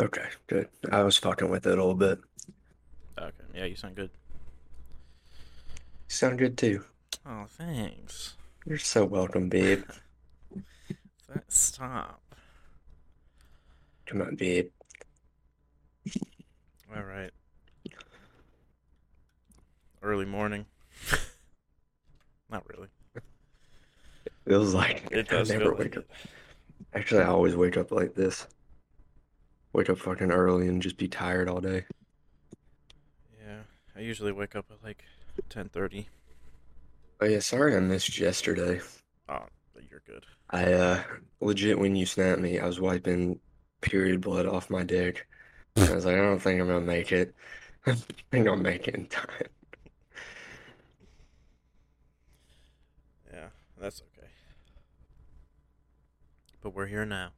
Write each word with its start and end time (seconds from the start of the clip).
Okay, 0.00 0.24
good. 0.46 0.68
I 0.90 1.02
was 1.02 1.18
fucking 1.18 1.50
with 1.50 1.66
it 1.66 1.72
a 1.72 1.76
little 1.76 1.94
bit. 1.94 2.18
Okay, 3.18 3.32
yeah, 3.54 3.66
you 3.66 3.76
sound 3.76 3.96
good. 3.96 4.10
You 5.30 5.36
sound 6.08 6.38
good 6.38 6.56
too. 6.56 6.84
Oh, 7.26 7.44
thanks. 7.46 8.34
You're 8.64 8.78
so 8.78 9.04
welcome, 9.04 9.50
babe. 9.50 9.84
That, 11.28 11.44
stop. 11.52 12.22
Come 14.06 14.22
on, 14.22 14.36
babe. 14.36 14.70
All 16.96 17.02
right. 17.02 17.30
Early 20.02 20.24
morning. 20.24 20.64
Not 22.50 22.64
really. 22.70 22.88
It 23.14 23.22
feels 24.46 24.72
like 24.72 25.06
It 25.10 25.26
I 25.30 25.36
does 25.36 25.50
never 25.50 25.74
wake 25.74 25.98
up. 25.98 26.04
Actually, 26.94 27.20
I 27.20 27.26
always 27.26 27.54
wake 27.54 27.76
up 27.76 27.92
like 27.92 28.14
this. 28.14 28.46
Wake 29.72 29.88
up 29.88 29.98
fucking 29.98 30.32
early 30.32 30.66
and 30.66 30.82
just 30.82 30.96
be 30.96 31.08
tired 31.08 31.48
all 31.48 31.60
day. 31.60 31.84
Yeah, 33.40 33.60
I 33.96 34.00
usually 34.00 34.32
wake 34.32 34.56
up 34.56 34.66
at 34.70 34.82
like 34.82 35.04
10:30. 35.48 36.06
Oh 37.20 37.26
yeah, 37.26 37.38
sorry 37.40 37.76
I 37.76 37.80
missed 37.80 38.18
yesterday. 38.18 38.80
Oh, 39.28 39.44
but 39.74 39.84
you're 39.90 40.02
good. 40.06 40.26
I 40.50 40.72
uh 40.72 41.02
legit 41.40 41.78
when 41.78 41.94
you 41.94 42.06
snapped 42.06 42.40
me, 42.40 42.58
I 42.58 42.66
was 42.66 42.80
wiping 42.80 43.38
period 43.80 44.20
blood 44.20 44.46
off 44.46 44.70
my 44.70 44.82
dick. 44.82 45.26
I 45.76 45.92
was 45.92 46.04
like, 46.04 46.16
I 46.16 46.22
don't 46.22 46.40
think 46.40 46.60
I'm 46.60 46.66
gonna 46.66 46.80
make 46.80 47.12
it. 47.12 47.34
I 47.86 47.94
think 48.30 48.48
I'll 48.48 48.56
make 48.56 48.88
it 48.88 48.94
in 48.94 49.06
time. 49.06 49.26
Yeah, 53.32 53.48
that's 53.80 54.02
okay. 54.02 54.28
But 56.60 56.74
we're 56.74 56.86
here 56.86 57.06
now. 57.06 57.30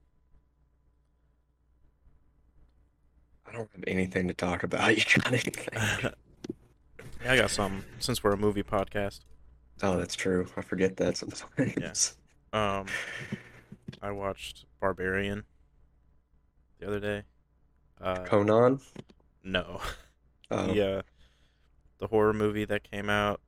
I 3.53 3.57
don't 3.57 3.69
have 3.75 3.85
anything 3.87 4.29
to 4.29 4.35
talk 4.35 4.63
about. 4.63 4.97
You 4.97 5.05
got 5.21 5.29
anything? 5.29 6.13
Yeah, 7.25 7.35
I 7.35 7.37
got 7.37 7.51
some. 7.53 7.85
Since 8.01 8.25
we're 8.25 8.33
a 8.33 8.37
movie 8.37 8.65
podcast, 8.65 9.21
Oh, 9.81 9.97
that's 9.97 10.17
true. 10.17 10.49
I 10.57 10.63
forget 10.63 10.97
that 10.97 11.17
sometimes. 11.17 11.73
Yes. 11.81 12.17
um, 12.53 12.87
I 14.01 14.11
watched 14.11 14.65
Barbarian 14.81 15.45
the 16.81 16.89
other 16.89 16.99
day. 16.99 17.23
Uh, 18.01 18.25
Conan? 18.25 18.81
no, 19.45 19.81
Oh, 20.51 20.67
the 20.75 20.99
uh, 20.99 21.03
the 21.99 22.09
horror 22.09 22.33
movie 22.33 22.65
that 22.65 22.91
came 22.91 23.09
out 23.09 23.41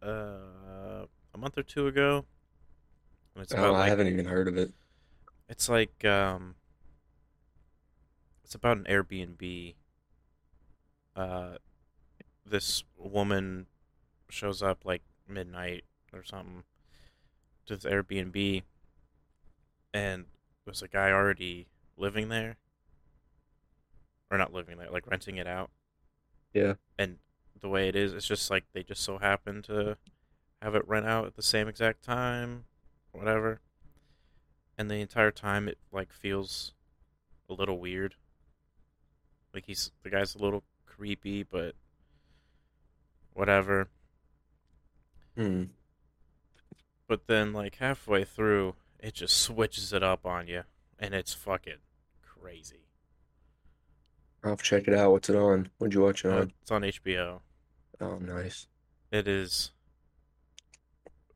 uh 0.00 1.06
a 1.34 1.38
month 1.38 1.58
or 1.58 1.64
two 1.64 1.88
ago. 1.88 2.24
Oh, 3.36 3.42
about 3.50 3.64
I 3.64 3.68
like 3.70 3.88
haven't 3.88 4.06
even 4.06 4.26
heard 4.26 4.46
of 4.46 4.56
it. 4.56 4.70
It's 5.48 5.68
like 5.68 6.04
um 6.04 6.54
it's 8.48 8.54
about 8.54 8.78
an 8.78 8.84
Airbnb. 8.84 9.74
Uh 11.14 11.58
this 12.46 12.82
woman 12.96 13.66
shows 14.30 14.62
up 14.62 14.86
like 14.86 15.02
midnight 15.28 15.84
or 16.14 16.24
something 16.24 16.62
to 17.66 17.76
this 17.76 17.84
Airbnb 17.84 18.62
and 19.92 20.24
there's 20.64 20.80
a 20.80 20.88
guy 20.88 21.10
already 21.10 21.66
living 21.98 22.30
there. 22.30 22.56
Or 24.30 24.38
not 24.38 24.54
living 24.54 24.78
there, 24.78 24.88
like 24.88 25.06
renting 25.06 25.36
it 25.36 25.46
out. 25.46 25.68
Yeah. 26.54 26.74
And 26.98 27.18
the 27.60 27.68
way 27.68 27.86
it 27.86 27.96
is, 27.96 28.14
it's 28.14 28.26
just 28.26 28.50
like 28.50 28.64
they 28.72 28.82
just 28.82 29.02
so 29.02 29.18
happen 29.18 29.60
to 29.64 29.98
have 30.62 30.74
it 30.74 30.88
rent 30.88 31.04
out 31.04 31.26
at 31.26 31.36
the 31.36 31.42
same 31.42 31.68
exact 31.68 32.02
time, 32.02 32.64
whatever 33.12 33.60
and 34.78 34.90
the 34.90 35.02
entire 35.02 35.32
time 35.32 35.68
it 35.68 35.76
like 35.92 36.14
feels 36.14 36.72
a 37.50 37.52
little 37.52 37.78
weird. 37.78 38.14
Like 39.58 39.66
he's 39.66 39.90
the 40.04 40.10
guy's 40.10 40.36
a 40.36 40.38
little 40.38 40.62
creepy, 40.86 41.42
but 41.42 41.74
whatever. 43.32 43.88
Hmm. 45.36 45.64
But 47.08 47.26
then 47.26 47.52
like 47.52 47.74
halfway 47.74 48.22
through, 48.22 48.76
it 49.00 49.14
just 49.14 49.36
switches 49.36 49.92
it 49.92 50.04
up 50.04 50.24
on 50.24 50.46
you, 50.46 50.62
and 50.96 51.12
it's 51.12 51.34
fucking 51.34 51.78
crazy. 52.22 52.84
I'll 54.44 54.50
have 54.50 54.58
to 54.62 54.64
check 54.64 54.86
it 54.86 54.94
out. 54.94 55.10
What's 55.10 55.28
it 55.28 55.34
on? 55.34 55.70
What'd 55.78 55.92
you 55.92 56.02
watch 56.02 56.24
it 56.24 56.28
Uh, 56.30 56.36
on? 56.42 56.52
it's 56.62 56.70
on 56.70 56.82
HBO. 56.82 57.40
Oh, 58.00 58.18
nice. 58.18 58.68
It 59.10 59.26
is. 59.26 59.72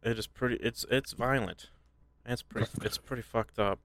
It 0.04 0.16
is 0.16 0.28
pretty. 0.28 0.58
It's 0.62 0.86
it's 0.92 1.12
violent. 1.12 1.70
It's 2.24 2.42
pretty. 2.42 2.68
It's 2.82 2.98
pretty 2.98 3.22
fucked 3.22 3.58
up. 3.58 3.80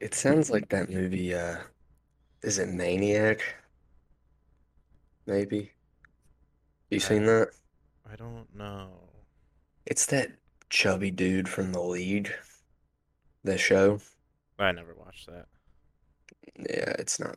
It 0.00 0.14
sounds 0.14 0.48
like 0.50 0.70
that 0.70 0.88
movie, 0.88 1.34
uh, 1.34 1.58
is 2.42 2.58
it 2.58 2.68
Maniac? 2.68 3.40
Maybe. 5.26 5.72
You 6.90 7.00
seen 7.00 7.26
that? 7.26 7.50
I 8.10 8.16
don't 8.16 8.46
know. 8.54 8.88
It's 9.86 10.06
that 10.06 10.30
chubby 10.70 11.10
dude 11.10 11.48
from 11.48 11.72
The 11.72 11.80
League. 11.80 12.32
The 13.44 13.58
show. 13.58 14.00
I 14.58 14.72
never 14.72 14.94
watched 14.94 15.26
that. 15.26 15.46
Yeah, 16.58 16.94
it's 16.98 17.20
not 17.20 17.36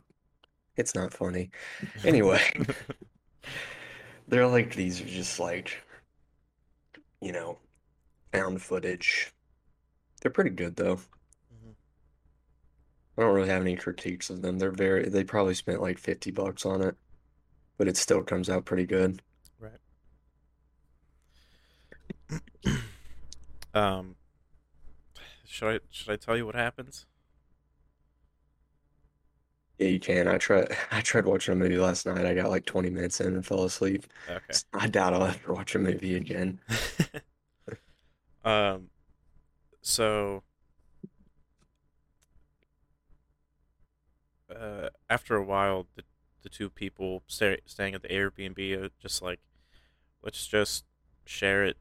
it's 0.76 0.94
not 0.94 1.12
funny. 1.12 1.50
Anyway, 2.04 2.40
they're 4.28 4.46
like 4.46 4.74
these 4.74 5.00
are 5.00 5.06
just 5.06 5.38
like 5.38 5.82
you 7.20 7.32
know, 7.32 7.56
found 8.32 8.60
footage. 8.60 9.32
They're 10.20 10.32
pretty 10.32 10.50
good 10.50 10.76
though. 10.76 10.98
I 13.16 13.22
don't 13.22 13.34
really 13.34 13.48
have 13.48 13.62
any 13.62 13.76
critiques 13.76 14.30
of 14.30 14.42
them. 14.42 14.58
They're 14.58 14.70
very 14.70 15.08
they 15.08 15.24
probably 15.24 15.54
spent 15.54 15.82
like 15.82 15.98
50 15.98 16.30
bucks 16.30 16.64
on 16.64 16.80
it, 16.82 16.96
but 17.76 17.88
it 17.88 17.96
still 17.96 18.22
comes 18.22 18.48
out 18.48 18.64
pretty 18.64 18.86
good. 18.86 19.20
Right. 19.58 19.72
um, 23.74 24.16
should 25.44 25.68
I 25.68 25.80
should 25.90 26.10
I 26.10 26.16
tell 26.16 26.36
you 26.36 26.46
what 26.46 26.54
happens? 26.54 27.06
Yeah, 29.78 29.88
you 29.88 30.00
can. 30.00 30.28
I 30.28 30.38
tried 30.38 30.68
I 30.90 31.00
tried 31.00 31.26
watching 31.26 31.52
a 31.52 31.56
movie 31.56 31.76
last 31.76 32.06
night. 32.06 32.24
I 32.24 32.34
got 32.34 32.50
like 32.50 32.64
20 32.64 32.88
minutes 32.90 33.20
in 33.20 33.34
and 33.34 33.44
fell 33.44 33.64
asleep. 33.64 34.06
Okay. 34.28 34.58
I 34.72 34.86
doubt 34.86 35.12
I'll 35.12 35.24
ever 35.24 35.52
watch 35.52 35.74
a 35.74 35.78
movie 35.78 36.16
again. 36.16 36.60
um, 38.44 38.88
so 39.82 40.44
uh, 44.56 44.90
after 45.10 45.36
a 45.36 45.44
while, 45.44 45.86
the 45.96 46.02
the 46.42 46.48
two 46.48 46.68
people 46.68 47.22
stay, 47.28 47.60
staying 47.66 47.94
at 47.94 48.02
the 48.02 48.08
Airbnb 48.08 48.58
are 48.76 48.88
just 49.00 49.22
like, 49.22 49.38
let's 50.22 50.44
just 50.48 50.84
share 51.24 51.64
it, 51.64 51.76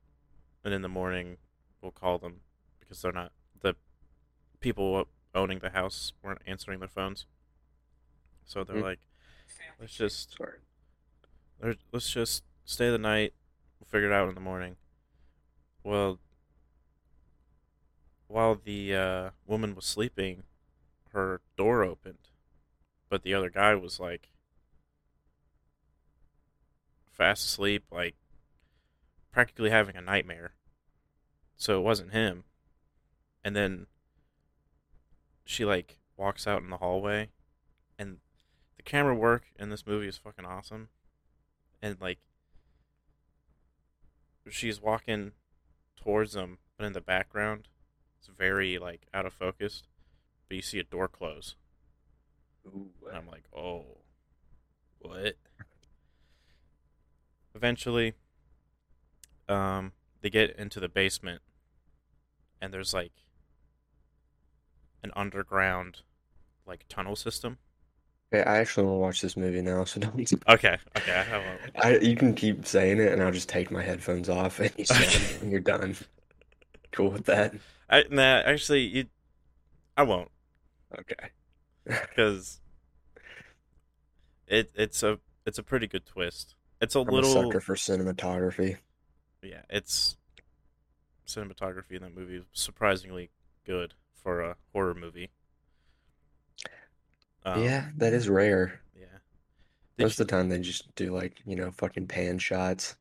and 0.64 0.72
in 0.74 0.84
the 0.84 0.88
morning 0.90 1.38
we'll 1.82 1.92
call 1.92 2.20
them 2.20 2.42
because 2.80 3.02
they're 3.02 3.12
not 3.12 3.32
the 3.62 3.76
people 4.60 5.08
owning 5.34 5.60
the 5.60 5.72
house 5.72 6.14
weren't 6.22 6.42
answering 6.46 6.78
their 6.80 6.88
phones. 6.88 7.26
So 8.46 8.64
they're 8.64 8.76
Mm. 8.76 8.84
like, 8.84 9.00
let's 9.80 9.96
just 9.96 10.38
Let's- 11.60 11.80
let's 11.92 12.12
just 12.12 12.44
stay 12.66 12.90
the 12.92 12.98
night. 13.00 13.34
We'll 13.80 13.88
figure 13.88 14.12
it 14.12 14.14
out 14.14 14.30
in 14.30 14.36
the 14.36 14.42
morning. 14.42 14.78
Well, 15.84 16.20
while 18.28 18.56
the 18.56 18.96
uh, 18.96 19.30
woman 19.46 19.76
was 19.76 19.86
sleeping, 19.86 20.44
her 21.14 21.42
door 21.58 21.84
opened, 21.84 22.30
but 23.12 23.24
the 23.24 23.34
other 23.34 23.50
guy 23.50 23.76
was 23.76 24.00
like 24.00 24.30
fast 27.12 27.46
asleep, 27.46 27.84
like 27.92 28.16
practically 29.32 29.70
having 29.70 29.98
a 29.98 30.02
nightmare. 30.02 30.54
So 31.58 31.78
it 31.78 31.84
wasn't 31.84 32.14
him. 32.14 32.46
And 33.44 33.54
then 33.54 33.88
she 35.44 35.66
like 35.66 35.98
walks 36.16 36.48
out 36.48 36.64
in 36.64 36.70
the 36.70 36.78
hallway, 36.78 37.30
and 38.00 38.20
the 38.78 38.84
camera 38.84 39.14
work 39.14 39.44
in 39.60 39.70
this 39.70 39.86
movie 39.86 40.08
is 40.08 40.18
fucking 40.18 40.46
awesome 40.46 40.88
and 41.82 41.98
like 42.00 42.20
she's 44.50 44.82
walking 44.82 45.34
towards 45.96 46.34
them 46.34 46.60
but 46.78 46.86
in 46.86 46.94
the 46.94 47.02
background 47.02 47.68
it's 48.20 48.28
very 48.28 48.80
like 48.80 49.08
out 49.14 49.26
of 49.26 49.34
focus 49.34 49.84
but 50.48 50.56
you 50.56 50.62
see 50.62 50.80
a 50.80 50.84
door 50.84 51.08
close 51.08 51.56
Ooh. 52.68 52.90
and 53.08 53.18
i'm 53.18 53.28
like 53.28 53.44
oh 53.56 53.86
what 55.00 55.36
eventually 57.56 58.14
um 59.50 59.92
they 60.22 60.30
get 60.30 60.56
into 60.58 60.80
the 60.80 60.90
basement 60.90 61.42
and 62.62 62.74
there's 62.74 62.94
like 62.94 63.12
an 65.04 65.12
underground 65.16 66.02
like 66.66 66.86
tunnel 66.88 67.16
system 67.16 67.58
Okay, 68.34 68.50
I 68.50 68.60
actually 68.60 68.86
want 68.86 68.96
to 68.96 69.00
watch 69.00 69.22
this 69.22 69.36
movie 69.36 69.62
now, 69.62 69.84
so 69.84 70.00
don't. 70.00 70.34
okay 70.50 70.78
okay 70.98 71.14
i 71.14 71.24
have 71.24 71.42
a 71.42 71.86
I 71.86 71.98
you 71.98 72.16
can 72.16 72.34
keep 72.34 72.66
saying 72.66 73.00
it, 73.00 73.12
and 73.12 73.22
I'll 73.22 73.32
just 73.32 73.50
take 73.50 73.72
my 73.72 73.84
headphones 73.84 74.30
off, 74.30 74.60
and 74.60 74.72
you 74.78 74.86
say 74.86 75.04
it 75.04 75.42
when 75.42 75.52
you're 75.52 75.60
done. 75.60 75.98
Cool 76.94 77.12
with 77.12 77.26
that? 77.26 77.54
I, 77.90 78.06
nah, 78.10 78.42
actually, 78.46 78.82
you, 78.82 79.06
I 79.98 80.04
won't 80.04 80.32
Okay. 80.98 81.30
because 81.86 82.60
it 84.48 84.72
it's 84.76 85.04
a 85.04 85.20
it's 85.46 85.58
a 85.58 85.64
pretty 85.64 85.88
good 85.88 86.06
twist. 86.06 86.56
It's 86.80 86.96
a 86.96 87.00
I'm 87.00 87.10
a 87.10 87.12
little 87.12 87.32
sucker 87.32 87.60
for 87.60 87.76
cinematography. 87.76 88.78
yeah. 89.42 89.62
It's 89.70 90.18
cinematography 91.28 91.92
in 91.92 92.02
that 92.02 92.16
movie 92.16 92.38
is 92.38 92.44
surprisingly 92.54 93.30
good 93.66 93.94
for 94.14 94.42
a 94.42 94.56
horror 94.74 94.94
movie. 94.96 95.30
Um, 97.44 97.64
Yeah, 97.64 97.90
that 97.98 98.14
is 98.14 98.30
rare. 98.30 98.82
yeah. 98.96 99.06
Did 99.98 100.04
Most 100.04 100.20
of 100.20 100.28
the 100.28 100.32
time, 100.32 100.50
they 100.50 100.60
just 100.60 100.94
do 100.96 101.12
like, 101.14 101.42
you 101.46 101.56
know, 101.56 101.72
fucking 101.72 102.08
pan 102.08 102.38
shots, 102.40 102.96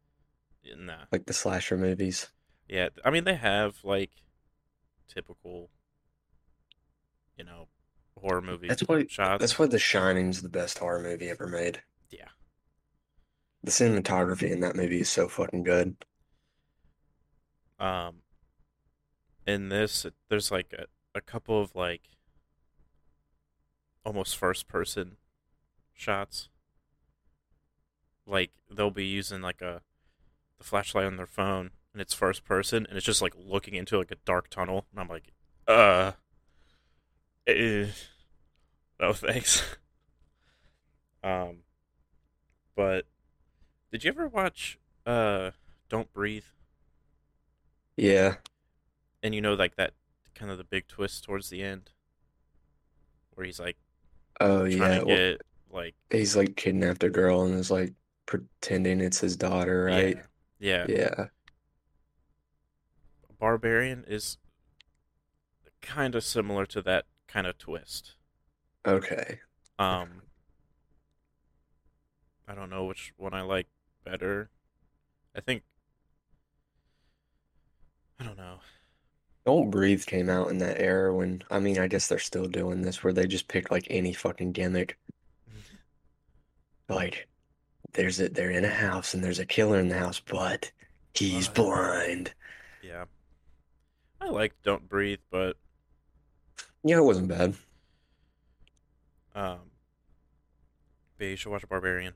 you, 0.62 0.76
nah, 0.76 1.04
like 1.12 1.26
the 1.26 1.32
slasher 1.32 1.76
movies. 1.76 2.28
yeah. 2.68 2.88
I 3.04 3.10
mean, 3.10 3.24
they 3.24 3.34
have 3.34 3.76
like 3.82 4.10
typical, 5.08 5.70
you 7.36 7.44
know, 7.44 7.68
horror 8.20 8.40
movie 8.42 8.68
That's 8.68 8.82
why 8.82 9.06
shots. 9.08 9.40
that's 9.40 9.58
why 9.58 9.66
The 9.66 9.78
Shining's 9.78 10.42
the 10.42 10.48
best 10.48 10.78
horror 10.78 11.00
movie 11.02 11.28
ever 11.28 11.46
made. 11.46 11.82
Yeah. 12.10 12.28
The 13.64 13.70
cinematography 13.70 14.50
in 14.50 14.60
that 14.60 14.76
movie 14.76 15.00
is 15.00 15.08
so 15.08 15.28
fucking 15.28 15.62
good. 15.64 15.96
um 17.78 18.16
in 19.46 19.68
this 19.70 20.06
there's 20.28 20.50
like 20.50 20.72
a, 20.78 20.84
a 21.16 21.20
couple 21.20 21.60
of 21.60 21.74
like 21.74 22.02
almost 24.04 24.36
first 24.36 24.68
person 24.68 25.16
shots 25.94 26.48
like 28.26 28.50
they'll 28.70 28.90
be 28.90 29.06
using 29.06 29.40
like 29.42 29.60
a 29.60 29.82
the 30.58 30.64
flashlight 30.64 31.06
on 31.06 31.16
their 31.16 31.26
phone 31.26 31.70
and 31.92 32.00
it's 32.00 32.14
first 32.14 32.44
person 32.44 32.86
and 32.88 32.96
it's 32.96 33.06
just 33.06 33.22
like 33.22 33.34
looking 33.36 33.74
into 33.74 33.98
like 33.98 34.10
a 34.10 34.16
dark 34.24 34.48
tunnel 34.50 34.86
and 34.92 35.00
i'm 35.00 35.08
like 35.08 35.32
uh 35.66 36.12
no 39.00 39.12
thanks 39.12 39.62
um 41.22 41.58
but 42.74 43.06
did 43.92 44.04
you 44.04 44.10
ever 44.10 44.28
watch 44.28 44.78
uh 45.06 45.50
don't 45.88 46.12
breathe 46.12 46.44
Yeah. 47.96 48.38
and 49.22 49.34
you 49.34 49.40
know 49.40 49.54
like 49.54 49.76
that 49.76 49.92
kind 50.34 50.50
of 50.50 50.58
the 50.58 50.64
big 50.64 50.86
twist 50.88 51.24
towards 51.24 51.50
the 51.50 51.62
end 51.62 51.90
where 53.34 53.46
he's 53.46 53.60
like 53.60 53.76
Oh 54.40 54.64
trying 54.68 54.92
yeah. 54.96 55.00
to 55.00 55.04
Well, 55.04 55.38
like 55.70 55.94
he's 56.10 56.36
like 56.36 56.56
kidnapped 56.56 57.04
a 57.04 57.10
girl 57.10 57.42
and 57.44 57.54
is 57.56 57.70
like 57.70 57.94
pretending 58.26 59.00
it's 59.00 59.20
his 59.20 59.36
daughter, 59.36 59.84
right? 59.84 60.18
yeah, 60.18 60.86
yeah 60.86 60.86
Yeah. 60.86 61.28
barbarian 63.38 64.04
is 64.06 64.38
kind 65.82 66.14
of 66.14 66.22
similar 66.24 66.66
to 66.66 66.82
that 66.82 67.06
kind 67.32 67.46
of 67.46 67.56
twist 67.58 68.14
Okay. 68.86 69.38
um 69.78 70.22
i 72.48 72.54
don't 72.54 72.70
know 72.70 72.84
which 72.84 73.12
one 73.16 73.34
i 73.34 73.40
like 73.42 73.66
better 74.04 74.50
i 75.36 75.40
think 75.40 75.62
i 78.18 78.24
don't 78.24 78.36
know 78.38 78.58
Don't 79.46 79.70
Breathe 79.70 80.04
came 80.06 80.28
out 80.28 80.50
in 80.50 80.58
that 80.58 80.78
era 80.80 81.14
when, 81.14 81.42
I 81.50 81.58
mean, 81.60 81.78
I 81.78 81.86
guess 81.88 82.06
they're 82.08 82.18
still 82.18 82.46
doing 82.46 82.82
this 82.82 83.02
where 83.02 83.12
they 83.14 83.26
just 83.26 83.48
pick 83.48 83.70
like 83.70 83.86
any 83.88 84.12
fucking 84.12 84.52
gimmick. 84.52 84.98
Like, 86.90 87.26
there's 87.94 88.20
a, 88.20 88.28
they're 88.28 88.50
in 88.50 88.66
a 88.66 88.68
house 88.86 89.14
and 89.14 89.24
there's 89.24 89.38
a 89.38 89.46
killer 89.46 89.80
in 89.80 89.88
the 89.88 89.98
house, 89.98 90.20
but 90.20 90.70
he's 91.14 91.48
What? 91.48 91.54
blind. 91.54 92.34
yeah 92.82 93.04
i 94.20 94.28
like 94.28 94.52
don't 94.62 94.86
breathe 94.88 95.20
but 95.30 95.56
Yeah, 96.84 96.98
it 96.98 97.04
wasn't 97.04 97.28
bad. 97.28 97.56
um 99.34 99.70
but 101.18 101.26
you 101.26 101.36
should 101.36 101.50
watch 101.50 101.68
barbarian 101.68 102.14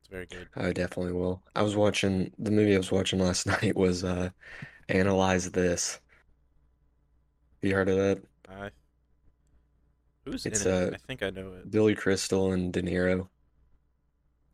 it's 0.00 0.08
very 0.08 0.26
good 0.26 0.48
I 0.56 0.72
definitely 0.72 1.12
will. 1.12 1.42
I 1.54 1.62
was 1.62 1.76
watching, 1.76 2.32
the 2.38 2.50
movie 2.50 2.74
I 2.74 2.78
was 2.78 2.90
watching 2.92 3.18
last 3.24 3.46
night 3.46 3.76
was 3.76 4.02
uh 4.04 4.30
Analyze 4.88 5.52
This. 5.52 6.00
You 7.62 7.74
heard 7.74 7.88
of 7.90 7.96
that? 7.98 8.22
I 8.48 8.70
who's 10.24 10.44
It's, 10.44 10.64
in 10.64 10.66
it? 10.66 10.78
uh, 10.80 10.92
I 10.92 10.96
think 10.98 11.22
I 11.22 11.30
know 11.30 11.52
it. 11.54 11.68
Billy 11.68 11.94
Crystal 11.94 12.52
and 12.52 12.72
De 12.72 12.82
Niro. 12.82 13.28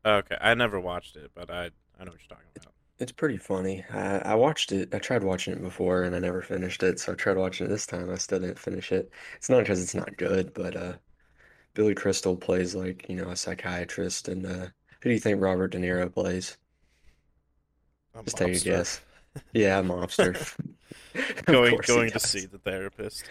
Okay, 0.04 0.36
I 0.40 0.54
never 0.54 0.78
watched 0.80 1.16
it, 1.16 1.32
but 1.34 1.50
I 1.50 1.70
I 1.98 2.04
know 2.04 2.12
what 2.12 2.20
you're 2.20 2.36
talking 2.38 2.50
about. 2.60 2.71
It's 3.02 3.12
pretty 3.12 3.36
funny. 3.36 3.84
I, 3.90 4.18
I 4.20 4.34
watched 4.36 4.72
it. 4.72 4.94
I 4.94 4.98
tried 4.98 5.24
watching 5.24 5.52
it 5.52 5.60
before 5.62 6.04
and 6.04 6.14
I 6.16 6.20
never 6.20 6.40
finished 6.40 6.82
it. 6.84 7.00
So 7.00 7.12
I 7.12 7.16
tried 7.16 7.36
watching 7.36 7.66
it 7.66 7.70
this 7.70 7.86
time. 7.86 8.08
I 8.10 8.14
still 8.16 8.40
didn't 8.40 8.58
finish 8.60 8.92
it. 8.92 9.10
It's 9.36 9.50
not 9.50 9.60
because 9.60 9.82
it's 9.82 9.94
not 9.94 10.16
good, 10.16 10.54
but 10.54 10.76
uh, 10.76 10.98
Billy 11.74 11.94
Crystal 11.94 12.36
plays 12.36 12.74
like, 12.74 13.08
you 13.08 13.16
know, 13.16 13.30
a 13.30 13.36
psychiatrist. 13.36 14.28
And 14.28 14.46
uh, 14.46 14.68
who 15.02 15.10
do 15.10 15.12
you 15.12 15.20
think 15.20 15.40
Robert 15.42 15.68
De 15.68 15.78
Niro 15.78 16.12
plays? 16.14 16.58
A 18.14 18.22
Just 18.24 18.36
take 18.38 18.54
a 18.54 18.60
mobster. 18.60 18.60
guess. 18.60 19.00
Yeah, 19.52 19.78
a 19.78 19.82
mobster. 19.82 20.36
Of 21.46 21.46
going 21.46 21.62
course 21.62 21.94
he 21.94 22.02
going 22.02 22.12
to 22.12 22.20
does. 22.20 22.26
see 22.26 22.46
the 22.46 22.58
therapist. 22.58 23.30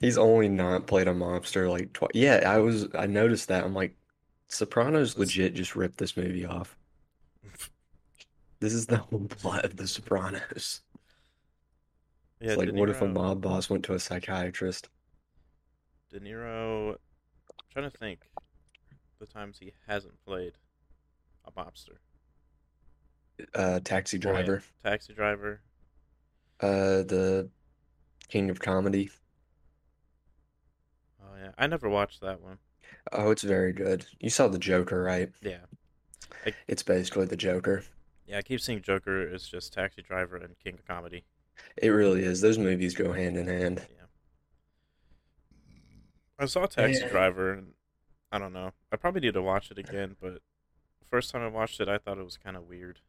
He's 0.00 0.18
only 0.18 0.48
not 0.48 0.86
played 0.88 1.06
a 1.08 1.14
mobster 1.14 1.70
like 1.70 1.92
twice. 1.92 2.10
Yeah, 2.14 2.42
I 2.46 2.58
was. 2.58 2.88
I 2.94 3.06
noticed 3.06 3.48
that. 3.48 3.64
I'm 3.64 3.74
like, 3.74 3.96
Sopranos 4.48 5.18
legit 5.18 5.54
just 5.54 5.76
ripped 5.76 5.98
this 5.98 6.16
movie 6.16 6.44
off. 6.46 6.76
This 8.60 8.72
is 8.72 8.86
the 8.86 8.96
whole 8.98 9.26
plot 9.28 9.64
of 9.64 9.76
The 9.76 9.86
Sopranos. 9.86 10.82
Yeah, 12.40 12.50
It's 12.50 12.56
like, 12.58 12.68
De 12.68 12.74
what 12.74 12.88
if 12.90 13.00
a 13.02 13.06
Niro- 13.06 13.12
mob 13.14 13.40
boss 13.42 13.68
went 13.70 13.84
to 13.84 13.94
a 13.94 13.98
psychiatrist? 14.00 14.88
De 16.10 16.20
Niro. 16.20 16.90
I'm 16.92 16.96
trying 17.72 17.90
to 17.90 17.96
think 17.98 18.20
the 19.20 19.26
times 19.26 19.58
he 19.58 19.72
hasn't 19.86 20.14
played 20.24 20.52
a 21.44 21.52
mobster. 21.52 21.98
Uh, 23.54 23.78
Taxi 23.80 24.16
yeah. 24.16 24.22
Driver, 24.22 24.62
Taxi 24.82 25.12
driver. 25.14 25.60
uh, 26.60 27.02
the 27.06 27.48
King 28.28 28.50
of 28.50 28.58
Comedy. 28.58 29.10
Oh 31.22 31.36
yeah, 31.40 31.50
I 31.56 31.66
never 31.68 31.88
watched 31.88 32.20
that 32.22 32.40
one. 32.40 32.58
Oh, 33.12 33.30
it's 33.30 33.42
very 33.42 33.72
good. 33.72 34.04
You 34.18 34.30
saw 34.30 34.48
the 34.48 34.58
Joker, 34.58 35.02
right? 35.02 35.30
Yeah, 35.42 35.58
It's 36.66 36.82
basically 36.82 37.26
the 37.26 37.36
Joker. 37.36 37.84
Yeah. 38.28 38.38
I 38.38 38.42
keep 38.42 38.60
seeing 38.60 38.82
Joker 38.82 39.22
is 39.22 39.48
just 39.48 39.72
Taxi 39.72 40.02
Driver 40.02 40.36
and 40.36 40.58
King 40.62 40.74
of 40.74 40.86
Comedy. 40.86 41.24
It 41.76 41.88
really 41.88 42.22
is. 42.22 42.40
Those 42.40 42.58
movies 42.58 42.94
go 42.94 43.12
hand 43.12 43.36
in 43.36 43.46
hand. 43.48 43.86
Yeah. 43.90 44.04
I 46.38 46.46
saw 46.46 46.66
Taxi 46.66 47.00
Yeah. 47.00 47.08
Driver, 47.08 47.52
and 47.52 47.72
I 48.30 48.38
don't 48.38 48.52
know. 48.52 48.72
I 48.92 48.96
probably 48.96 49.20
need 49.22 49.34
to 49.34 49.42
watch 49.42 49.70
it 49.70 49.78
again, 49.78 50.16
but 50.20 50.40
first 51.10 51.30
time 51.32 51.42
I 51.42 51.48
watched 51.48 51.80
it, 51.80 51.88
I 51.88 51.98
thought 51.98 52.18
it 52.18 52.24
was 52.24 52.36
kind 52.36 52.56
of 52.56 52.68
weird. 52.68 53.00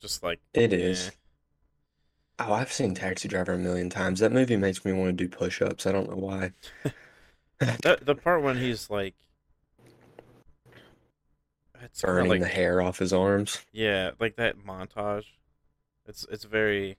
Just 0.00 0.22
like 0.22 0.40
It 0.52 0.72
is. 0.72 1.10
Oh, 2.38 2.52
I've 2.52 2.72
seen 2.72 2.94
Taxi 2.94 3.28
Driver 3.28 3.52
a 3.52 3.58
million 3.58 3.88
times. 3.90 4.20
That 4.20 4.32
movie 4.32 4.56
makes 4.56 4.84
me 4.84 4.92
want 4.92 5.16
to 5.16 5.24
do 5.24 5.28
push-ups. 5.28 5.86
I 5.86 5.92
don't 5.92 6.10
know 6.10 6.16
why. 6.16 6.52
the 7.58 7.98
the 8.02 8.14
part 8.14 8.42
when 8.42 8.56
he's 8.58 8.90
like, 8.90 9.14
it's 11.82 12.02
Burning 12.02 12.28
like 12.28 12.40
the 12.40 12.46
hair 12.46 12.80
off 12.80 12.98
his 12.98 13.12
arms. 13.12 13.60
yeah, 13.72 14.12
like 14.18 14.36
that 14.36 14.58
montage. 14.58 15.24
It's 16.06 16.26
it's 16.30 16.44
very, 16.44 16.96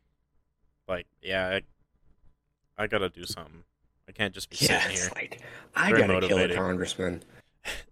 like 0.87 1.07
yeah, 1.21 1.59
I, 2.77 2.83
I 2.83 2.87
gotta 2.87 3.09
do 3.09 3.23
something. 3.25 3.63
I 4.07 4.11
can't 4.11 4.33
just 4.33 4.49
be 4.49 4.57
Yeah, 4.59 4.79
sitting 4.81 4.97
here. 4.97 5.11
like 5.15 5.41
I 5.75 5.91
gotta 5.91 6.27
kill 6.27 6.39
a 6.39 6.53
congressman. 6.53 7.23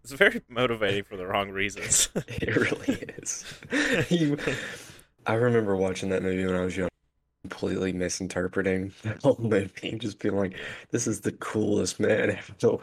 It's 0.03 0.11
very 0.11 0.43
motivating 0.49 1.03
for 1.03 1.17
the 1.17 1.25
wrong 1.25 1.49
reasons. 1.49 2.09
It 2.27 2.55
really 2.55 2.99
is. 3.17 3.43
You, 4.11 4.37
I 5.25 5.33
remember 5.33 5.75
watching 5.75 6.09
that 6.09 6.21
movie 6.21 6.45
when 6.45 6.53
I 6.55 6.63
was 6.63 6.77
young, 6.77 6.89
completely 7.43 7.91
misinterpreting 7.91 8.93
the 9.01 9.17
whole 9.23 9.37
movie 9.39 9.97
just 9.97 10.19
being 10.19 10.35
like, 10.35 10.57
this 10.91 11.07
is 11.07 11.21
the 11.21 11.31
coolest 11.31 11.99
man 11.99 12.31
ever. 12.61 12.79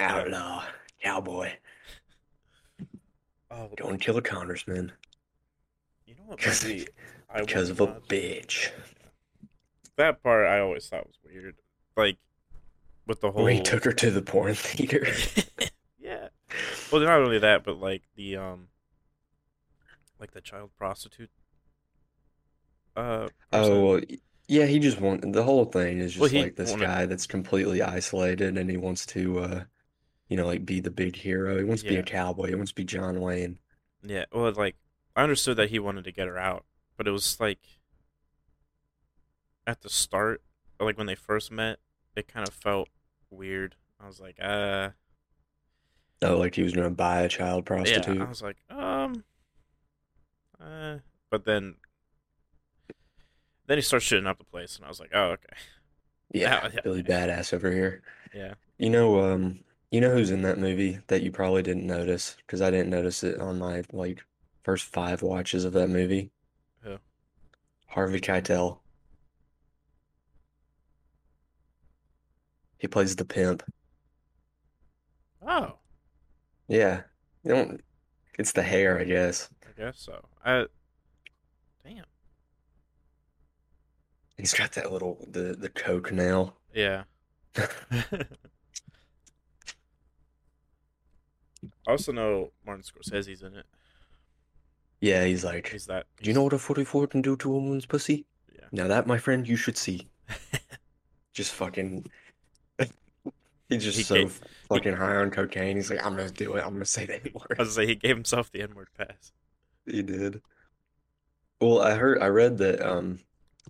Outlaw, 0.00 0.64
cowboy, 1.06 1.52
oh, 3.50 3.70
don't 3.76 3.98
kill 3.98 4.16
a 4.16 4.22
congressman 4.22 4.92
you 6.06 6.14
know 6.14 6.22
what 6.26 6.38
because 6.38 6.62
because 7.36 7.68
would 7.72 7.80
of 7.88 7.96
a 7.96 8.00
bitch. 8.00 8.70
That 9.96 10.22
part 10.22 10.46
I 10.46 10.60
always 10.60 10.88
thought 10.88 11.06
was 11.06 11.18
weird. 11.24 11.56
Like 11.96 12.18
with 13.06 13.20
the 13.20 13.30
whole 13.30 13.44
When 13.44 13.54
he 13.56 13.62
took 13.62 13.84
her 13.84 13.92
to 13.92 14.10
the 14.10 14.22
porn 14.22 14.54
theater. 14.54 15.06
yeah. 15.98 16.28
Well, 16.90 17.00
not 17.02 17.20
only 17.20 17.38
that, 17.38 17.64
but 17.64 17.80
like 17.80 18.02
the 18.16 18.36
um, 18.36 18.68
like 20.20 20.32
the 20.32 20.40
child 20.40 20.70
prostitute. 20.76 21.30
Uh. 22.96 23.28
Oh, 23.52 23.80
well, 23.84 24.00
yeah, 24.48 24.66
he 24.66 24.78
just 24.78 25.00
want 25.00 25.32
the 25.32 25.42
whole 25.42 25.64
thing 25.64 25.98
is 25.98 26.14
just 26.14 26.32
he 26.32 26.42
like 26.42 26.56
this 26.56 26.70
wanted- 26.72 26.86
guy 26.86 27.06
that's 27.06 27.26
completely 27.26 27.82
isolated 27.82 28.56
and 28.58 28.70
he 28.70 28.76
wants 28.76 29.06
to 29.06 29.38
uh 29.40 29.64
you 30.28 30.36
know, 30.36 30.46
like 30.46 30.64
be 30.66 30.80
the 30.80 30.90
big 30.90 31.16
hero. 31.16 31.58
He 31.58 31.64
wants 31.64 31.82
to 31.82 31.88
be 31.88 31.94
Yeah. 31.94 32.00
a 32.00 32.04
cowboy. 32.04 32.48
He 32.48 32.54
wants 32.54 32.72
to 32.72 32.74
be 32.76 32.84
John 32.84 33.20
Wayne. 33.20 33.58
Yeah. 34.02 34.24
Well, 34.32 34.52
like 34.52 34.76
I 35.14 35.22
understood 35.22 35.56
that 35.58 35.70
he 35.70 35.78
wanted 35.78 36.04
to 36.04 36.12
get 36.12 36.26
her 36.28 36.38
out, 36.38 36.64
but 36.96 37.06
it 37.08 37.10
was 37.12 37.38
like 37.40 37.60
at 39.66 39.82
the 39.82 39.88
start, 39.90 40.42
like 40.80 40.96
when 40.98 41.06
they 41.06 41.14
first 41.14 41.50
met, 41.50 41.78
it 42.14 42.28
kind 42.28 42.46
of 42.46 42.54
felt 42.54 42.88
weird. 43.30 43.76
I 44.00 44.06
was 44.06 44.20
like, 44.20 44.36
uh, 44.40 44.90
Oh, 46.22 46.38
like 46.38 46.54
he 46.54 46.62
was 46.62 46.72
gonna 46.72 46.90
buy 46.90 47.20
a 47.22 47.28
child 47.28 47.66
prostitute. 47.66 48.16
yeah. 48.16 48.24
I 48.24 48.28
was 48.28 48.42
like, 48.42 48.56
um, 48.70 49.24
uh, 50.60 50.96
but 51.30 51.44
then. 51.44 51.76
Then 53.66 53.78
he 53.78 53.82
starts 53.82 54.04
shooting 54.04 54.28
up 54.28 54.38
the 54.38 54.44
place, 54.44 54.76
and 54.76 54.84
I 54.84 54.88
was 54.88 55.00
like, 55.00 55.10
"Oh, 55.12 55.30
okay, 55.30 55.46
Yeah, 56.32 56.60
Yeah, 56.66 56.70
yeah. 56.74 56.80
Billy 56.84 57.02
Badass 57.02 57.52
over 57.52 57.70
here. 57.72 58.00
yeah." 58.32 58.54
You 58.78 58.90
know, 58.90 59.20
um, 59.32 59.58
you 59.90 60.00
know 60.00 60.10
who's 60.12 60.30
in 60.30 60.42
that 60.42 60.58
movie 60.58 60.98
that 61.06 61.22
you 61.22 61.30
probably 61.30 61.62
didn't 61.62 61.86
notice 61.86 62.36
because 62.38 62.60
I 62.60 62.70
didn't 62.70 62.90
notice 62.90 63.22
it 63.22 63.40
on 63.40 63.58
my 63.58 63.82
like 63.92 64.24
first 64.62 64.84
five 64.86 65.22
watches 65.22 65.64
of 65.64 65.72
that 65.74 65.88
movie. 65.88 66.30
Who? 66.82 66.96
Harvey 67.86 68.20
Keitel. 68.20 68.78
He 72.78 72.88
plays 72.88 73.16
the 73.16 73.24
pimp. 73.24 73.62
Oh, 75.46 75.76
Yeah. 76.68 77.02
You 77.44 77.52
don't, 77.52 77.80
it's 78.38 78.52
the 78.52 78.62
hair, 78.62 78.98
I 78.98 79.04
guess. 79.04 79.48
I 79.64 79.80
guess 79.80 80.00
so. 80.00 80.24
I, 80.44 80.66
damn. 81.84 82.04
He's 84.36 84.52
got 84.52 84.72
that 84.72 84.92
little 84.92 85.24
the 85.30 85.54
the 85.56 85.68
coke 85.68 86.12
nail. 86.12 86.56
Yeah. 86.74 87.04
I 91.86 91.92
also 91.92 92.12
know 92.12 92.52
Martin 92.64 92.82
Scorsese's 92.84 93.42
in 93.42 93.54
it. 93.54 93.66
Yeah, 95.00 95.24
he's 95.24 95.44
like, 95.44 95.68
He's 95.68 95.86
that. 95.86 96.06
do 96.22 96.28
you 96.30 96.34
know 96.34 96.42
what 96.42 96.52
a 96.54 96.58
44 96.58 97.06
can 97.08 97.22
do 97.22 97.36
to 97.36 97.50
a 97.50 97.58
woman's 97.58 97.86
pussy? 97.86 98.24
Yeah. 98.54 98.64
Now 98.72 98.88
that, 98.88 99.06
my 99.06 99.18
friend, 99.18 99.46
you 99.46 99.56
should 99.56 99.76
see. 99.76 100.08
Just 101.34 101.52
fucking. 101.52 102.10
He's 103.68 103.82
just 103.84 103.98
He 103.98 104.04
so 104.04 104.14
gave- 104.14 104.40
fucking 104.68 104.94
high 104.96 105.16
on 105.16 105.30
cocaine. 105.30 105.76
He's 105.76 105.90
like, 105.90 106.04
I'm 106.04 106.16
gonna 106.16 106.30
do 106.30 106.54
it. 106.56 106.64
I'm 106.64 106.72
gonna 106.72 106.84
say 106.86 107.04
the 107.04 107.14
I 107.14 107.20
N-word. 107.26 107.46
was 107.50 107.56
gonna 107.58 107.70
say 107.70 107.86
he 107.86 107.94
gave 107.96 108.16
himself 108.16 108.50
the 108.52 108.62
N-word 108.62 108.88
pass. 108.96 109.32
He 109.84 110.02
did. 110.02 110.40
Well, 111.60 111.80
I 111.82 111.94
heard, 111.94 112.22
I 112.22 112.28
read 112.28 112.58
that 112.58 112.80
um, 112.80 113.18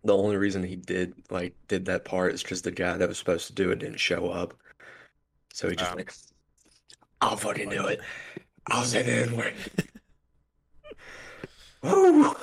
the 0.05 0.17
only 0.17 0.37
reason 0.37 0.63
he 0.63 0.77
did 0.77 1.15
like 1.31 1.55
did 1.67 1.87
that 1.87 2.05
part 2.05 2.35
is 2.35 2.43
because 2.43 2.63
the 2.63 2.71
guy 2.71 2.97
that 2.97 3.09
was 3.09 3.19
supposed 3.19 3.47
to 3.49 3.53
do 3.55 3.71
it 3.71 3.79
didn't 3.81 3.99
show 3.99 4.29
up. 4.29 4.55
So 5.53 5.69
he 5.71 5.75
just 5.77 5.93
Oh. 5.93 5.97
like, 5.97 6.13
I'll 7.21 7.37
fucking 7.37 7.71
do 7.71 7.87
it. 7.87 8.01
I'll 8.69 8.85
say 8.85 9.03
the 9.03 9.13
N-word. 9.13 9.55
Woo! 11.83 12.35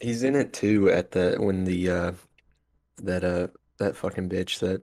He's 0.00 0.22
in 0.22 0.34
it 0.34 0.52
too 0.52 0.90
at 0.90 1.12
the 1.12 1.36
when 1.38 1.64
the 1.64 1.90
uh 1.90 2.12
that 2.98 3.22
uh 3.22 3.48
that 3.78 3.96
fucking 3.96 4.28
bitch 4.28 4.58
that 4.58 4.82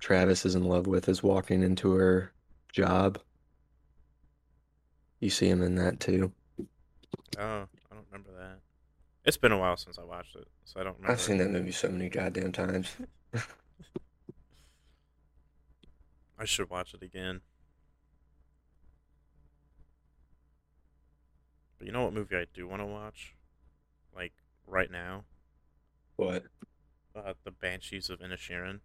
Travis 0.00 0.44
is 0.44 0.54
in 0.54 0.64
love 0.64 0.86
with 0.86 1.08
is 1.08 1.22
walking 1.22 1.62
into 1.62 1.92
her 1.92 2.32
job. 2.72 3.18
You 5.20 5.30
see 5.30 5.48
him 5.48 5.62
in 5.62 5.76
that 5.76 6.00
too. 6.00 6.32
Oh, 7.38 7.38
I 7.38 7.94
don't 7.94 8.06
remember 8.10 8.30
that. 8.38 8.58
It's 9.24 9.36
been 9.36 9.52
a 9.52 9.58
while 9.58 9.76
since 9.76 9.98
I 9.98 10.02
watched 10.02 10.34
it, 10.36 10.48
so 10.64 10.80
I 10.80 10.84
don't 10.84 10.96
remember. 10.96 11.12
I've 11.12 11.20
seen 11.20 11.38
that 11.38 11.50
movie 11.50 11.72
so 11.72 11.88
many 11.88 12.08
goddamn 12.08 12.52
times. 12.52 12.88
I 16.38 16.44
should 16.44 16.70
watch 16.70 16.94
it 16.94 17.02
again. 17.02 17.40
But 21.78 21.86
you 21.86 21.92
know 21.92 22.04
what 22.04 22.12
movie 22.12 22.36
I 22.36 22.46
do 22.52 22.66
want 22.66 22.80
to 22.82 22.86
watch? 22.86 23.34
Like 24.14 24.32
right 24.66 24.90
now, 24.90 25.24
What? 26.16 26.44
uh, 27.14 27.34
the 27.44 27.50
Banshees 27.50 28.10
of 28.10 28.20
Inisherin. 28.20 28.80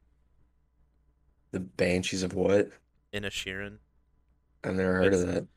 The 1.51 1.59
Banshees 1.59 2.23
of 2.23 2.33
what? 2.33 2.69
Inisherin. 3.13 3.77
I've 4.63 4.75
never 4.75 4.95
heard 4.95 5.13
of 5.13 5.27
that. 5.27 5.47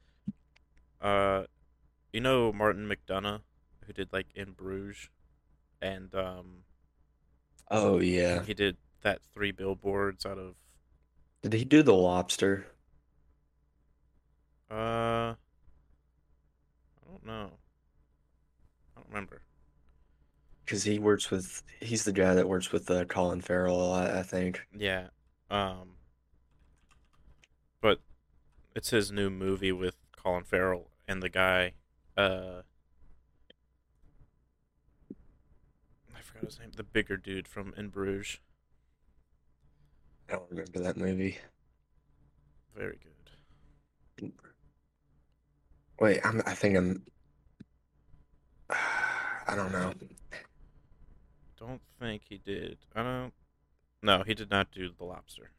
Uh, 1.00 1.44
you 2.12 2.20
know 2.20 2.52
Martin 2.52 2.86
McDonagh, 2.88 3.40
who 3.86 3.92
did 3.92 4.12
like 4.12 4.26
In 4.34 4.52
Bruges, 4.52 5.08
and 5.80 6.14
um, 6.14 6.64
Oh 7.70 7.98
yeah. 8.00 8.42
he 8.44 8.52
did 8.54 8.76
that 9.02 9.20
three 9.32 9.50
billboards 9.50 10.26
out 10.26 10.38
of 10.38 10.56
Did 11.42 11.52
he 11.54 11.64
do 11.64 11.82
The 11.82 11.94
Lobster? 11.94 12.66
uh, 14.70 15.34
I 15.34 15.36
don't 17.08 17.26
know. 17.26 17.50
I 18.96 19.00
don't 19.00 19.08
remember. 19.08 19.42
Because 20.64 20.84
he 20.84 20.98
works 20.98 21.30
with 21.30 21.62
he's 21.80 22.04
the 22.04 22.12
guy 22.12 22.34
that 22.34 22.48
works 22.48 22.70
with 22.72 22.88
uh, 22.90 23.04
Colin 23.06 23.40
Farrell 23.40 23.74
a 23.74 23.88
lot, 23.88 24.10
I 24.10 24.22
think. 24.22 24.66
Yeah. 24.76 25.08
Um 25.50 25.96
but 27.80 28.00
it's 28.76 28.90
his 28.90 29.10
new 29.10 29.30
movie 29.30 29.72
with 29.72 29.96
Colin 30.12 30.44
Farrell 30.44 30.90
and 31.08 31.22
the 31.22 31.28
guy 31.28 31.72
uh 32.16 32.62
I 36.16 36.20
forgot 36.20 36.44
his 36.44 36.58
name, 36.60 36.70
the 36.76 36.84
bigger 36.84 37.16
dude 37.16 37.48
from 37.48 37.74
In 37.76 37.88
Bruges. 37.88 38.38
I 40.30 40.34
don't 40.36 40.50
remember 40.50 40.78
that 40.80 40.96
movie. 40.96 41.38
Very 42.76 42.98
good. 44.18 44.32
Wait, 45.98 46.20
I'm 46.24 46.40
I 46.46 46.54
think 46.54 46.76
I'm 46.76 47.02
I 48.70 49.56
don't 49.56 49.72
know. 49.72 49.92
Don't 51.58 51.80
think 51.98 52.22
he 52.28 52.38
did. 52.38 52.78
I 52.94 53.02
don't 53.02 53.32
No, 54.02 54.22
he 54.22 54.34
did 54.34 54.50
not 54.50 54.70
do 54.70 54.90
The 54.96 55.04
Lobster. 55.04 55.50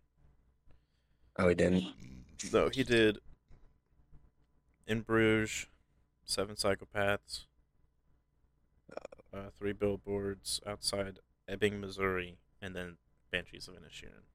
Oh, 1.37 1.49
he 1.49 1.55
didn't. 1.55 1.83
No, 2.53 2.69
he 2.69 2.83
did 2.83 3.19
In 4.87 5.01
Bruges, 5.01 5.67
Seven 6.23 6.55
Psychopaths, 6.55 7.45
uh, 9.33 9.49
Three 9.57 9.73
Billboards 9.73 10.61
Outside 10.65 11.19
Ebbing, 11.47 11.81
Missouri, 11.81 12.37
and 12.61 12.73
then 12.73 12.97
Banshees 13.31 13.67
of 13.67 13.75
Inisherin. 13.75 14.30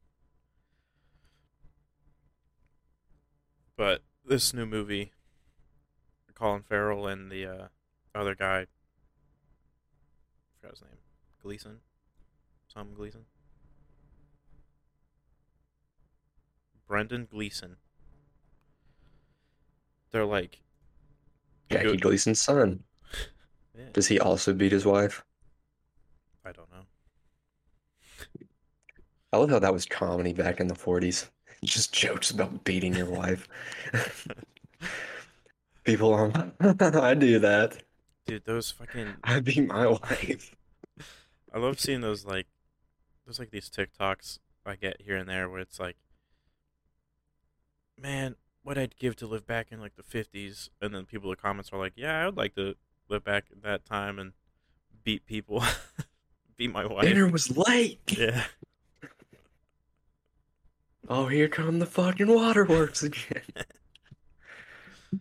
But 3.77 4.03
this 4.25 4.55
new 4.55 4.67
movie, 4.67 5.13
Colin 6.35 6.63
Farrell 6.63 7.07
and 7.07 7.31
the 7.31 7.47
uh, 7.47 7.69
other 8.15 8.35
guy, 8.35 8.61
I 8.61 8.67
forgot 10.61 10.71
his 10.73 10.83
name, 10.83 10.99
Gleason, 11.43 11.79
Tom 12.73 12.95
Gleason, 12.95 13.27
Brendan 16.89 17.27
Gleeson. 17.31 17.77
They're 20.13 20.25
like, 20.25 20.61
Jackie 21.71 21.85
good- 21.93 22.01
Gleason's 22.03 22.41
son. 22.41 22.85
yeah, 23.77 23.87
Does 23.93 24.07
he 24.09 24.19
also 24.19 24.53
beat 24.55 24.73
his 24.73 24.87
wife? 24.87 25.23
I 26.45 26.53
don't 26.53 26.71
know. 26.71 26.83
I 29.33 29.37
love 29.39 29.51
how 29.51 29.59
that 29.59 29.73
was 29.73 29.85
comedy 29.85 30.33
back 30.33 30.61
in 30.61 30.69
the 30.69 30.75
40s. 30.75 31.29
Just 31.67 31.93
jokes 31.93 32.31
about 32.31 32.65
beating 32.65 32.95
your 32.95 33.11
wife. 33.11 33.49
People 35.85 36.15
on, 36.15 36.53
um, 36.61 36.77
I 36.81 37.15
do 37.15 37.39
that. 37.41 37.83
Dude, 38.27 38.45
those 38.45 38.71
fucking 38.71 39.15
I 39.23 39.41
beat 39.41 39.67
my 39.67 39.87
wife. 39.87 40.55
I 41.53 41.59
love 41.59 41.79
seeing 41.79 42.01
those 42.01 42.25
like 42.25 42.47
those 43.27 43.39
like 43.39 43.51
these 43.51 43.69
TikToks 43.69 44.39
I 44.65 44.75
get 44.77 45.01
here 45.01 45.17
and 45.17 45.29
there 45.29 45.49
where 45.49 45.61
it's 45.61 45.79
like 45.79 45.97
man, 48.01 48.37
what 48.63 48.77
I'd 48.77 48.97
give 48.97 49.17
to 49.17 49.27
live 49.27 49.47
back 49.47 49.69
in 49.71 49.81
like 49.81 49.95
the 49.97 50.03
50s 50.03 50.69
and 50.81 50.95
then 50.95 51.05
people 51.05 51.31
in 51.31 51.37
the 51.37 51.43
comments 51.43 51.71
are 51.73 51.79
like, 51.79 51.93
"Yeah, 51.97 52.21
I 52.21 52.27
would 52.27 52.37
like 52.37 52.55
to 52.57 52.75
live 53.09 53.25
back 53.25 53.47
at 53.51 53.63
that 53.63 53.85
time 53.85 54.19
and 54.19 54.33
beat 55.05 55.27
people, 55.27 55.63
beat 56.57 56.73
my 56.73 56.85
wife." 56.85 57.05
Dinner 57.05 57.29
was 57.29 57.57
late. 57.57 58.01
Yeah. 58.09 58.45
Oh, 61.09 61.27
here 61.27 61.49
come 61.49 61.79
the 61.79 61.87
fucking 61.87 62.27
waterworks 62.33 63.03
again. 63.03 63.43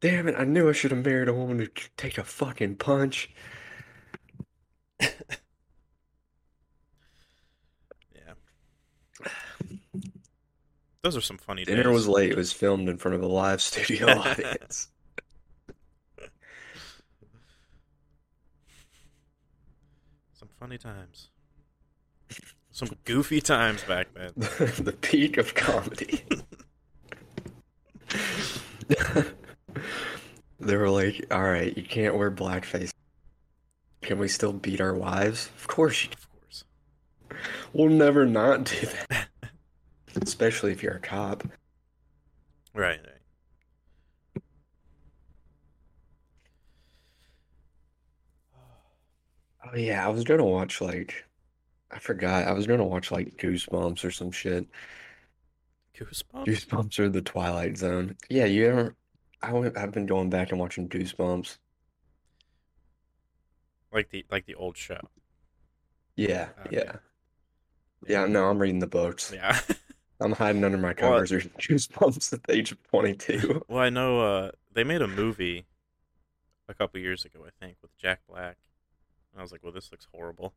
Damn 0.00 0.28
it, 0.28 0.34
I 0.38 0.44
knew 0.44 0.68
I 0.68 0.72
should 0.72 0.90
have 0.90 1.04
married 1.04 1.28
a 1.28 1.34
woman 1.34 1.58
who 1.58 1.66
could 1.68 1.90
take 1.96 2.18
a 2.18 2.24
fucking 2.24 2.76
punch. 2.76 3.30
Yeah. 8.14 9.30
Those 11.02 11.16
are 11.16 11.20
some 11.20 11.38
funny 11.38 11.64
Dinner 11.64 11.84
days. 11.84 11.92
was 11.92 12.08
late. 12.08 12.30
It 12.32 12.36
was 12.36 12.52
filmed 12.52 12.88
in 12.88 12.96
front 12.98 13.14
of 13.14 13.22
a 13.22 13.26
live 13.26 13.60
studio 13.62 14.08
audience. 14.18 14.88
Some 20.34 20.48
funny 20.58 20.78
times. 20.78 21.30
Some 22.76 22.90
goofy 23.06 23.40
times 23.40 23.82
back 23.84 24.08
then. 24.12 24.32
the 24.36 24.94
peak 25.00 25.38
of 25.38 25.54
comedy. 25.54 26.24
They 30.58 30.76
were 30.76 30.90
like, 30.90 31.24
all 31.30 31.42
right, 31.42 31.74
you 31.74 31.82
can't 31.84 32.16
wear 32.16 32.30
blackface. 32.30 32.90
Can 34.02 34.18
we 34.18 34.28
still 34.28 34.52
beat 34.52 34.82
our 34.82 34.94
wives? 34.94 35.48
Of 35.56 35.68
course 35.68 36.04
you 36.04 36.10
Of 36.12 36.28
course. 36.30 36.64
We'll 37.72 37.88
never 37.88 38.26
not 38.26 38.64
do 38.64 38.86
that. 39.08 39.28
Especially 40.22 40.72
if 40.72 40.82
you're 40.82 40.96
a 40.96 41.00
cop. 41.00 41.44
Right, 42.74 43.00
right. 43.00 44.42
Oh 49.64 49.76
yeah, 49.76 50.04
I 50.04 50.08
was 50.10 50.24
gonna 50.24 50.44
watch 50.44 50.82
like 50.82 51.26
I 51.90 51.98
forgot. 51.98 52.46
I 52.48 52.52
was 52.52 52.66
gonna 52.66 52.84
watch 52.84 53.10
like 53.10 53.36
Goosebumps 53.36 54.04
or 54.04 54.10
some 54.10 54.30
shit. 54.32 54.66
Goosebumps? 55.96 56.44
Goosebumps 56.46 56.98
or 56.98 57.08
The 57.08 57.22
Twilight 57.22 57.76
Zone. 57.78 58.16
Yeah, 58.28 58.44
you 58.46 58.66
ever 58.68 58.96
I 59.42 59.52
went, 59.52 59.76
I've 59.76 59.92
been 59.92 60.06
going 60.06 60.30
back 60.30 60.50
and 60.50 60.58
watching 60.60 60.88
Goosebumps. 60.88 61.58
Like 63.92 64.10
the 64.10 64.24
like 64.30 64.46
the 64.46 64.54
old 64.54 64.76
show. 64.76 65.00
Yeah, 66.16 66.48
Okay. 66.66 66.76
yeah. 66.76 66.92
Yeah, 68.06 68.26
no, 68.26 68.48
I'm 68.48 68.58
reading 68.58 68.78
the 68.78 68.86
books. 68.86 69.32
Yeah. 69.34 69.58
I'm 70.20 70.32
hiding 70.32 70.64
under 70.64 70.78
my 70.78 70.94
covers 70.94 71.30
or 71.32 71.40
Goosebumps 71.60 72.32
at 72.32 72.42
the 72.44 72.54
age 72.54 72.72
of 72.72 72.82
22. 72.90 73.64
well, 73.68 73.78
I 73.80 73.90
know 73.90 74.20
uh 74.20 74.50
they 74.72 74.84
made 74.84 75.02
a 75.02 75.08
movie 75.08 75.66
a 76.68 76.74
couple 76.74 77.00
years 77.00 77.24
ago, 77.24 77.44
I 77.46 77.50
think, 77.64 77.76
with 77.82 77.96
Jack 77.96 78.20
Black. 78.28 78.56
And 79.32 79.38
I 79.40 79.42
was 79.42 79.52
like, 79.52 79.62
well, 79.62 79.72
this 79.72 79.90
looks 79.92 80.08
horrible. 80.12 80.54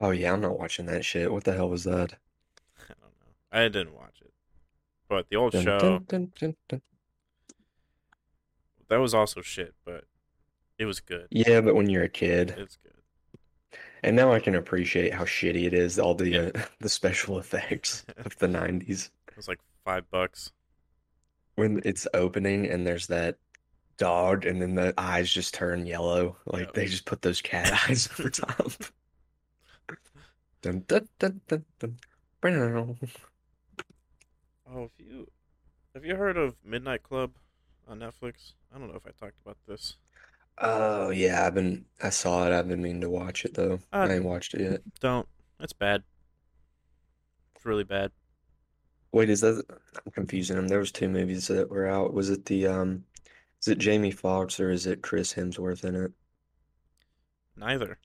Oh 0.00 0.10
yeah, 0.10 0.32
I'm 0.32 0.40
not 0.40 0.58
watching 0.58 0.86
that 0.86 1.04
shit. 1.04 1.32
What 1.32 1.44
the 1.44 1.52
hell 1.52 1.68
was 1.68 1.84
that? 1.84 2.14
I 2.78 2.94
don't 3.00 3.12
know. 3.20 3.32
I 3.52 3.62
didn't 3.68 3.94
watch 3.94 4.20
it. 4.20 4.32
But 5.08 5.28
the 5.28 5.36
old 5.36 5.52
Dun, 5.52 5.62
show, 5.64 5.98
dun, 6.08 6.32
dun, 6.38 6.56
that 8.88 8.96
was 8.98 9.14
also 9.14 9.40
shit, 9.42 9.74
but 9.84 10.04
it 10.78 10.84
was 10.86 11.00
good. 11.00 11.26
Yeah, 11.30 11.60
but 11.60 11.74
when 11.74 11.88
you're 11.88 12.02
a 12.04 12.08
kid, 12.08 12.54
It's 12.58 12.76
good. 12.76 13.78
and 14.02 14.16
now 14.16 14.32
I 14.32 14.40
can 14.40 14.54
appreciate 14.54 15.12
how 15.14 15.24
shitty 15.24 15.64
it 15.66 15.74
is, 15.74 15.98
all 15.98 16.14
the 16.14 16.28
Yeah. 16.30 16.50
uh, 16.54 16.62
the 16.80 16.88
special 16.88 17.38
effects 17.38 18.04
of 18.24 18.36
the 18.38 18.46
90s. 18.48 19.10
It 19.28 19.36
was 19.36 19.48
like 19.48 19.60
five 19.84 20.10
bucks. 20.10 20.52
When 21.56 21.82
it's 21.84 22.06
opening 22.14 22.66
and 22.66 22.86
there's 22.86 23.06
that 23.08 23.36
dog 23.98 24.46
and 24.46 24.60
then 24.62 24.74
the 24.74 24.94
eyes 24.96 25.30
just 25.30 25.52
turn 25.54 25.84
yellow, 25.86 26.36
like 26.46 26.66
Yep. 26.66 26.74
they 26.74 26.86
just 26.86 27.04
put 27.04 27.20
those 27.22 27.40
cat 27.42 27.70
eyes 27.88 28.08
over 28.18 28.30
top. 28.30 28.72
Dun, 30.62 30.84
dun, 30.86 31.08
dun, 31.18 31.40
dun, 31.48 31.64
dun. 31.80 31.96
Oh, 34.70 34.84
if 34.84 34.92
you 34.98 35.26
have 35.92 36.04
you 36.04 36.14
heard 36.14 36.36
of 36.36 36.54
Midnight 36.64 37.02
Club 37.02 37.32
on 37.88 37.98
Netflix? 37.98 38.52
I 38.72 38.78
don't 38.78 38.88
know 38.88 38.94
if 38.94 39.06
I 39.06 39.10
talked 39.10 39.36
about 39.44 39.58
this. 39.66 39.96
Oh 40.58 41.10
yeah, 41.10 41.44
I've 41.44 41.54
been 41.54 41.84
I 42.00 42.10
saw 42.10 42.46
it. 42.46 42.52
I've 42.52 42.68
been 42.68 42.80
meaning 42.80 43.00
to 43.00 43.10
watch 43.10 43.44
it 43.44 43.54
though. 43.54 43.80
Uh, 43.92 44.06
I 44.08 44.14
ain't 44.14 44.24
watched 44.24 44.54
it 44.54 44.60
yet. 44.60 44.82
Don't. 45.00 45.26
It's 45.58 45.72
bad. 45.72 46.04
It's 47.56 47.66
really 47.66 47.84
bad. 47.84 48.12
Wait, 49.10 49.30
is 49.30 49.40
that 49.40 49.64
I'm 50.06 50.12
confusing 50.12 50.56
them. 50.56 50.68
There 50.68 50.78
was 50.78 50.92
two 50.92 51.08
movies 51.08 51.48
that 51.48 51.70
were 51.70 51.88
out. 51.88 52.14
Was 52.14 52.30
it 52.30 52.46
the 52.46 52.68
um 52.68 53.04
is 53.60 53.68
it 53.68 53.78
Jamie 53.78 54.10
Foxx 54.12 54.60
or 54.60 54.70
is 54.70 54.86
it 54.86 55.02
Chris 55.02 55.34
Hemsworth 55.34 55.84
in 55.84 55.96
it? 55.96 56.12
Neither. 57.56 57.98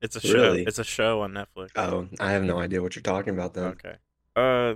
It's 0.00 0.16
a 0.16 0.20
show. 0.20 0.34
Really? 0.34 0.62
It's 0.64 0.78
a 0.78 0.84
show 0.84 1.20
on 1.22 1.32
Netflix. 1.32 1.70
Oh, 1.76 2.08
I 2.18 2.32
have 2.32 2.42
no 2.42 2.58
idea 2.58 2.82
what 2.82 2.96
you're 2.96 3.02
talking 3.02 3.34
about 3.34 3.54
then. 3.54 3.64
Okay. 3.64 3.96
Uh, 4.34 4.74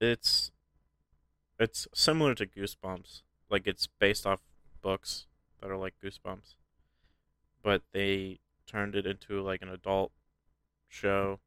it's 0.00 0.50
it's 1.58 1.86
similar 1.94 2.34
to 2.34 2.46
Goosebumps. 2.46 3.22
Like 3.50 3.66
it's 3.66 3.86
based 3.98 4.26
off 4.26 4.40
books 4.82 5.26
that 5.60 5.70
are 5.70 5.76
like 5.76 5.94
Goosebumps, 6.02 6.54
but 7.62 7.82
they 7.92 8.40
turned 8.66 8.94
it 8.94 9.06
into 9.06 9.42
like 9.42 9.62
an 9.62 9.68
adult 9.68 10.12
show. 10.88 11.40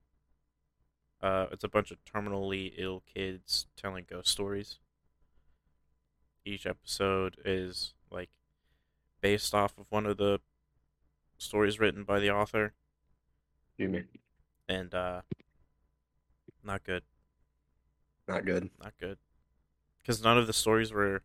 Uh, 1.22 1.48
it's 1.52 1.64
a 1.64 1.70
bunch 1.70 1.92
of 1.92 1.98
terminally 2.06 2.74
ill 2.78 3.04
kids 3.14 3.66
telling 3.76 4.06
ghost 4.10 4.30
stories. 4.30 4.78
Each 6.46 6.66
episode 6.66 7.38
is 7.44 7.94
like 8.10 8.30
based 9.22 9.54
off 9.54 9.78
of 9.78 9.88
one 9.90 10.06
of 10.06 10.18
the 10.18 10.40
stories 11.39 11.80
written 11.80 12.04
by 12.04 12.19
the 12.19 12.30
author, 12.30 12.73
me. 13.80 14.04
and 14.67 14.93
uh, 14.93 15.21
not 16.63 16.84
good. 16.84 17.02
Not 18.28 18.45
good. 18.45 18.69
not 18.80 18.93
good 18.99 19.17
because 19.97 20.23
none 20.23 20.38
of 20.38 20.47
the 20.47 20.54
stories 20.54 20.91
were 20.91 21.21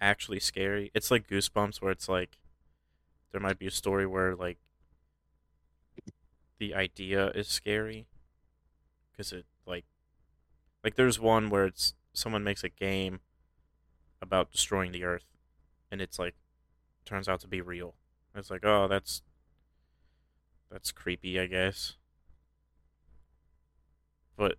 actually 0.00 0.40
scary 0.40 0.90
it's 0.94 1.10
like 1.10 1.28
goosebumps 1.28 1.80
where 1.80 1.92
it's 1.92 2.08
like 2.08 2.38
there 3.30 3.40
might 3.40 3.58
be 3.58 3.66
a 3.66 3.70
story 3.70 4.06
where 4.06 4.34
like 4.34 4.58
the 6.58 6.74
idea 6.74 7.28
is 7.28 7.48
scary 7.48 8.06
because 9.10 9.32
it 9.32 9.46
like 9.66 9.84
like 10.84 10.96
there's 10.96 11.20
one 11.20 11.50
where 11.50 11.66
it's 11.66 11.94
someone 12.12 12.44
makes 12.44 12.64
a 12.64 12.68
game 12.68 13.20
about 14.20 14.52
destroying 14.52 14.92
the 14.92 15.04
earth 15.04 15.26
and 15.90 16.00
it's 16.00 16.18
like 16.18 16.34
turns 17.04 17.28
out 17.28 17.40
to 17.40 17.48
be 17.48 17.60
real 17.60 17.94
it's 18.34 18.50
like 18.50 18.64
oh 18.64 18.88
that's 18.88 19.22
that's 20.72 20.90
creepy 20.90 21.38
i 21.38 21.46
guess 21.46 21.96
but 24.36 24.56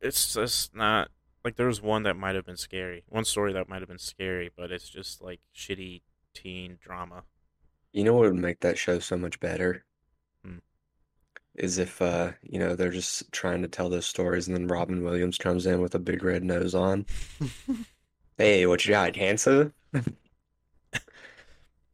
it's 0.00 0.34
just 0.34 0.74
not 0.74 1.08
like 1.44 1.56
there 1.56 1.66
was 1.66 1.80
one 1.80 2.02
that 2.04 2.16
might 2.16 2.34
have 2.34 2.46
been 2.46 2.56
scary. 2.56 3.04
One 3.08 3.24
story 3.24 3.52
that 3.52 3.68
might 3.68 3.80
have 3.80 3.88
been 3.88 3.98
scary, 3.98 4.50
but 4.56 4.70
it's 4.70 4.88
just 4.88 5.22
like 5.22 5.40
shitty 5.56 6.02
teen 6.34 6.78
drama. 6.80 7.24
You 7.92 8.04
know 8.04 8.14
what 8.14 8.30
would 8.30 8.40
make 8.40 8.60
that 8.60 8.78
show 8.78 8.98
so 8.98 9.16
much 9.16 9.40
better? 9.40 9.84
Hmm. 10.44 10.58
Is 11.54 11.78
if 11.78 12.00
uh, 12.00 12.32
you 12.42 12.58
know, 12.58 12.74
they're 12.74 12.90
just 12.90 13.30
trying 13.32 13.62
to 13.62 13.68
tell 13.68 13.88
those 13.88 14.06
stories 14.06 14.46
and 14.46 14.56
then 14.56 14.66
Robin 14.66 15.02
Williams 15.02 15.38
comes 15.38 15.66
in 15.66 15.80
with 15.80 15.94
a 15.94 16.00
big 16.00 16.22
red 16.22 16.44
nose 16.44 16.74
on. 16.74 17.06
Hey, 18.38 18.66
what 18.66 18.84
you 18.86 18.92
got, 18.92 19.12
cancer? 19.12 19.72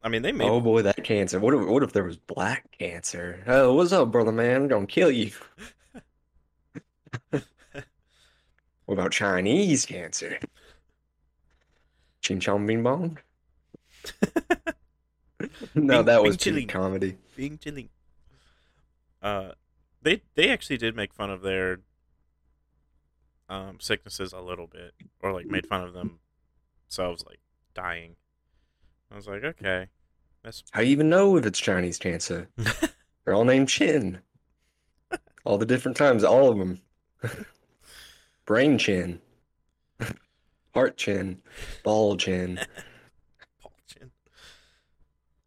I 0.01 0.07
mean, 0.09 0.21
they 0.21 0.31
made 0.31 0.47
Oh 0.47 0.61
boy, 0.61 0.81
that 0.83 1.03
cancer. 1.03 1.39
What 1.39 1.53
if 1.53 1.61
what 1.67 1.83
if 1.83 1.91
there 1.91 2.03
was 2.05 2.17
black 2.17 2.71
cancer? 2.77 3.43
Oh, 3.47 3.73
what's 3.73 3.91
up, 3.91 4.11
brother 4.11 4.31
man? 4.31 4.63
I'm 4.63 4.67
gonna 4.67 4.87
kill 4.87 5.11
you. 5.11 5.31
What 8.85 8.95
about 8.95 9.11
Chinese 9.11 9.85
cancer? 9.85 10.39
Ching 12.21 12.39
chong 12.39 12.65
bing 12.65 12.81
bong? 12.81 13.19
no, 15.75 15.97
Bing- 15.97 16.05
that 16.05 16.23
was 16.23 16.37
chilling. 16.37 16.67
comedy. 16.67 17.15
Being 17.35 17.59
chilling. 17.59 17.89
Uh, 19.21 19.51
they 20.01 20.23
they 20.33 20.49
actually 20.49 20.77
did 20.77 20.95
make 20.95 21.13
fun 21.13 21.29
of 21.29 21.43
their 21.43 21.81
um 23.47 23.77
sicknesses 23.79 24.33
a 24.33 24.39
little 24.41 24.65
bit, 24.65 24.95
or 25.19 25.33
like 25.33 25.45
made 25.45 25.67
fun 25.67 25.83
of 25.83 25.93
themselves, 25.93 27.23
like 27.27 27.41
dying. 27.75 28.15
I 29.11 29.15
was 29.15 29.27
like, 29.27 29.43
okay, 29.43 29.87
that's 30.43 30.63
How 30.71 30.81
you 30.81 30.91
even 30.91 31.09
know 31.09 31.35
if 31.37 31.45
it's 31.45 31.59
Chinese 31.59 31.97
cancer? 31.97 32.47
They're 33.25 33.33
all 33.33 33.45
named 33.45 33.69
Chin. 33.69 34.19
All 35.43 35.57
the 35.57 35.65
different 35.65 35.97
times, 35.97 36.23
all 36.23 36.49
of 36.51 36.57
them. 36.57 36.81
Brain 38.45 38.77
chin, 38.77 39.21
heart 40.73 40.97
chin, 40.97 41.41
ball 41.83 42.17
chin. 42.17 42.59
ball 43.61 43.73
Chin. 43.87 44.11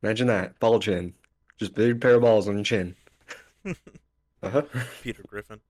Imagine 0.02 0.28
that, 0.28 0.58
ball 0.60 0.78
chin. 0.78 1.14
Just 1.58 1.74
big 1.74 2.00
pair 2.00 2.14
of 2.14 2.22
balls 2.22 2.48
on 2.48 2.54
your 2.54 2.64
chin. 2.64 2.94
Uh-huh. 4.42 4.62
Peter 5.02 5.22
Griffin. 5.26 5.60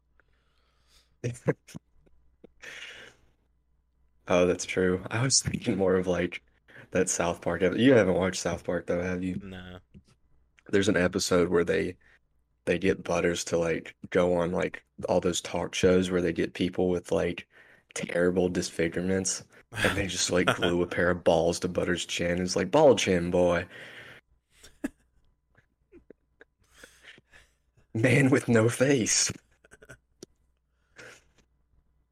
Oh, 4.29 4.47
that's 4.47 4.65
true. 4.65 5.03
I 5.11 5.23
was 5.23 5.41
thinking 5.41 5.77
more 5.77 5.97
of 5.97 6.07
like 6.07 6.43
that 6.93 7.11
South 7.11 7.41
Park. 7.41 7.63
You 7.63 7.95
haven't 7.95 8.15
watched 8.15 8.41
South 8.41 8.65
Park 8.65 8.87
though, 8.87 9.03
have 9.03 9.23
you? 9.23 9.41
No. 9.43 9.79
There's 10.69 10.89
an 10.89 10.97
episode 10.97 11.49
where 11.49 11.65
they 11.65 11.97
they 12.65 12.79
get 12.79 13.05
Butters 13.05 13.45
to 13.45 13.59
like 13.59 13.95
go 14.11 14.35
on 14.37 14.53
like 14.53 14.85
all 15.09 15.21
those 15.21 15.41
talk 15.41 15.75
shows 15.75 16.11
where 16.11 16.23
they 16.23 16.33
get 16.33 16.55
people 16.55 16.89
with 16.89 17.11
like 17.13 17.47
terrible 17.95 18.49
disfigurements 18.49 19.45
and 19.83 19.97
they 19.97 20.07
just 20.07 20.31
like 20.31 20.47
glue 20.57 20.83
a 20.83 20.87
pair 20.87 21.11
of 21.11 21.25
balls 21.25 21.59
to 21.61 21.69
Butters' 21.69 22.07
chin. 22.07 22.41
It's 22.41 22.57
like 22.57 22.71
ball 22.71 22.95
chin 22.95 23.31
boy. 23.31 23.67
Man 27.95 28.31
with 28.31 28.49
no 28.49 28.69
face. 28.69 29.33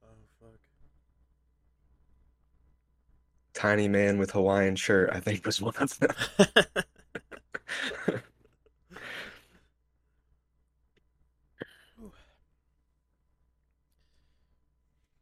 Oh 0.03 0.09
fuck. 0.41 0.59
Tiny 3.61 3.89
man 3.89 4.17
with 4.17 4.31
Hawaiian 4.31 4.75
shirt, 4.75 5.11
I 5.13 5.21
think 5.21 5.45
was 5.45 5.61
one 5.61 5.75
of 5.77 5.99
them. 5.99 6.15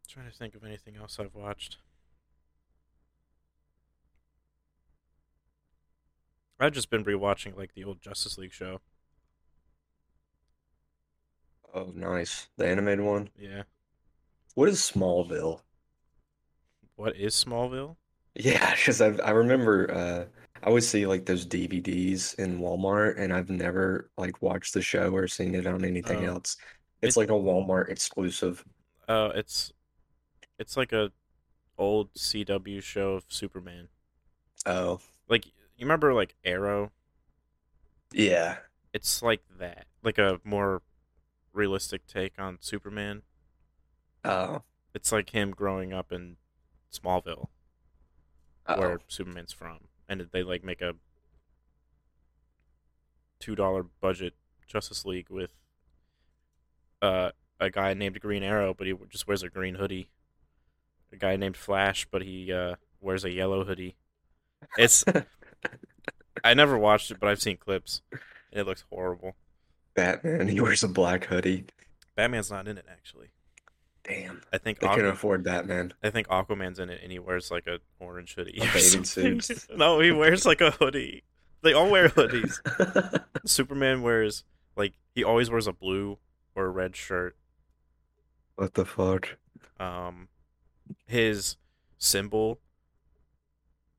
Trying 0.09 0.31
to 0.31 0.37
think 0.39 0.55
of 0.55 0.63
anything 0.63 0.95
else 0.95 1.19
I've 1.19 1.35
watched. 1.35 1.79
I've 6.61 6.75
just 6.75 6.91
been 6.91 7.05
rewatching 7.05 7.57
like 7.57 7.75
the 7.75 7.83
old 7.83 8.01
Justice 8.01 8.39
League 8.39 8.53
show. 8.53 8.81
Oh, 11.75 11.91
nice. 11.93 12.47
The 12.57 12.69
animated 12.69 13.05
one. 13.05 13.31
Yeah. 13.37 13.65
What 14.55 14.69
is 14.69 14.79
Smallville? 14.79 15.63
What 16.95 17.17
is 17.17 17.35
Smallville? 17.35 17.97
Yeah, 18.39 18.75
because 18.75 19.01
I 19.01 19.09
I 19.19 19.31
remember 19.31 19.91
uh 19.93 20.27
I 20.63 20.67
always 20.69 20.89
see 20.89 21.07
like 21.07 21.27
those 21.27 21.45
DVDs 21.47 22.35
in 22.35 22.59
Walmart 22.61 23.19
and 23.19 23.33
I've 23.33 23.51
never 23.51 24.11
like 24.17 24.41
watched 24.43 24.75
the 24.75 24.83
show 24.83 25.15
or 25.15 25.29
seen 25.29 25.55
it 25.55 25.67
on 25.67 25.85
anything 25.85 26.25
Oh. 26.25 26.27
else. 26.27 26.57
It's 27.03 27.17
It- 27.17 27.19
like 27.19 27.29
a 27.31 27.33
Walmart 27.33 27.91
exclusive. 27.91 28.65
Uh, 29.09 29.31
it's 29.35 29.73
it's 30.59 30.77
like 30.77 30.93
a 30.93 31.13
old 31.79 32.11
CW 32.17 32.81
show 32.81 33.15
of 33.15 33.27
Superman. 33.29 33.89
Oh, 34.67 35.01
Like 35.29 35.47
you 35.47 35.53
remember 35.87 36.13
like 36.13 36.35
Arrow? 36.45 36.91
yeah. 38.13 38.59
It's 38.93 39.23
like 39.23 39.43
that, 39.59 39.87
like 40.03 40.19
a 40.19 40.41
more 40.45 40.83
realistic 41.53 42.07
take 42.07 42.39
on 42.39 42.59
Superman. 42.61 43.23
Oh, 44.25 44.63
It's 44.95 45.13
like 45.13 45.31
him 45.31 45.53
growing 45.53 45.93
up 45.95 46.13
in 46.13 46.37
Smallville, 46.93 47.49
oh. 48.69 48.79
where 48.79 49.01
Superman's 49.09 49.53
from, 49.53 49.79
and 50.09 50.29
they 50.33 50.43
like 50.43 50.65
make 50.65 50.83
a 50.83 50.95
two 53.41 53.55
dollar 53.55 53.85
budget 54.01 54.35
Justice 54.67 55.05
League 55.05 55.31
with 55.31 55.53
uh, 57.03 57.31
a 57.61 57.71
guy 57.71 57.95
named 57.95 58.21
Green 58.21 58.43
Arrow, 58.43 58.75
but 58.75 58.87
he 58.87 58.95
just 59.09 59.27
wears 59.27 59.43
a 59.43 59.49
green 59.49 59.77
hoodie. 59.77 60.11
A 61.13 61.17
guy 61.17 61.37
named 61.37 61.57
Flash, 61.57 62.07
but 62.11 62.23
he 62.23 62.53
uh, 62.53 62.75
wears 63.01 63.25
a 63.25 63.31
yellow 63.31 63.65
hoodie. 63.65 63.97
It's 64.77 65.05
I 66.45 66.55
never 66.55 66.79
watched 66.79 67.11
it, 67.11 67.19
but 67.19 67.29
I've 67.29 67.41
seen 67.41 67.57
clips, 67.57 68.03
and 68.13 68.61
it 68.61 68.67
looks 68.67 68.85
horrible. 68.91 69.35
Batman, 69.95 70.49
he 70.49 70.61
wears 70.61 70.85
a 70.85 70.89
black 70.89 71.25
hoodie. 71.25 71.65
Batman's 72.15 72.51
not 72.51 72.69
in 72.69 72.79
it 72.79 72.87
actually. 72.91 73.29
Damn. 74.09 74.41
I 74.53 74.59
think 74.59 74.79
They 74.79 74.87
can 74.89 75.05
afford 75.07 75.45
that, 75.45 75.67
man. 75.67 75.93
I 76.03 76.11
think 76.11 76.29
Aquaman's 76.29 76.79
in 76.79 76.89
it, 76.89 77.01
and 77.03 77.13
he 77.13 77.19
wears 77.19 77.51
like 77.51 77.67
a 77.67 77.79
orange 78.01 78.35
hoodie. 78.35 78.59
A 78.59 78.65
bathing 78.73 79.05
suit. 79.05 79.67
no, 79.77 80.01
he 80.01 80.11
wears 80.11 80.47
like 80.47 80.61
a 80.63 80.71
hoodie. 80.71 81.25
They 81.63 81.75
all 81.75 81.91
wear 81.91 82.09
hoodies. 82.09 82.59
Superman 83.47 84.03
wears 84.03 84.45
like 84.77 84.95
he 85.15 85.23
always 85.23 85.51
wears 85.51 85.67
a 85.67 85.73
blue 85.73 86.19
or 86.55 86.67
a 86.67 86.71
red 86.71 86.97
shirt. 86.97 87.37
What 88.55 88.75
the 88.75 88.85
fuck? 88.85 89.37
Um, 89.79 90.29
his 91.07 91.57
symbol. 91.99 92.61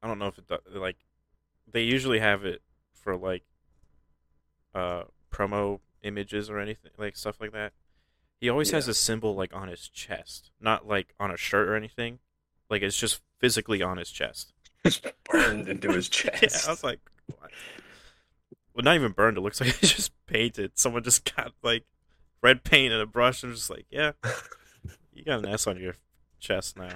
I 0.02 0.08
don't 0.08 0.18
know 0.18 0.28
if 0.28 0.38
it 0.38 0.48
do- 0.48 0.80
like 0.80 0.98
they 1.72 1.84
usually 1.84 2.20
have 2.20 2.46
it 2.46 2.62
for 2.94 3.16
like 3.16 3.44
uh 4.74 5.04
promo 5.32 5.80
images 6.04 6.50
or 6.50 6.60
anything 6.60 6.92
like 6.98 7.16
stuff 7.16 7.40
like 7.40 7.52
that. 7.52 7.74
He 8.40 8.50
always 8.50 8.72
has 8.72 8.88
a 8.88 8.94
symbol 8.94 9.36
like 9.36 9.54
on 9.54 9.68
his 9.68 9.88
chest, 9.90 10.52
not 10.62 10.88
like 10.88 11.14
on 11.20 11.32
a 11.32 11.38
shirt 11.38 11.68
or 11.68 11.76
anything. 11.76 12.20
Like 12.70 12.82
it's 12.82 12.98
just 12.98 13.22
physically 13.40 13.82
on 13.82 13.98
his 13.98 14.10
chest. 14.10 14.54
Burned 15.30 15.68
into 15.68 15.92
his 15.92 16.08
chest. 16.10 16.44
Yeah. 16.44 16.68
I 16.68 16.72
was 16.72 16.84
like, 16.84 17.00
what? 17.28 17.52
Well, 18.74 18.84
not 18.84 18.96
even 18.96 19.12
burned. 19.12 19.38
It 19.38 19.42
looks 19.42 19.60
like 19.60 19.70
it's 19.82 19.94
just 19.94 20.12
painted. 20.26 20.72
Someone 20.76 21.04
just 21.04 21.36
got 21.36 21.52
like 21.64 21.84
red 22.42 22.64
paint 22.64 22.94
and 22.94 23.02
a 23.02 23.06
brush 23.06 23.44
and 23.44 23.54
just 23.54 23.70
like, 23.70 23.86
yeah, 23.90 24.12
you 25.14 25.26
got 25.26 25.40
an 25.40 25.48
S 25.48 25.68
on 25.68 25.78
your 25.78 25.96
chest 26.40 26.78
now. 26.78 26.96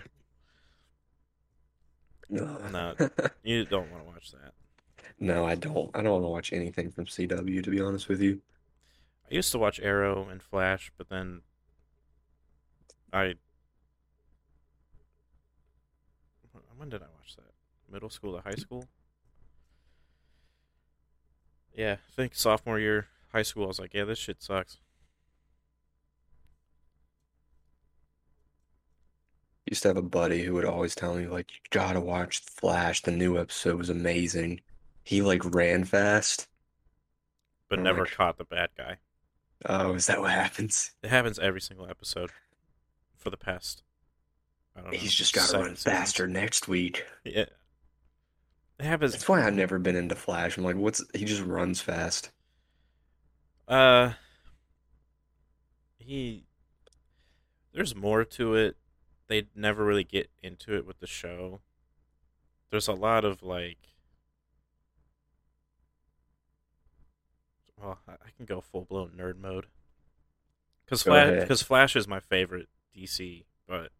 No, 2.30 2.58
No. 2.72 2.96
You 3.44 3.66
don't 3.66 3.92
want 3.92 4.04
to 4.06 4.10
watch 4.10 4.32
that. 4.32 4.54
No, 5.20 5.46
I 5.46 5.56
don't. 5.56 5.92
I 5.94 6.02
don't 6.02 6.14
want 6.14 6.24
to 6.24 6.30
watch 6.30 6.54
anything 6.54 6.90
from 6.90 7.06
CW, 7.06 7.64
to 7.64 7.70
be 7.70 7.82
honest 7.82 8.08
with 8.08 8.22
you. 8.22 8.42
I 9.34 9.38
used 9.38 9.52
to 9.54 9.58
watch 9.58 9.80
Arrow 9.80 10.28
and 10.30 10.44
Flash, 10.44 10.92
but 10.96 11.10
then 11.10 11.42
I. 13.12 13.34
When 16.78 16.90
did 16.90 17.02
I 17.02 17.08
watch 17.18 17.36
that? 17.38 17.52
Middle 17.92 18.12
school 18.12 18.36
to 18.36 18.44
high 18.48 18.54
school? 18.54 18.86
Yeah, 21.76 21.94
I 21.94 22.12
think 22.16 22.36
sophomore 22.36 22.78
year 22.78 23.08
high 23.32 23.42
school. 23.42 23.64
I 23.64 23.68
was 23.70 23.80
like, 23.80 23.96
yeah, 23.96 24.04
this 24.04 24.20
shit 24.20 24.44
sucks. 24.44 24.78
Used 29.66 29.82
to 29.82 29.88
have 29.88 29.98
a 29.98 30.04
buddy 30.04 30.44
who 30.44 30.54
would 30.54 30.66
always 30.66 30.94
tell 30.94 31.16
me, 31.16 31.26
like, 31.26 31.52
you 31.52 31.58
gotta 31.72 32.00
watch 32.00 32.42
Flash. 32.42 33.02
The 33.02 33.10
new 33.10 33.40
episode 33.40 33.80
was 33.80 33.90
amazing. 33.90 34.62
He 35.04 35.24
like 35.24 35.44
ran 35.44 35.86
fast. 35.86 36.48
But 37.68 37.80
I'm 37.80 37.84
never 37.84 38.02
like- 38.02 38.12
caught 38.12 38.38
the 38.38 38.46
bad 38.46 38.70
guy. 38.78 38.98
Oh, 39.66 39.94
is 39.94 40.08
that 40.08 40.20
what 40.20 40.32
happens? 40.32 40.92
It 41.04 41.10
happens 41.10 41.40
every 41.40 41.62
single 41.62 41.90
episode 41.90 42.32
for 43.18 43.30
the 43.30 43.38
past. 43.38 43.84
I 44.76 44.82
don't 44.82 44.92
know. 44.92 44.98
He's 44.98 45.14
just 45.14 45.34
gotta 45.34 45.58
run 45.58 45.76
seasons. 45.76 45.84
faster 45.84 46.28
next 46.28 46.68
week. 46.68 47.06
Yeah. 47.24 47.46
It 48.80 48.86
happens. 48.86 49.14
That's 49.14 49.30
why 49.30 49.46
I've 49.46 49.54
never 49.54 49.80
been 49.80 49.96
into 49.96 50.16
Flash. 50.16 50.58
I'm 50.58 50.64
like, 50.64 50.76
what's 50.76 51.04
he 51.14 51.26
just 51.26 51.44
runs 51.44 51.80
fast. 51.80 52.32
Uh, 53.68 54.14
he. 56.00 56.46
There's 57.74 57.96
more 57.96 58.26
to 58.26 58.56
it. 58.56 58.76
They 59.28 59.44
never 59.56 59.86
really 59.86 60.04
get 60.04 60.30
into 60.42 60.76
it 60.76 60.86
with 60.86 61.00
the 61.00 61.08
show. 61.08 61.62
There's 62.72 62.88
a 62.88 62.94
lot 62.94 63.24
of 63.24 63.42
like. 63.42 63.93
I 67.84 68.12
I 68.12 68.30
can 68.36 68.46
go 68.46 68.62
full 68.62 68.86
blown 68.86 69.12
nerd 69.18 69.38
mode. 69.40 69.68
Because 70.86 71.04
Flash, 71.04 71.42
because 71.42 71.62
Flash 71.62 71.96
is 71.96 72.08
my 72.08 72.20
favorite 72.20 72.68
DC, 72.96 73.46
but 73.68 73.92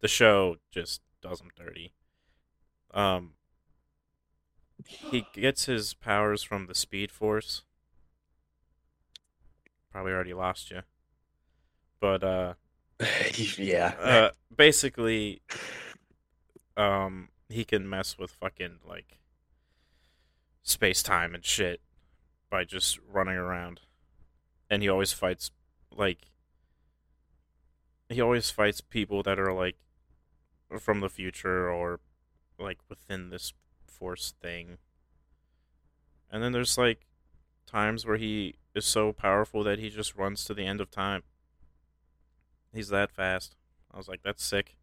the 0.00 0.08
show 0.08 0.56
just 0.70 1.00
does 1.22 1.40
him 1.40 1.50
dirty. 1.56 1.92
Um, 2.92 3.34
he 4.84 5.26
gets 5.32 5.66
his 5.66 5.94
powers 5.94 6.42
from 6.42 6.66
the 6.66 6.74
Speed 6.74 7.10
Force. 7.10 7.62
Probably 9.90 10.12
already 10.12 10.34
lost 10.34 10.70
you, 10.70 10.82
but 12.00 12.24
uh, 12.24 12.54
yeah. 13.56 13.94
Uh, 14.00 14.30
basically, 14.54 15.42
um, 16.76 17.28
he 17.48 17.64
can 17.64 17.88
mess 17.88 18.18
with 18.18 18.32
fucking 18.32 18.80
like 18.86 19.20
space 20.64 21.02
time 21.02 21.34
and 21.34 21.44
shit 21.44 21.80
by 22.54 22.62
just 22.62 23.00
running 23.12 23.34
around, 23.34 23.80
and 24.70 24.80
he 24.80 24.88
always 24.88 25.12
fights 25.12 25.50
like 25.90 26.18
he 28.08 28.20
always 28.20 28.48
fights 28.48 28.80
people 28.80 29.24
that 29.24 29.40
are 29.40 29.52
like 29.52 29.74
from 30.78 31.00
the 31.00 31.08
future 31.08 31.68
or 31.68 31.98
like 32.56 32.78
within 32.88 33.30
this 33.30 33.52
force 33.88 34.34
thing. 34.40 34.78
And 36.30 36.44
then 36.44 36.52
there's 36.52 36.78
like 36.78 37.08
times 37.66 38.06
where 38.06 38.18
he 38.18 38.54
is 38.72 38.84
so 38.84 39.12
powerful 39.12 39.64
that 39.64 39.80
he 39.80 39.90
just 39.90 40.14
runs 40.14 40.44
to 40.44 40.54
the 40.54 40.64
end 40.64 40.80
of 40.80 40.92
time. 40.92 41.24
He's 42.72 42.88
that 42.90 43.10
fast. 43.10 43.56
I 43.92 43.96
was 43.96 44.06
like, 44.06 44.22
that's 44.22 44.44
sick. 44.44 44.76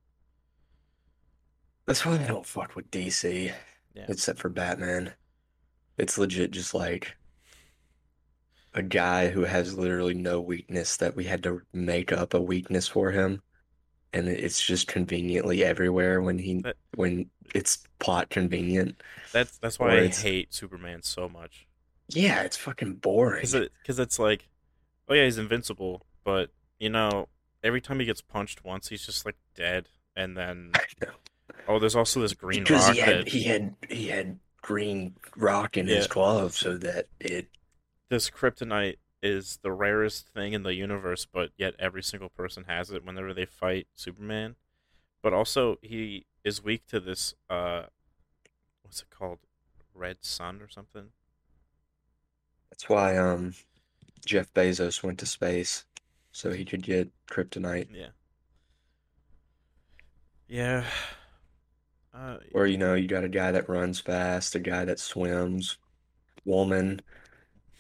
That's 1.86 2.06
why 2.06 2.16
I 2.22 2.28
don't 2.28 2.46
fuck 2.46 2.76
with 2.76 2.92
DC, 2.92 3.54
Yeah. 3.94 4.06
except 4.10 4.40
for 4.40 4.50
Batman. 4.50 5.14
It's 5.98 6.18
legit 6.18 6.52
just 6.52 6.74
like 6.74 7.16
a 8.74 8.82
guy 8.82 9.30
who 9.30 9.44
has 9.44 9.78
literally 9.78 10.14
no 10.14 10.40
weakness 10.40 10.98
that 10.98 11.16
we 11.16 11.26
had 11.26 11.44
to 11.44 11.62
make 11.74 12.12
up 12.12 12.34
a 12.34 12.42
weakness 12.42 12.88
for 12.88 13.12
him. 13.12 13.42
And 14.14 14.28
it's 14.28 14.62
just 14.62 14.88
conveniently 14.88 15.64
everywhere 15.64 16.22
when 16.22 16.38
he 16.38 16.62
That- 16.62 16.78
when 16.96 17.30
it's 17.56 17.84
plot 18.00 18.30
convenient. 18.30 19.02
That's 19.32 19.58
that's 19.58 19.80
why 19.80 20.00
I 20.00 20.08
hate 20.08 20.54
Superman 20.54 21.02
so 21.04 21.30
much. 21.30 21.68
Yeah, 22.10 22.42
it's 22.42 22.58
fucking 22.58 22.96
boring. 22.96 23.42
Because 23.42 23.54
it, 23.56 23.72
it's 23.88 24.20
like, 24.20 24.50
oh 25.08 25.14
yeah, 25.14 25.24
he's 25.24 25.38
invincible, 25.38 26.06
but 26.26 26.50
you 26.80 26.90
know, 26.90 27.30
every 27.64 27.80
time 27.80 28.00
he 28.00 28.06
gets 28.06 28.22
punched 28.22 28.66
once, 28.66 28.90
he's 28.90 29.06
just 29.06 29.26
like 29.26 29.38
dead. 29.56 29.88
And 30.16 30.36
then, 30.36 30.72
oh, 31.70 31.80
there's 31.80 31.96
also 31.96 32.20
this 32.20 32.34
green 32.34 32.64
Because 32.64 32.88
rock 32.88 32.96
he 32.96 33.02
had 33.02 33.18
that 33.20 33.28
he 33.30 33.44
had 33.44 33.76
he 33.90 34.08
had 34.08 34.40
green 34.62 35.16
rock 35.38 35.78
in 35.78 35.88
his 35.88 36.08
glove 36.08 36.54
so 36.54 36.78
that 36.78 37.08
it 37.20 37.48
this 38.12 38.30
kryptonite 38.30 38.98
is 39.24 39.60
the 39.64 39.74
rarest 39.74 40.30
thing 40.30 40.54
in 40.54 40.64
the 40.64 40.76
universe, 40.76 41.26
but 41.32 41.52
yet 41.58 41.76
every 41.80 42.04
single 42.04 42.30
person 42.30 42.66
has 42.68 42.92
it 42.92 43.06
whenever 43.06 43.34
they 43.34 43.48
fight 43.48 43.88
Superman. 43.96 44.58
But 45.24 45.34
also, 45.34 45.78
he 45.82 46.28
is 46.44 46.64
weak 46.64 46.88
to 46.90 47.00
this. 47.02 47.36
Uh, 47.50 47.86
what's 48.84 49.02
it 49.02 49.10
called? 49.12 49.40
Red 49.96 50.20
sun 50.22 50.62
or 50.62 50.70
something. 50.70 51.12
That's 52.72 52.90
why 52.90 53.18
um 53.18 53.54
Jeff 54.26 54.54
Bezos 54.54 55.04
went 55.04 55.20
to 55.20 55.28
space 55.28 55.86
so 56.32 56.52
he 56.52 56.66
could 56.66 56.84
get 56.84 57.12
kryptonite. 57.28 57.90
Yeah. 57.92 58.10
Yeah. 60.48 60.86
Uh, 62.14 62.38
Or 62.54 62.68
you 62.68 62.78
know, 62.78 62.94
you 62.96 63.08
got 63.08 63.24
a 63.26 63.30
guy 63.30 63.52
that 63.52 63.70
runs 63.70 64.00
fast, 64.00 64.56
a 64.56 64.60
guy 64.60 64.86
that 64.86 65.00
swims, 65.00 65.78
woman, 66.46 67.02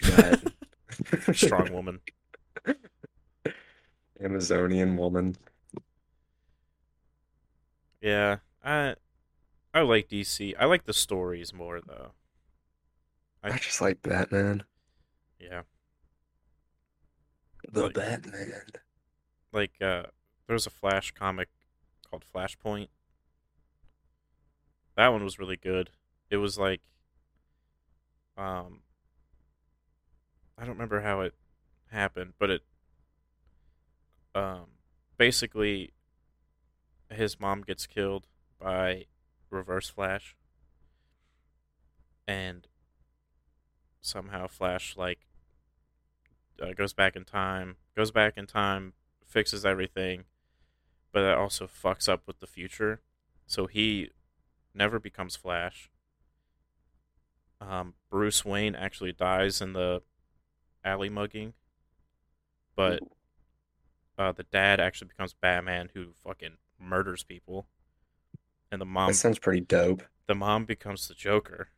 got 0.02 1.36
strong 1.36 1.72
woman. 1.74 2.00
Amazonian 4.24 4.98
woman. 4.98 5.36
Yeah, 8.02 8.38
I 8.64 8.96
I 9.74 9.82
like 9.82 10.10
DC. 10.10 10.54
I 10.60 10.66
like 10.66 10.86
the 10.86 10.94
stories 10.94 11.54
more 11.54 11.80
though. 11.82 12.12
I- 13.44 13.54
I 13.54 13.58
just 13.58 13.82
like 13.82 14.02
Batman. 14.02 14.64
Yeah, 15.40 15.64
The 17.72 17.84
Like- 17.86 17.94
Batman. 17.96 18.62
like 19.52 19.72
uh, 19.82 20.04
there 20.48 20.54
was 20.54 20.68
a 20.68 20.72
Flash 20.72 21.12
comic 21.12 21.50
called 22.08 22.24
Flashpoint. 22.34 22.90
That 24.96 25.08
one 25.08 25.24
was 25.24 25.40
really 25.40 25.58
good. 25.58 25.90
It 26.30 26.38
was 26.38 26.60
like, 26.60 26.82
um, 28.38 28.82
I 30.62 30.65
don't 30.65 30.76
remember 30.76 31.02
how 31.02 31.21
it 31.21 31.34
happened, 31.91 32.34
but 32.38 32.52
it, 32.52 32.62
um, 34.36 34.67
basically, 35.17 35.91
his 37.10 37.39
mom 37.39 37.63
gets 37.63 37.88
killed 37.88 38.28
by 38.60 39.06
Reverse 39.50 39.89
Flash, 39.89 40.36
and 42.28 42.67
somehow 44.02 44.45
Flash 44.45 44.95
like 44.95 45.26
uh, 46.62 46.74
goes 46.74 46.93
back 46.93 47.15
in 47.15 47.26
time, 47.26 47.78
goes 47.95 48.12
back 48.12 48.38
in 48.38 48.45
time, 48.45 48.93
fixes 49.26 49.65
everything, 49.65 50.26
but 51.12 51.24
that 51.24 51.39
also 51.39 51.65
fucks 51.65 52.08
up 52.08 52.28
with 52.28 52.39
the 52.39 52.45
future. 52.45 53.02
So 53.47 53.65
he 53.65 54.12
never 54.76 55.00
becomes 55.00 55.36
Flash. 55.36 55.89
Um, 57.60 57.95
Bruce 58.12 58.45
Wayne 58.45 58.76
actually 58.76 59.12
dies 59.12 59.60
in 59.60 59.74
the 59.74 60.04
alley 60.84 61.10
mugging, 61.10 61.54
but 62.76 63.02
uh, 64.17 64.32
the 64.32 64.44
dad 64.44 64.80
actually 64.80 65.08
becomes 65.08 65.34
Batman, 65.34 65.89
who 65.94 66.13
fucking 66.24 66.58
murders 66.80 67.24
people, 67.24 67.67
and 68.72 68.80
the 68.82 68.86
mom 68.86 69.08
That 69.10 69.15
sounds 69.15 69.39
pretty 69.39 69.62
dope. 69.62 70.04
the 70.28 70.36
mom 70.36 70.65
becomes 70.65 71.08
the 71.08 71.13
Joker. 71.13 71.70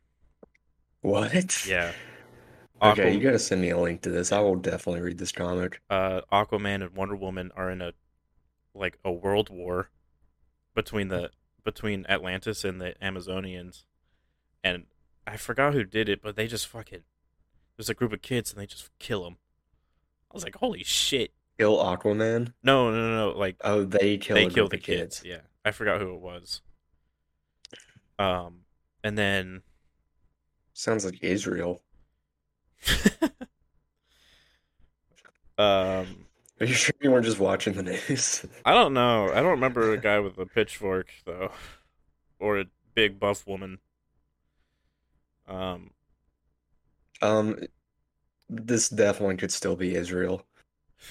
What? 1.00 1.66
Yeah. 1.66 1.92
Okay, 2.82 3.14
you 3.14 3.20
gotta 3.20 3.38
send 3.38 3.60
me 3.60 3.70
a 3.70 3.78
link 3.78 4.02
to 4.02 4.10
this. 4.10 4.32
I 4.32 4.40
will 4.40 4.56
definitely 4.56 5.00
read 5.02 5.18
this 5.18 5.32
comic. 5.32 5.80
uh, 5.88 6.22
Aquaman 6.32 6.82
and 6.82 6.90
Wonder 6.96 7.16
Woman 7.16 7.50
are 7.56 7.70
in 7.70 7.80
a 7.80 7.92
like 8.74 8.98
a 9.04 9.12
world 9.12 9.48
war 9.48 9.90
between 10.74 11.08
the 11.08 11.30
between 11.64 12.04
Atlantis 12.08 12.64
and 12.64 12.80
the 12.80 12.94
Amazonians, 13.00 13.84
and 14.62 14.84
I 15.26 15.36
forgot 15.36 15.72
who 15.72 15.84
did 15.84 16.08
it, 16.08 16.20
but 16.20 16.36
they 16.36 16.46
just 16.46 16.66
fucking 16.66 17.04
there's 17.76 17.88
a 17.88 17.94
group 17.94 18.12
of 18.12 18.22
kids 18.22 18.52
and 18.52 18.60
they 18.60 18.66
just 18.66 18.90
kill 18.98 19.24
them. 19.24 19.36
I 20.30 20.34
was 20.34 20.44
like, 20.44 20.56
holy 20.56 20.82
shit! 20.82 21.32
Kill 21.58 21.76
Aquaman? 21.76 22.52
No, 22.62 22.90
no, 22.90 22.96
no, 22.96 23.30
no! 23.32 23.38
Like 23.38 23.56
Oh, 23.62 23.84
they 23.84 24.18
kill 24.18 24.36
they 24.36 24.48
kill 24.48 24.68
the 24.68 24.76
of 24.76 24.82
kids. 24.82 25.22
Yeah, 25.24 25.40
I 25.64 25.70
forgot 25.70 26.00
who 26.00 26.14
it 26.14 26.20
was. 26.20 26.60
Um, 28.18 28.60
and 29.02 29.16
then 29.16 29.62
Sounds 30.74 31.04
like 31.04 31.22
Israel. 31.22 31.82
um, 33.22 33.46
Are 35.56 36.06
you 36.60 36.74
sure 36.74 36.94
you 37.00 37.12
weren't 37.12 37.24
just 37.24 37.38
watching 37.38 37.74
the 37.74 37.84
news? 37.84 38.44
I 38.64 38.74
don't 38.74 38.92
know. 38.92 39.30
I 39.30 39.36
don't 39.36 39.52
remember 39.52 39.92
a 39.92 39.98
guy 39.98 40.18
with 40.18 40.36
a 40.36 40.46
pitchfork 40.46 41.10
though, 41.24 41.52
or 42.40 42.58
a 42.58 42.64
big 42.94 43.20
buff 43.20 43.46
woman. 43.46 43.78
Um, 45.46 45.90
Um, 47.22 47.58
this 48.48 48.88
definitely 48.88 49.36
could 49.36 49.52
still 49.52 49.76
be 49.76 49.94
Israel. 49.94 50.44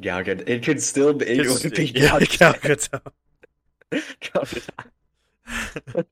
Gadot. 0.00 0.48
It 0.48 0.62
could 0.64 0.82
still 0.82 1.12
be. 1.14 1.26
It 1.26 1.46
would 1.46 1.74
be 1.74 1.86
yeah, 1.86 2.18
Gal 2.18 2.20
Gal 2.20 2.54
Gadot. 2.60 3.12
Gadot. 3.90 4.10
Gal 4.20 4.44
Gadot. 4.44 6.06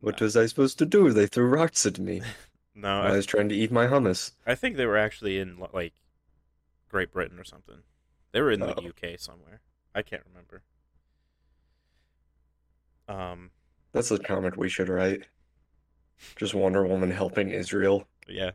What 0.00 0.20
was 0.20 0.36
I 0.36 0.46
supposed 0.46 0.78
to 0.78 0.86
do? 0.86 1.10
They 1.12 1.26
threw 1.26 1.46
rocks 1.48 1.84
at 1.84 1.98
me. 1.98 2.22
no, 2.74 3.00
I 3.00 3.08
I, 3.08 3.16
was 3.16 3.26
trying 3.26 3.48
to 3.48 3.54
eat 3.56 3.72
my 3.72 3.86
hummus. 3.86 4.32
I 4.46 4.54
think 4.54 4.76
they 4.76 4.86
were 4.86 4.96
actually 4.98 5.38
in 5.38 5.58
like 5.72 5.94
Great 6.88 7.12
Britain 7.12 7.38
or 7.38 7.44
something. 7.44 7.78
They 8.32 8.40
were 8.40 8.52
in 8.52 8.60
the 8.60 8.74
Oh. 8.78 8.88
UK 8.88 9.18
somewhere. 9.18 9.60
I 9.94 10.02
can't 10.02 10.22
remember. 10.28 10.62
Um, 13.08 13.50
That's 13.92 14.10
a 14.10 14.18
comic 14.18 14.56
we 14.56 14.68
should 14.68 14.88
write. 14.88 15.24
Just 16.36 16.54
Wonder 16.54 16.86
Woman 16.86 17.10
helping 17.10 17.50
Israel. 17.50 18.06
yeah. 18.28 18.52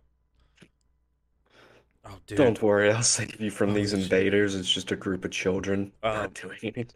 Oh, 2.04 2.17
dude. 2.26 2.38
Don't 2.39 2.62
worry, 2.63 2.91
I'll 2.91 3.04
save 3.04 3.39
you 3.39 3.52
from 3.52 3.74
these 3.76 3.91
Holy 3.91 4.04
shit. 4.04 4.12
invaders. 4.12 4.56
It's 4.56 4.71
just 4.71 4.91
a 4.91 4.95
group 4.95 5.24
of 5.24 5.30
children 5.32 5.91
Um, 6.02 6.13
not 6.13 6.34
doing 6.34 6.58
anything. 6.63 6.88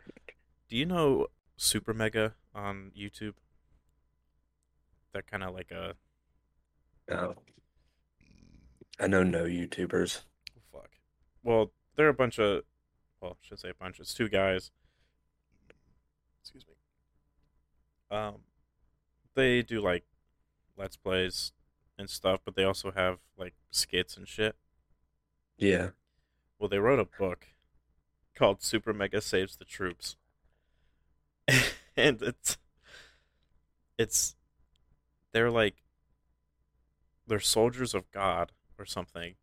Do 0.68 0.76
you 0.76 0.86
know 0.88 1.28
Super 1.58 1.94
Mega 1.94 2.34
on 2.56 2.92
YouTube? 2.98 3.34
They're 5.14 5.22
kind 5.22 5.44
of 5.44 5.54
like 5.54 5.70
a 5.72 5.94
No. 7.08 7.36
I 9.00 9.06
know 9.08 9.22
no 9.24 9.44
YouTubers. 9.44 10.22
fuck. 10.72 10.90
Well, 11.44 11.72
they're 11.96 12.10
a 12.10 12.14
bunch 12.14 12.40
of, 12.40 12.64
well, 13.22 13.34
I 13.34 13.48
should 13.48 13.60
say 13.60 13.70
a 13.70 13.74
bunch. 13.76 14.00
It's 14.00 14.14
two 14.14 14.28
guys. 14.28 14.72
Excuse 16.42 16.66
me. 16.68 18.18
Um, 18.18 18.36
they 19.36 19.62
do 19.62 19.82
like 19.82 20.04
let's 20.78 20.98
plays 20.98 21.52
and 21.98 22.10
stuff, 22.10 22.42
but 22.44 22.56
they 22.56 22.64
also 22.64 22.92
have 22.92 23.20
like 23.38 23.54
skits 23.72 24.18
and 24.18 24.28
shit. 24.28 24.56
Yeah. 25.58 25.90
Well, 26.60 26.70
they 26.70 26.80
wrote 26.80 27.00
a 27.00 27.06
book 27.06 27.48
called 28.36 28.62
Super 28.62 28.94
Mega 28.94 29.22
Saves 29.22 29.56
the 29.58 29.66
Troops. 29.66 30.18
and 31.98 32.22
it's 32.22 32.58
it's 33.98 34.36
they're 35.32 35.52
like 35.52 35.84
they're 37.28 37.40
soldiers 37.40 37.94
of 37.94 38.12
God 38.12 38.52
or 38.78 38.86
something. 38.86 39.36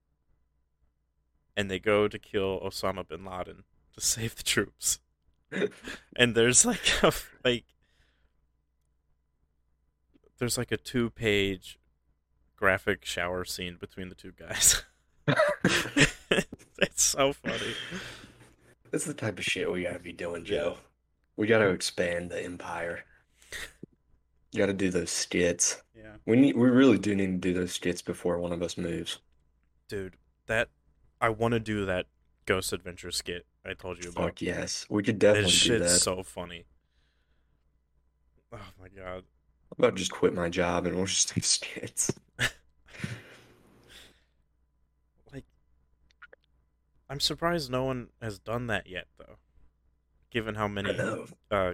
and 1.57 1.71
they 1.71 1.79
go 1.79 2.09
to 2.09 2.19
kill 2.19 2.61
Osama 2.61 3.07
bin 3.07 3.25
Laden 3.25 3.65
to 3.95 4.01
save 4.05 4.37
the 4.37 4.43
troops. 4.43 4.99
and 6.17 6.35
there's 6.35 6.65
like 6.65 6.81
a 7.03 7.13
like 7.45 7.65
there's 10.39 10.59
like 10.59 10.73
a 10.73 10.77
two 10.77 11.11
page 11.11 11.79
graphic 12.57 13.05
shower 13.05 13.45
scene 13.45 13.77
between 13.81 14.09
the 14.09 14.15
two 14.15 14.33
guys. 14.33 14.83
it's 16.79 17.03
so 17.03 17.33
funny. 17.33 17.75
That's 18.91 19.05
the 19.05 19.15
type 19.15 19.39
of 19.39 19.45
shit 19.45 19.71
we 19.71 19.83
gotta 19.85 19.99
be 19.99 20.13
doing, 20.13 20.45
Joe. 20.45 20.77
We 21.37 21.47
gotta 21.47 21.69
expand 21.69 22.31
the 22.31 22.43
empire. 22.43 23.05
You 24.53 24.59
gotta 24.59 24.75
do 24.75 24.91
those 24.91 25.11
skits. 25.11 25.83
Yeah. 25.97 26.13
We 26.27 26.37
need 26.37 26.57
we 26.57 26.69
really 26.69 26.99
do 26.99 27.15
need 27.15 27.27
to 27.27 27.39
do 27.39 27.55
those 27.55 27.73
skits 27.73 28.03
before 28.03 28.39
one 28.39 28.53
of 28.53 28.63
us 28.63 28.77
moves. 28.77 29.19
Dude, 29.89 30.17
that 30.47 30.69
I 31.21 31.29
want 31.31 31.53
to 31.53 31.61
do 31.61 31.85
that 31.87 32.07
Ghost 32.47 32.73
Adventure 32.73 33.11
skit 33.11 33.47
I 33.65 33.75
told 33.75 34.03
you 34.05 34.11
about. 34.11 34.25
Fuck 34.25 34.43
yes. 34.43 34.87
We 34.91 35.03
could 35.03 35.21
That 35.21 35.35
definitely 35.35 35.51
do 35.53 35.57
shit's 35.57 35.93
that. 35.95 36.01
so 36.01 36.23
funny. 36.23 36.67
Oh 38.53 38.59
my 38.81 38.89
god. 38.89 39.25
About 39.83 39.97
just 39.97 40.13
quit 40.13 40.33
my 40.33 40.49
job 40.49 40.87
and 40.87 40.95
we'll 40.95 41.07
just 41.07 41.35
do 41.35 41.41
skits? 41.41 42.13
Like 45.33 45.45
I'm 47.11 47.19
surprised 47.19 47.69
no 47.69 47.83
one 47.83 48.11
has 48.21 48.39
done 48.39 48.69
that 48.69 48.87
yet 48.87 49.09
though. 49.19 49.39
Given 50.31 50.55
how 50.55 50.69
many 50.69 50.97
uh 51.51 51.73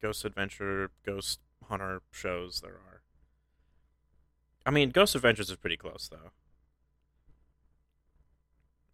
Ghost 0.00 0.24
Adventure, 0.24 0.90
Ghost 1.04 1.40
Hunter 1.68 2.00
shows 2.12 2.62
there 2.62 2.70
are. 2.70 3.02
I 4.64 4.70
mean, 4.70 4.88
Ghost 4.88 5.14
Adventures 5.14 5.50
is 5.50 5.56
pretty 5.56 5.76
close 5.76 6.08
though. 6.10 6.30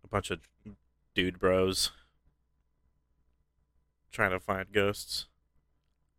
A 0.02 0.08
bunch 0.08 0.32
of 0.32 0.40
dude 1.14 1.38
bros 1.38 1.92
trying 4.10 4.32
to 4.32 4.40
find 4.40 4.72
ghosts. 4.72 5.26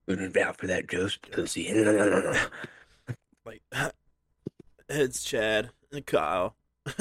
Looking 0.08 0.42
out 0.42 0.58
for 0.58 0.68
that 0.68 0.88
ghost 0.88 1.22
pussy. 1.32 1.70
Like 3.46 3.62
it's 4.90 5.24
Chad 5.24 5.70
and 5.92 6.04
Kyle. 6.04 6.56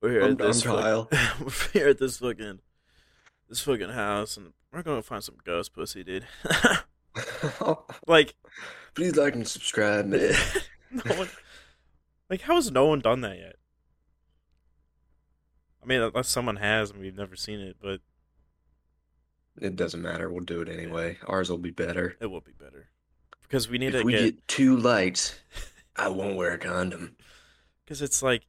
we're 0.00 0.10
here 0.12 0.22
I'm, 0.22 0.32
at 0.32 0.38
this 0.38 0.64
I'm 0.64 0.70
fuck- 0.72 0.80
Kyle. 0.80 1.08
we're 1.40 1.50
here 1.72 1.88
at 1.88 1.98
this 1.98 2.18
fucking 2.18 2.60
this 3.48 3.60
fucking 3.60 3.88
house 3.90 4.36
and 4.36 4.52
we're 4.72 4.82
gonna 4.84 5.02
find 5.02 5.24
some 5.24 5.34
ghost 5.44 5.72
pussy, 5.74 6.04
dude. 6.04 6.24
like 8.06 8.34
Please 8.94 9.16
like 9.16 9.34
and 9.34 9.46
subscribe, 9.48 10.06
man. 10.06 10.34
no 10.92 11.14
one, 11.16 11.28
like 12.30 12.42
how 12.42 12.54
has 12.54 12.70
no 12.70 12.86
one 12.86 13.00
done 13.00 13.22
that 13.22 13.38
yet? 13.38 13.56
I 15.82 15.86
mean, 15.86 16.00
unless 16.00 16.28
someone 16.28 16.56
has 16.56 16.90
and 16.92 17.00
we've 17.00 17.16
never 17.16 17.34
seen 17.34 17.58
it, 17.58 17.76
but 17.82 18.00
It 19.60 19.76
doesn't 19.76 20.02
matter. 20.02 20.30
We'll 20.30 20.44
do 20.44 20.60
it 20.60 20.68
anyway. 20.68 21.18
Ours 21.26 21.50
will 21.50 21.58
be 21.58 21.70
better. 21.70 22.16
it 22.20 22.26
will 22.26 22.40
be 22.40 22.52
better 22.58 22.88
because 23.42 23.68
we 23.68 23.78
need 23.78 23.94
If 23.94 24.00
to 24.02 24.06
we 24.06 24.12
get 24.12 24.22
get 24.22 24.48
two 24.48 24.76
likes, 24.76 25.38
I 25.96 26.08
won't 26.08 26.36
wear 26.36 26.52
a 26.52 26.58
condom. 26.58 27.16
because 27.84 28.02
it's 28.02 28.22
like 28.22 28.42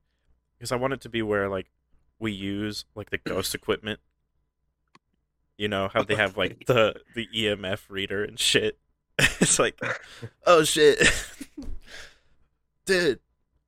because 0.58 0.72
I 0.72 0.76
want 0.76 0.94
it 0.94 1.02
to 1.02 1.10
be 1.10 1.22
where 1.22 1.50
like 1.50 1.68
we 2.20 2.32
use 2.32 2.86
like 2.96 3.10
the 3.10 3.18
ghost 3.18 3.56
equipment. 3.56 4.00
You 5.58 5.68
know 5.68 5.90
how 5.94 6.04
they 6.04 6.16
have 6.16 6.38
like 6.38 6.66
the 6.68 6.96
the 7.16 7.28
EMF 7.36 7.90
reader 7.90 8.24
and 8.24 8.40
shit. 8.40 8.78
it's 9.20 9.60
like, 9.60 9.78
oh 10.46 10.64
shit, 10.64 10.98
dude, 12.86 13.20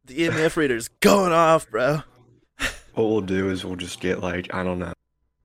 the 0.06 0.20
EMF 0.20 0.56
reader's 0.56 0.88
going 0.88 1.34
off, 1.34 1.70
bro. 1.70 2.04
What 2.94 3.04
we'll 3.06 3.22
do 3.22 3.50
is 3.50 3.66
we'll 3.66 3.76
just 3.76 4.00
get 4.00 4.22
like, 4.22 4.54
I 4.54 4.64
don't 4.64 4.80
know, 4.80 4.94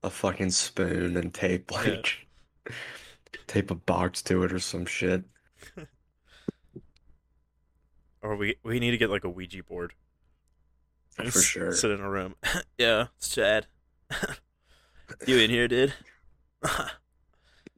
a 0.07 0.11
fucking 0.11 0.51
spoon 0.51 1.17
and 1.17 1.35
tape 1.35 1.71
like 1.71 2.27
tape 3.47 3.71
a 3.71 3.75
box 3.75 4.23
to 4.23 4.43
it 4.45 4.53
or 4.53 4.59
some 4.59 4.87
shit. 4.87 5.25
Or 8.23 8.35
we 8.35 8.57
we 8.65 8.81
need 8.81 8.91
to 8.91 8.99
get 8.99 9.11
like 9.11 9.23
a 9.23 9.29
Ouija 9.31 9.63
board. 9.63 9.93
and 11.17 11.33
For 11.33 11.39
s- 11.39 11.45
sure. 11.45 11.73
Sit 11.73 11.93
in 11.93 12.01
a 12.01 12.11
room. 12.11 12.35
yeah, 12.79 13.07
it's 13.19 13.29
Chad. 13.29 13.69
you 15.29 15.37
in 15.39 15.49
here, 15.49 15.69
dude? 15.69 15.93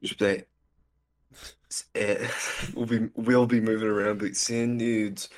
Just 0.01 0.17
say, 0.17 0.45
eh, 1.93 2.27
we'll 2.73 2.87
be 2.87 3.09
we'll 3.15 3.45
be 3.45 3.61
moving 3.61 3.89
around, 3.89 4.17
but 4.19 4.35
seeing 4.35 4.75
nudes. 4.77 5.29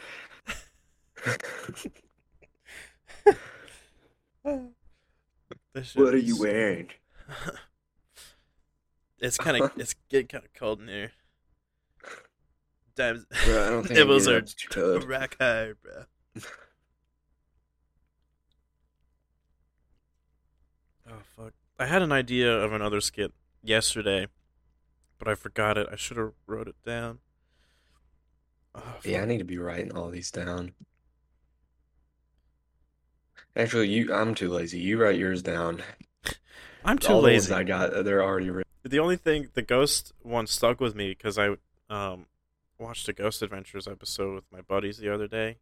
This 5.74 5.96
What 5.96 6.14
are 6.14 6.18
you 6.18 6.40
wearing? 6.40 6.90
It's 9.22 9.38
kind 9.38 9.62
of 9.62 9.72
it's 9.78 9.94
getting 10.10 10.28
kind 10.28 10.44
of 10.44 10.54
cold 10.54 10.82
in 10.82 10.88
here. 10.88 11.12
Times 12.98 13.26
Bro, 13.46 13.66
I 13.66 13.70
don't 13.70 13.84
think 13.88 13.96
get 14.10 14.28
are 14.28 14.42
to 14.42 15.00
rack 15.08 15.38
hard, 15.40 15.78
bro. 15.82 16.42
Oh 21.08 21.22
fuck! 21.36 21.54
I 21.78 21.86
had 21.86 22.02
an 22.02 22.12
idea 22.12 22.52
of 22.52 22.74
another 22.74 23.00
skit 23.00 23.32
yesterday, 23.64 24.28
but 25.20 25.28
I 25.28 25.36
forgot 25.36 25.78
it. 25.78 25.88
I 25.92 25.96
should 25.96 26.18
have 26.18 26.34
wrote 26.48 26.68
it 26.68 26.82
down. 26.86 27.20
Oh, 28.74 28.96
Yeah, 29.04 29.22
I 29.22 29.26
need 29.26 29.40
to 29.40 29.44
be 29.44 29.58
writing 29.58 29.96
all 29.96 30.10
these 30.10 30.32
down. 30.32 30.74
Actually, 33.56 33.90
you 33.90 34.14
I'm 34.14 34.34
too 34.34 34.50
lazy. 34.50 34.80
You 34.80 35.02
write 35.02 35.20
yours 35.20 35.42
down. 35.42 35.84
I'm 36.84 36.98
too 36.98 37.14
All 37.14 37.22
the 37.22 37.32
ones 37.32 37.50
lazy. 37.50 37.54
I 37.54 37.64
got, 37.64 38.04
they're 38.04 38.24
already 38.24 38.50
written. 38.50 38.70
The 38.84 39.00
only 39.00 39.18
thing, 39.18 39.50
the 39.54 39.62
ghost 39.62 40.14
one 40.22 40.48
stuck 40.48 40.80
with 40.80 40.96
me 40.96 41.10
because 41.10 41.38
I 41.38 41.56
um 41.90 42.26
watched 42.80 43.08
a 43.08 43.14
Ghost 43.14 43.42
Adventures 43.42 43.88
episode 43.88 44.34
with 44.34 44.52
my 44.52 44.62
buddies 44.62 44.98
the 44.98 45.14
other 45.14 45.28
day, 45.28 45.58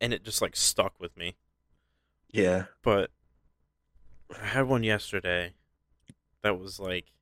and 0.00 0.14
it 0.14 0.24
just 0.24 0.40
like 0.40 0.56
stuck 0.56 0.98
with 0.98 1.16
me. 1.16 1.36
Yeah. 2.30 2.64
But 2.82 3.10
I 4.40 4.46
had 4.46 4.66
one 4.66 4.82
yesterday 4.82 5.52
that 6.42 6.58
was 6.58 6.80
like, 6.80 7.12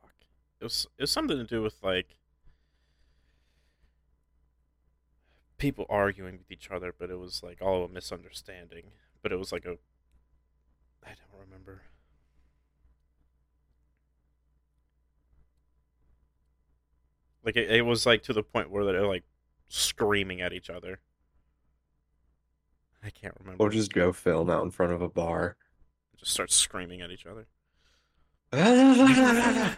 fuck. 0.00 0.12
It 0.60 0.64
was 0.64 0.86
it 0.98 1.02
was 1.02 1.12
something 1.12 1.36
to 1.36 1.44
do 1.44 1.62
with 1.62 1.76
like 1.82 2.17
people 5.58 5.86
arguing 5.88 6.38
with 6.38 6.50
each 6.50 6.70
other, 6.70 6.94
but 6.96 7.10
it 7.10 7.18
was 7.18 7.42
like 7.42 7.58
all 7.60 7.84
a 7.84 7.88
misunderstanding. 7.88 8.84
But 9.22 9.32
it 9.32 9.38
was 9.38 9.52
like 9.52 9.64
a 9.64 9.76
I 11.04 11.10
don't 11.10 11.40
remember. 11.40 11.82
Like 17.44 17.56
it, 17.56 17.70
it 17.70 17.82
was 17.82 18.06
like 18.06 18.22
to 18.24 18.32
the 18.32 18.42
point 18.42 18.70
where 18.70 18.84
they're 18.84 19.06
like 19.06 19.24
screaming 19.68 20.40
at 20.40 20.52
each 20.52 20.70
other. 20.70 21.00
I 23.02 23.10
can't 23.10 23.34
remember. 23.38 23.62
Or 23.62 23.70
just 23.70 23.92
go 23.92 24.12
film 24.12 24.50
out 24.50 24.64
in 24.64 24.70
front 24.70 24.92
of 24.92 25.02
a 25.02 25.08
bar. 25.08 25.56
just 26.16 26.32
start 26.32 26.50
screaming 26.50 27.00
at 27.00 27.10
each 27.10 27.26
other. 27.26 27.46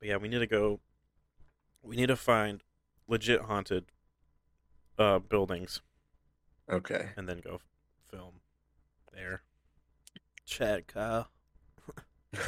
But 0.00 0.08
yeah, 0.08 0.16
we 0.16 0.28
need 0.28 0.38
to 0.38 0.46
go. 0.46 0.80
We 1.82 1.96
need 1.96 2.06
to 2.08 2.16
find 2.16 2.62
legit 3.08 3.42
haunted 3.42 3.86
uh, 4.98 5.18
buildings 5.18 5.80
Okay. 6.70 7.10
and 7.16 7.28
then 7.28 7.40
go 7.40 7.60
film 8.10 8.40
there. 9.12 9.42
Chad, 10.44 10.86
Kyle. 10.86 11.28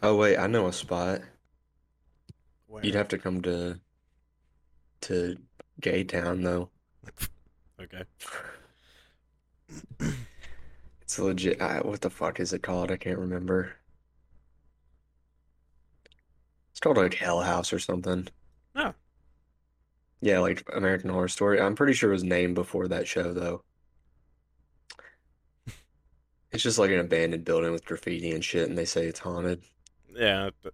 Oh 0.00 0.14
wait, 0.16 0.36
I 0.36 0.46
know 0.46 0.68
a 0.68 0.72
spot. 0.72 1.22
Where? 2.68 2.86
You'd 2.86 2.94
have 2.94 3.08
to 3.08 3.18
come 3.18 3.42
to 3.42 3.80
to 5.00 5.36
Gay 5.80 6.04
Town 6.04 6.42
though. 6.42 6.70
Okay. 7.80 8.02
It's 11.00 11.18
legit. 11.18 11.60
I, 11.62 11.78
what 11.80 12.00
the 12.00 12.10
fuck 12.10 12.38
is 12.40 12.52
it 12.52 12.62
called? 12.62 12.90
I 12.90 12.96
can't 12.96 13.18
remember. 13.18 13.72
It's 16.78 16.84
called 16.84 16.96
like 16.96 17.14
Hell 17.14 17.40
House 17.40 17.72
or 17.72 17.80
something. 17.80 18.28
Oh. 18.76 18.94
Yeah, 20.20 20.38
like 20.38 20.62
American 20.72 21.10
Horror 21.10 21.26
Story. 21.26 21.60
I'm 21.60 21.74
pretty 21.74 21.92
sure 21.92 22.10
it 22.10 22.12
was 22.12 22.22
named 22.22 22.54
before 22.54 22.86
that 22.86 23.08
show 23.08 23.32
though. 23.32 23.64
It's 26.52 26.62
just 26.62 26.78
like 26.78 26.92
an 26.92 27.00
abandoned 27.00 27.44
building 27.44 27.72
with 27.72 27.84
graffiti 27.84 28.30
and 28.30 28.42
shit, 28.44 28.68
and 28.68 28.78
they 28.78 28.84
say 28.84 29.06
it's 29.06 29.18
haunted. 29.18 29.64
Yeah, 30.14 30.50
but 30.62 30.72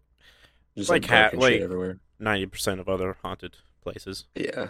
Just 0.76 0.90
Like 0.90 1.08
like 1.08 1.32
ha- 1.32 1.38
like- 1.38 1.60
everywhere. 1.62 1.98
ninety 2.18 2.44
percent 2.46 2.80
of 2.80 2.88
other 2.90 3.16
haunted 3.22 3.56
places. 3.82 4.26
Yeah. 4.34 4.68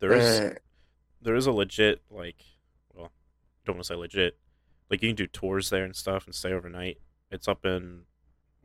There 0.00 0.12
is 0.14 0.24
Eh, 0.40 0.54
there 1.22 1.36
is 1.36 1.46
a 1.46 1.52
legit 1.52 2.02
like, 2.10 2.42
well, 2.92 3.12
don't 3.64 3.76
want 3.76 3.84
to 3.84 3.88
say 3.88 3.94
legit. 3.94 4.36
Like 4.90 5.00
you 5.02 5.08
can 5.10 5.16
do 5.16 5.28
tours 5.28 5.70
there 5.70 5.84
and 5.84 5.94
stuff 5.94 6.26
and 6.26 6.34
stay 6.34 6.52
overnight. 6.52 6.98
It's 7.30 7.46
up 7.46 7.64
in 7.64 8.02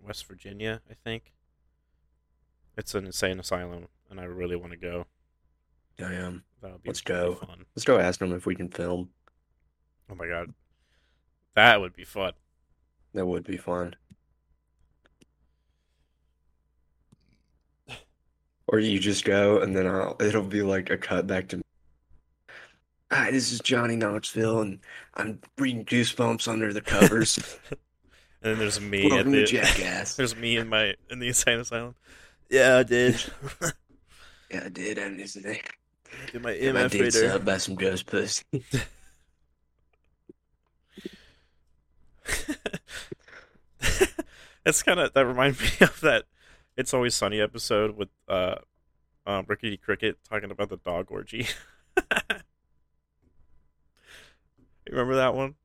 West 0.05 0.27
Virginia, 0.27 0.81
I 0.89 0.93
think. 1.03 1.33
It's 2.77 2.95
an 2.95 3.05
insane 3.05 3.39
asylum, 3.39 3.87
and 4.09 4.19
I 4.19 4.23
really 4.23 4.55
want 4.55 4.71
to 4.71 4.77
go. 4.77 5.05
I 5.99 6.13
am. 6.13 6.43
That'll 6.61 6.79
be 6.79 6.89
Let's 6.89 7.07
really 7.07 7.35
go. 7.35 7.35
fun. 7.35 7.65
Let's 7.75 7.85
go 7.85 7.99
ask 7.99 8.19
them 8.19 8.33
if 8.33 8.45
we 8.45 8.55
can 8.55 8.69
film. 8.69 9.09
Oh 10.09 10.15
my 10.15 10.27
god, 10.27 10.53
that 11.55 11.79
would 11.79 11.95
be 11.95 12.03
fun. 12.03 12.33
That 13.13 13.25
would 13.25 13.43
be 13.43 13.57
fun. 13.57 13.95
Or 18.67 18.79
you 18.79 18.97
just 18.97 19.23
go 19.23 19.59
and 19.59 19.75
then 19.75 19.85
I'll, 19.85 20.15
it'll 20.19 20.41
be 20.41 20.63
like 20.63 20.89
a 20.89 20.97
cut 20.97 21.27
back 21.27 21.47
to 21.49 21.61
Hi, 23.11 23.29
this 23.29 23.51
is 23.51 23.59
Johnny 23.59 23.95
Knoxville 23.95 24.61
and 24.61 24.79
I'm 25.13 25.39
reading 25.59 25.85
Goosebumps 25.85 26.47
under 26.47 26.73
the 26.73 26.81
covers. 26.81 27.37
And 28.43 28.51
then 28.51 28.59
there's 28.59 28.81
me 28.81 29.09
at 29.17 29.25
the 29.25 29.45
Jackass. 29.45 30.15
there's 30.17 30.35
me 30.35 30.57
in 30.57 30.67
my 30.67 30.95
in 31.09 31.19
the 31.19 31.27
insane 31.27 31.59
asylum. 31.59 31.95
Yeah, 32.49 32.77
I 32.77 32.83
did. 32.83 33.23
Yeah, 34.51 34.65
I 34.65 34.69
did. 34.69 34.99
I 34.99 35.09
did 35.09 35.27
today. 35.29 35.61
Did 36.31 36.43
my 36.43 36.51
MF 36.51 36.91
dick 36.91 37.01
reader. 37.01 37.27
sucked 37.31 37.43
by 37.45 37.57
some 37.57 37.73
ghost 37.73 38.05
pussy. 38.05 38.43
It's 44.65 44.83
kind 44.83 44.99
of 44.99 45.13
that 45.13 45.25
reminds 45.25 45.59
me 45.61 45.69
of 45.81 45.99
that 46.01 46.25
"It's 46.77 46.93
Always 46.93 47.15
Sunny" 47.15 47.41
episode 47.41 47.97
with 47.97 48.09
uh, 48.27 48.55
um, 49.25 49.45
Rickety 49.47 49.77
Cricket 49.77 50.17
talking 50.29 50.51
about 50.51 50.69
the 50.69 50.77
dog 50.77 51.07
orgy. 51.09 51.47
you 51.97 52.35
remember 54.89 55.15
that 55.15 55.35
one? 55.35 55.55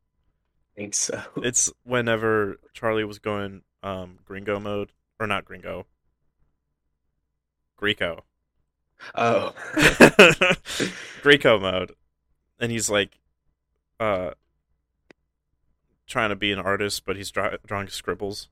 Think 0.79 0.95
so. 0.95 1.21
It's 1.39 1.73
whenever 1.83 2.61
Charlie 2.73 3.03
was 3.03 3.19
going 3.19 3.63
um, 3.83 4.21
Gringo 4.25 4.61
mode, 4.61 4.93
or 5.19 5.27
not 5.27 5.45
Gringo, 5.45 5.87
Greco, 7.77 8.23
Oh. 9.17 9.55
Greco 11.23 11.59
mode, 11.59 11.97
and 12.61 12.71
he's 12.71 12.89
like, 12.89 13.19
uh, 13.99 14.31
trying 16.07 16.31
to 16.31 16.37
be 16.37 16.53
an 16.53 16.61
artist, 16.61 17.05
but 17.05 17.17
he's 17.17 17.33
draw- 17.33 17.57
drawing 17.67 17.89
scribbles. 17.89 18.49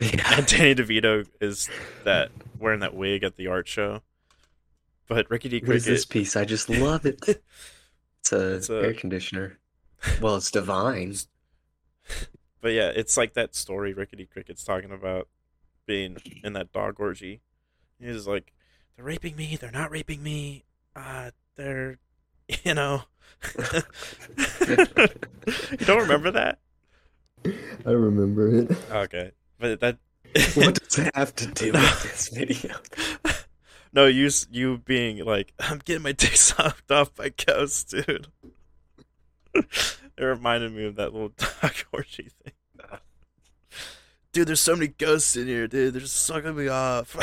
Yeah. 0.00 0.38
And 0.38 0.46
Danny 0.46 0.74
DeVito 0.74 1.26
is 1.40 1.68
that 2.04 2.30
wearing 2.58 2.80
that 2.80 2.94
wig 2.94 3.22
at 3.24 3.36
the 3.36 3.46
art 3.48 3.68
show. 3.68 4.00
But 5.06 5.30
Ricky 5.30 5.50
D. 5.50 5.60
What 5.62 5.76
is 5.76 5.84
this 5.84 6.06
piece? 6.06 6.34
I 6.34 6.46
just 6.46 6.70
love 6.70 7.04
it. 7.04 7.20
It's 8.20 8.32
a, 8.32 8.54
It's 8.54 8.70
a- 8.70 8.82
air 8.84 8.94
conditioner. 8.94 9.58
Well, 10.20 10.36
it's 10.36 10.50
divine. 10.52 11.14
But 12.60 12.72
yeah, 12.72 12.88
it's 12.94 13.16
like 13.16 13.34
that 13.34 13.54
story 13.54 13.92
Ricky 13.92 14.16
D. 14.16 14.26
Cricket's 14.26 14.64
talking 14.64 14.92
about 14.92 15.28
being 15.86 16.16
in 16.42 16.52
that 16.54 16.72
dog 16.72 16.98
orgy. 16.98 17.40
He's 18.00 18.26
like, 18.26 18.52
they're 18.96 19.04
raping 19.04 19.36
me. 19.36 19.56
They're 19.56 19.70
not 19.70 19.90
raping 19.90 20.22
me. 20.22 20.64
Uh, 20.94 21.30
they're, 21.56 21.98
you 22.64 22.74
know. 22.74 23.02
you 23.56 24.76
don't 25.78 26.02
remember 26.02 26.30
that? 26.30 26.58
I 27.44 27.90
remember 27.90 28.54
it. 28.54 28.70
Okay, 28.90 29.32
but 29.58 29.80
that. 29.80 29.98
What 30.54 30.80
does 30.80 30.98
it 30.98 31.14
have 31.14 31.34
to 31.36 31.46
do 31.46 31.72
with 31.72 32.02
this 32.04 32.28
video? 32.28 32.76
no, 33.92 34.06
you 34.06 34.30
you 34.50 34.78
being 34.78 35.22
like, 35.24 35.52
I'm 35.58 35.78
getting 35.78 36.02
my 36.02 36.12
dick 36.12 36.36
sucked 36.36 36.90
off 36.90 37.14
by 37.14 37.30
ghosts, 37.30 37.84
dude. 37.84 38.28
It 40.18 40.24
reminded 40.24 40.72
me 40.72 40.84
of 40.86 40.96
that 40.96 41.12
little 41.12 41.28
dog 41.36 41.72
orgy 41.92 42.28
thing. 42.42 42.52
Dude, 44.32 44.48
there's 44.48 44.60
so 44.60 44.74
many 44.74 44.88
ghosts 44.88 45.36
in 45.36 45.46
here, 45.46 45.66
dude. 45.68 45.92
They're 45.94 46.00
just 46.00 46.24
sucking 46.24 46.56
me 46.56 46.68
off. 46.68 47.16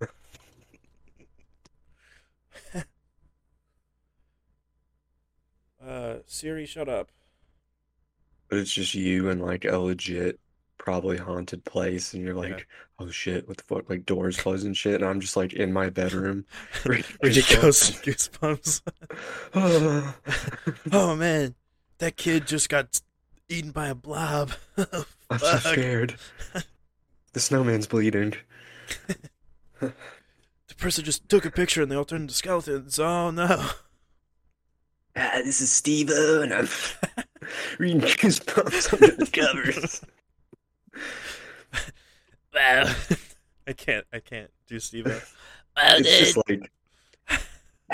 uh, 5.84 6.16
Siri, 6.26 6.66
shut 6.66 6.88
up. 6.88 7.08
But 8.48 8.58
it's 8.58 8.72
just 8.72 8.94
you 8.94 9.28
in 9.28 9.40
like 9.40 9.64
a 9.64 9.78
legit, 9.78 10.40
probably 10.78 11.16
haunted 11.18 11.64
place, 11.64 12.14
and 12.14 12.24
you're 12.24 12.34
like, 12.34 12.50
Yeah. 12.50 12.64
oh 13.06 13.10
shit, 13.10 13.46
what 13.46 13.58
the 13.58 13.62
fuck? 13.64 13.90
Like 13.90 14.06
doors 14.06 14.38
closed 14.40 14.64
and 14.66 14.76
shit, 14.76 14.94
and 14.96 15.04
I'm 15.04 15.20
just 15.20 15.36
like 15.36 15.52
in 15.52 15.72
my 15.72 15.90
bedroom. 15.90 16.46
reading 16.86 17.04
Really 17.22 17.42
Goosebumps. 17.42 17.60
ghost 17.60 18.82
goosebumps. 19.52 20.14
oh 20.92 21.16
man, 21.16 21.54
that 21.98 22.16
kid 22.16 22.46
just 22.46 22.68
got 22.68 23.00
eaten 23.48 23.70
by 23.70 23.88
a 23.88 23.94
blob. 23.94 24.52
I'm 25.30 25.38
so 25.38 25.56
scared. 25.58 26.16
The 27.34 27.40
snowman's 27.40 27.86
bleeding. 27.86 28.34
The 29.78 29.92
person 30.78 31.04
just 31.04 31.28
took 31.28 31.44
a 31.44 31.50
picture 31.50 31.82
and 31.82 31.92
they 31.92 31.94
all 31.94 32.06
turned 32.06 32.22
into 32.22 32.34
skeletons. 32.34 32.98
Oh 32.98 33.30
no. 33.30 33.68
Ah, 35.14 35.32
this 35.44 35.60
is 35.60 35.70
Steve 35.70 36.10
O, 36.10 36.40
and 36.40 36.54
I'm 36.54 36.68
reading 37.78 38.00
Goosebumps 38.00 38.92
under 38.94 39.14
the 39.14 39.26
covers. 39.26 40.00
Wow. 42.54 42.94
I 43.66 43.72
can't. 43.74 44.06
I 44.12 44.20
can't 44.20 44.50
do 44.66 44.80
Steve. 44.80 45.06
Wow, 45.06 45.20
It's 45.76 46.18
just 46.18 46.38
like, 46.48 46.70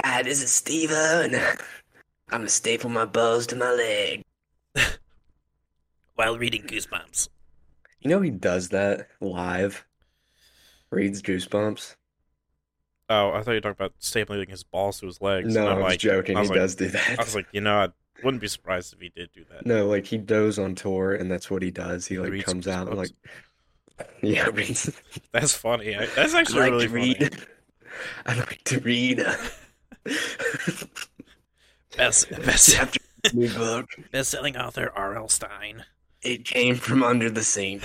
ah, 0.05 0.21
this 0.23 0.43
is 0.43 0.53
Steve 0.53 0.91
O, 0.93 1.23
and 1.23 1.35
I'm 2.35 2.41
gonna 2.41 2.49
staple 2.51 2.91
my 2.91 3.05
balls 3.05 3.47
to 3.47 3.55
my 3.57 3.71
leg. 3.73 4.25
While 6.17 6.37
reading 6.37 6.63
Goosebumps. 6.65 7.29
You 8.01 8.11
know 8.11 8.21
he 8.23 8.31
does 8.31 8.71
that 8.71 9.07
live. 9.21 9.85
Reads 10.91 11.23
Goosebumps. 11.23 11.95
Oh, 13.09 13.31
I 13.31 13.43
thought 13.43 13.53
you 13.53 13.57
were 13.59 13.61
talking 13.61 13.77
about 13.87 13.93
stapling 14.01 14.49
his 14.49 14.65
balls 14.65 14.99
to 14.99 15.07
his 15.07 15.21
legs. 15.21 15.55
No, 15.55 15.61
and 15.61 15.69
I 15.69 15.73
I'm 15.75 15.79
was 15.79 15.91
like, 15.93 16.01
joking. 16.01 16.37
I 16.37 16.41
was 16.41 16.49
he 16.49 16.55
like- 16.55 16.61
does 16.63 16.75
do 16.75 16.89
that. 16.89 17.21
I 17.21 17.23
was 17.23 17.37
like, 17.37 17.47
you 17.53 17.61
know, 17.61 17.77
I 17.79 17.89
wouldn't 18.25 18.41
be 18.41 18.49
surprised 18.49 18.93
if 18.93 18.99
he 19.01 19.11
did 19.11 19.31
do 19.33 19.45
that. 19.53 19.65
No, 19.65 19.87
like 19.87 20.05
he 20.05 20.19
goes 20.19 20.59
on 20.59 20.75
tour, 20.75 21.15
and 21.15 21.31
that's 21.31 21.49
what 21.49 21.63
he 21.63 21.71
does. 21.71 22.05
He 22.05 22.19
like 22.19 22.33
Reads 22.33 22.47
comes 22.47 22.67
out 22.67 22.89
and 22.89 22.97
Goosebumps. 22.97 23.13
like, 23.99 24.09
yeah, 24.23 24.47
reads. 24.49 24.91
That's 25.31 25.55
funny. 25.55 25.95
I, 25.95 26.07
that's 26.07 26.35
I 26.35 26.41
actually 26.41 26.63
like 26.63 26.71
really 26.73 26.87
to 26.89 26.93
funny. 26.93 27.17
read. 27.21 27.47
I 28.27 28.35
like 28.41 28.65
to 28.65 28.81
read. 28.81 29.25
Best, 31.97 32.31
best, 32.31 32.77
new 33.35 33.49
book. 33.51 33.87
best-selling 34.11 34.57
author 34.57 34.91
R.L. 34.95 35.29
Stine. 35.29 35.85
It 36.23 36.45
came 36.45 36.75
from 36.77 37.03
under 37.03 37.31
the 37.31 37.45
sink. 37.45 37.83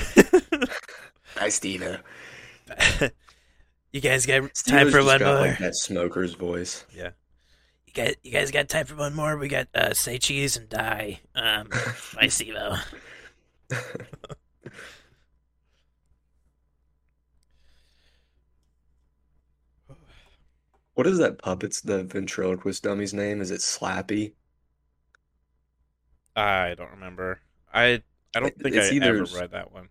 Hi, 1.35 1.49
Steve. 1.49 1.83
you 3.91 4.01
guys 4.01 4.25
got 4.25 4.53
time 4.55 4.87
for 4.87 4.97
just 4.97 5.07
one 5.07 5.19
got, 5.19 5.25
more? 5.25 5.47
like 5.47 5.59
that 5.59 5.75
smoker's 5.75 6.33
voice. 6.33 6.85
Yeah. 6.95 7.11
You 7.85 7.93
guys, 7.93 8.15
you 8.23 8.31
guys 8.31 8.51
got 8.51 8.69
time 8.69 8.85
for 8.85 8.95
one 8.95 9.13
more? 9.13 9.37
We 9.37 9.47
got 9.47 9.67
uh, 9.75 9.93
say 9.93 10.17
cheese 10.17 10.57
and 10.57 10.69
die. 10.69 11.19
Um, 11.35 11.67
by 11.69 12.25
Stevo. 12.27 12.79
What 20.99 21.07
is 21.07 21.19
that 21.19 21.37
puppet's 21.37 21.79
the 21.79 22.03
ventriloquist 22.03 22.83
dummy's 22.83 23.13
name? 23.13 23.39
Is 23.39 23.51
it 23.51 23.61
Slappy? 23.61 24.33
I 26.35 26.75
don't 26.75 26.91
remember. 26.91 27.39
I 27.73 28.03
I 28.35 28.41
don't 28.41 28.53
think 28.59 28.75
it's 28.75 28.91
I 28.91 28.95
either 28.95 29.15
ever 29.15 29.39
read 29.39 29.51
that 29.51 29.71
one. 29.71 29.87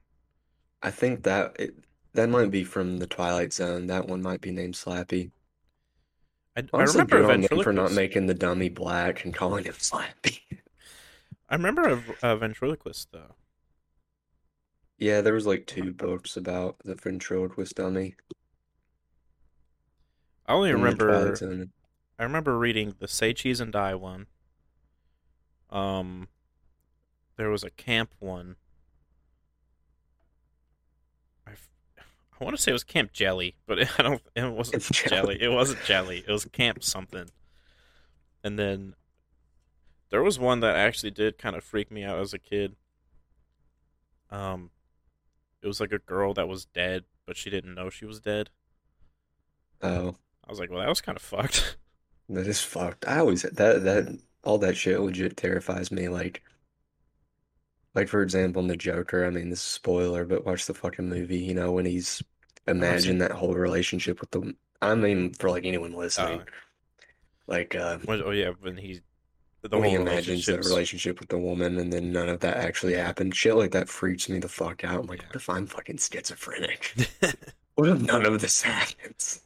I 0.82 0.90
think 0.90 1.22
that 1.22 1.56
it, 1.58 1.76
that 2.12 2.28
might 2.28 2.50
be 2.50 2.62
from 2.62 2.98
the 2.98 3.06
Twilight 3.06 3.54
Zone. 3.54 3.86
That 3.86 4.06
one 4.06 4.20
might 4.20 4.42
be 4.42 4.50
named 4.50 4.74
Slappy. 4.74 5.30
I, 6.54 6.64
I 6.74 6.82
remember 6.82 7.26
good 7.26 7.48
them 7.48 7.62
for 7.62 7.72
not 7.72 7.92
making 7.92 8.26
the 8.26 8.34
dummy 8.34 8.68
black 8.68 9.24
and 9.24 9.32
calling 9.32 9.64
him 9.64 9.72
Slappy. 9.72 10.40
I 11.48 11.54
remember 11.54 12.04
a, 12.22 12.32
a 12.32 12.36
ventriloquist 12.36 13.12
though. 13.12 13.34
Yeah, 14.98 15.22
there 15.22 15.32
was 15.32 15.46
like 15.46 15.66
two 15.66 15.94
books 15.94 16.36
about 16.36 16.76
the 16.84 16.96
ventriloquist 16.96 17.76
dummy 17.76 18.14
I 20.48 20.54
only 20.54 20.72
remember. 20.72 21.68
I 22.18 22.22
remember 22.22 22.58
reading 22.58 22.94
the 22.98 23.06
Say 23.06 23.34
Cheese 23.34 23.60
and 23.60 23.70
Die 23.70 23.94
one. 23.94 24.26
Um, 25.70 26.28
there 27.36 27.50
was 27.50 27.62
a 27.62 27.70
camp 27.70 28.14
one. 28.18 28.56
I 31.46 32.44
want 32.44 32.56
to 32.56 32.62
say 32.62 32.70
it 32.70 32.72
was 32.72 32.84
Camp 32.84 33.12
Jelly, 33.12 33.56
but 33.66 33.78
I 33.98 34.02
don't. 34.02 34.22
It 34.34 34.50
wasn't 34.50 34.82
jelly. 34.84 35.08
Jelly. 35.10 35.42
It 35.42 35.48
wasn't 35.48 35.84
Jelly. 35.84 36.24
It 36.26 36.32
was 36.32 36.44
Camp 36.46 36.82
something. 36.82 37.30
And 38.42 38.58
then 38.58 38.94
there 40.10 40.22
was 40.22 40.38
one 40.38 40.60
that 40.60 40.76
actually 40.76 41.10
did 41.10 41.36
kind 41.36 41.56
of 41.56 41.64
freak 41.64 41.90
me 41.90 42.04
out 42.04 42.18
as 42.18 42.32
a 42.32 42.38
kid. 42.38 42.76
Um, 44.30 44.70
it 45.62 45.66
was 45.66 45.80
like 45.80 45.92
a 45.92 45.98
girl 45.98 46.32
that 46.34 46.48
was 46.48 46.64
dead, 46.64 47.04
but 47.26 47.36
she 47.36 47.50
didn't 47.50 47.74
know 47.74 47.90
she 47.90 48.06
was 48.06 48.20
dead. 48.20 48.50
Oh, 49.82 50.16
I 50.48 50.52
was 50.52 50.58
like, 50.58 50.70
well, 50.70 50.80
that 50.80 50.88
was 50.88 51.00
kind 51.02 51.16
of 51.16 51.22
fucked. 51.22 51.76
that 52.30 52.46
is 52.46 52.60
fucked. 52.60 53.06
I 53.06 53.18
always 53.18 53.42
that 53.42 53.84
that 53.84 54.18
all 54.44 54.58
that 54.58 54.76
shit 54.76 54.98
legit 55.00 55.36
terrifies 55.36 55.92
me. 55.92 56.08
Like, 56.08 56.42
like 57.94 58.08
for 58.08 58.22
example, 58.22 58.62
in 58.62 58.68
the 58.68 58.76
Joker. 58.76 59.24
I 59.26 59.30
mean, 59.30 59.50
this 59.50 59.60
is 59.60 59.66
a 59.66 59.68
spoiler, 59.68 60.24
but 60.24 60.46
watch 60.46 60.66
the 60.66 60.74
fucking 60.74 61.08
movie. 61.08 61.38
You 61.38 61.54
know 61.54 61.72
when 61.72 61.84
he's 61.86 62.22
imagine 62.66 63.18
that 63.18 63.32
whole 63.32 63.54
relationship 63.54 64.20
with 64.20 64.30
the. 64.30 64.54
I 64.80 64.94
mean, 64.94 65.32
for 65.34 65.50
like 65.50 65.64
anyone 65.66 65.92
listening, 65.92 66.40
Oh. 66.40 66.44
like 67.46 67.74
uh, 67.74 67.98
When, 68.04 68.22
oh 68.22 68.30
yeah, 68.30 68.52
when 68.60 68.76
he 68.76 69.00
the 69.62 69.76
when 69.76 69.90
he 69.90 69.96
whole 69.96 70.06
imagines 70.06 70.46
that 70.46 70.64
relationship 70.64 71.18
with 71.18 71.28
the 71.30 71.38
woman, 71.38 71.78
and 71.78 71.92
then 71.92 72.12
none 72.12 72.28
of 72.28 72.40
that 72.40 72.56
actually 72.58 72.94
happened. 72.94 73.34
Shit 73.34 73.56
like 73.56 73.72
that 73.72 73.88
freaks 73.88 74.28
me 74.28 74.38
the 74.38 74.48
fuck 74.48 74.84
out. 74.84 75.00
I'm 75.00 75.06
like, 75.06 75.22
Yeah. 75.22 75.26
what 75.28 75.36
if 75.36 75.48
I'm 75.50 75.66
fucking 75.66 75.98
schizophrenic? 75.98 76.94
What 77.74 77.90
if 77.90 78.00
none 78.02 78.26
of 78.26 78.40
this 78.40 78.62
happens? 78.72 79.40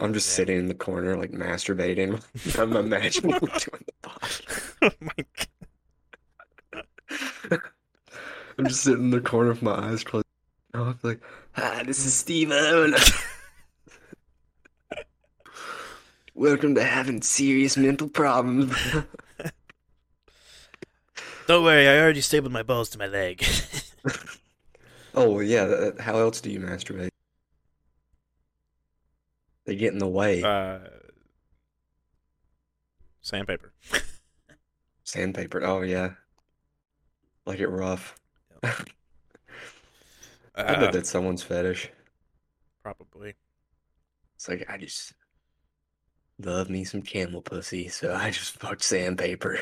I'm 0.00 0.12
just 0.12 0.28
Yeah. 0.28 0.34
sitting 0.36 0.58
in 0.58 0.66
the 0.68 0.74
corner, 0.74 1.16
like 1.16 1.30
masturbating. 1.32 2.20
I'm 2.58 2.74
imagining 2.76 3.30
doing 3.30 3.40
the 3.42 3.92
pod. 4.02 4.40
oh 4.82 4.90
my 5.00 5.12
god. 7.50 7.60
I'm 8.58 8.66
just 8.66 8.82
sitting 8.82 9.04
in 9.04 9.10
the 9.10 9.20
corner 9.20 9.50
with 9.50 9.62
my 9.62 9.72
eyes 9.90 10.04
closed. 10.04 10.26
I'm 10.74 10.98
like, 11.02 11.20
hi, 11.52 11.82
this 11.84 12.04
is 12.04 12.14
Steve 12.14 12.50
Owen. 12.52 12.94
Welcome 16.34 16.74
to 16.74 16.82
having 16.82 17.22
serious 17.22 17.76
mental 17.76 18.08
problems. 18.08 18.74
Don't 21.46 21.62
worry, 21.62 21.86
I 21.86 21.98
already 22.00 22.20
stapled 22.22 22.52
my 22.52 22.62
balls 22.64 22.88
to 22.90 22.98
my 22.98 23.06
leg. 23.06 23.44
oh, 25.14 25.38
yeah. 25.40 25.62
Uh, 25.62 26.02
how 26.02 26.16
else 26.18 26.40
do 26.40 26.50
you 26.50 26.58
masturbate? 26.58 27.10
They 29.66 29.76
get 29.76 29.92
in 29.92 29.98
the 29.98 30.08
way. 30.08 30.42
uh, 30.42 30.78
sandpaper. 33.22 33.72
Sandpaper. 35.04 35.62
Oh, 35.64 35.82
yeah. 35.82 36.10
Like 37.46 37.60
it 37.60 37.68
rough. 37.68 38.14
I 38.62 38.72
Uh, 40.56 40.80
bet 40.80 40.92
that's 40.92 41.10
someone's 41.10 41.42
fetish. 41.42 41.90
probably. 42.82 43.34
It's 44.36 44.48
like, 44.48 44.64
I 44.68 44.78
just 44.78 45.12
love 46.38 46.70
me 46.70 46.84
some 46.84 47.02
camel 47.02 47.42
pussy, 47.42 47.88
so 47.88 48.14
I 48.14 48.30
just 48.30 48.58
fucked 48.58 48.82
sandpaper. 48.82 49.58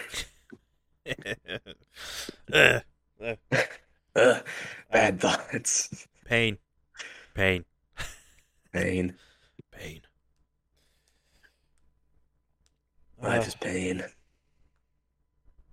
Ugh. 2.53 2.83
Ugh, 4.15 4.45
bad 4.93 5.21
thoughts. 5.21 6.07
Pain. 6.25 6.59
Pain. 7.35 7.65
Pain. 8.73 9.15
Pain. 9.73 10.01
Life 13.21 13.43
Uh, 13.43 13.47
is 13.47 13.55
pain. 13.55 14.05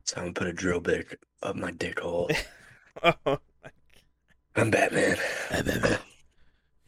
So 0.05 0.17
I'm 0.17 0.23
gonna 0.23 0.33
put 0.33 0.47
a 0.47 0.53
drill 0.53 0.79
bit 0.79 1.19
up 1.43 1.55
my 1.55 1.71
dick 1.71 1.99
hole. 1.99 2.29
oh, 3.03 3.39
I'm 4.55 4.71
Batman. 4.71 5.17
I'm 5.51 5.65
Batman. 5.65 5.99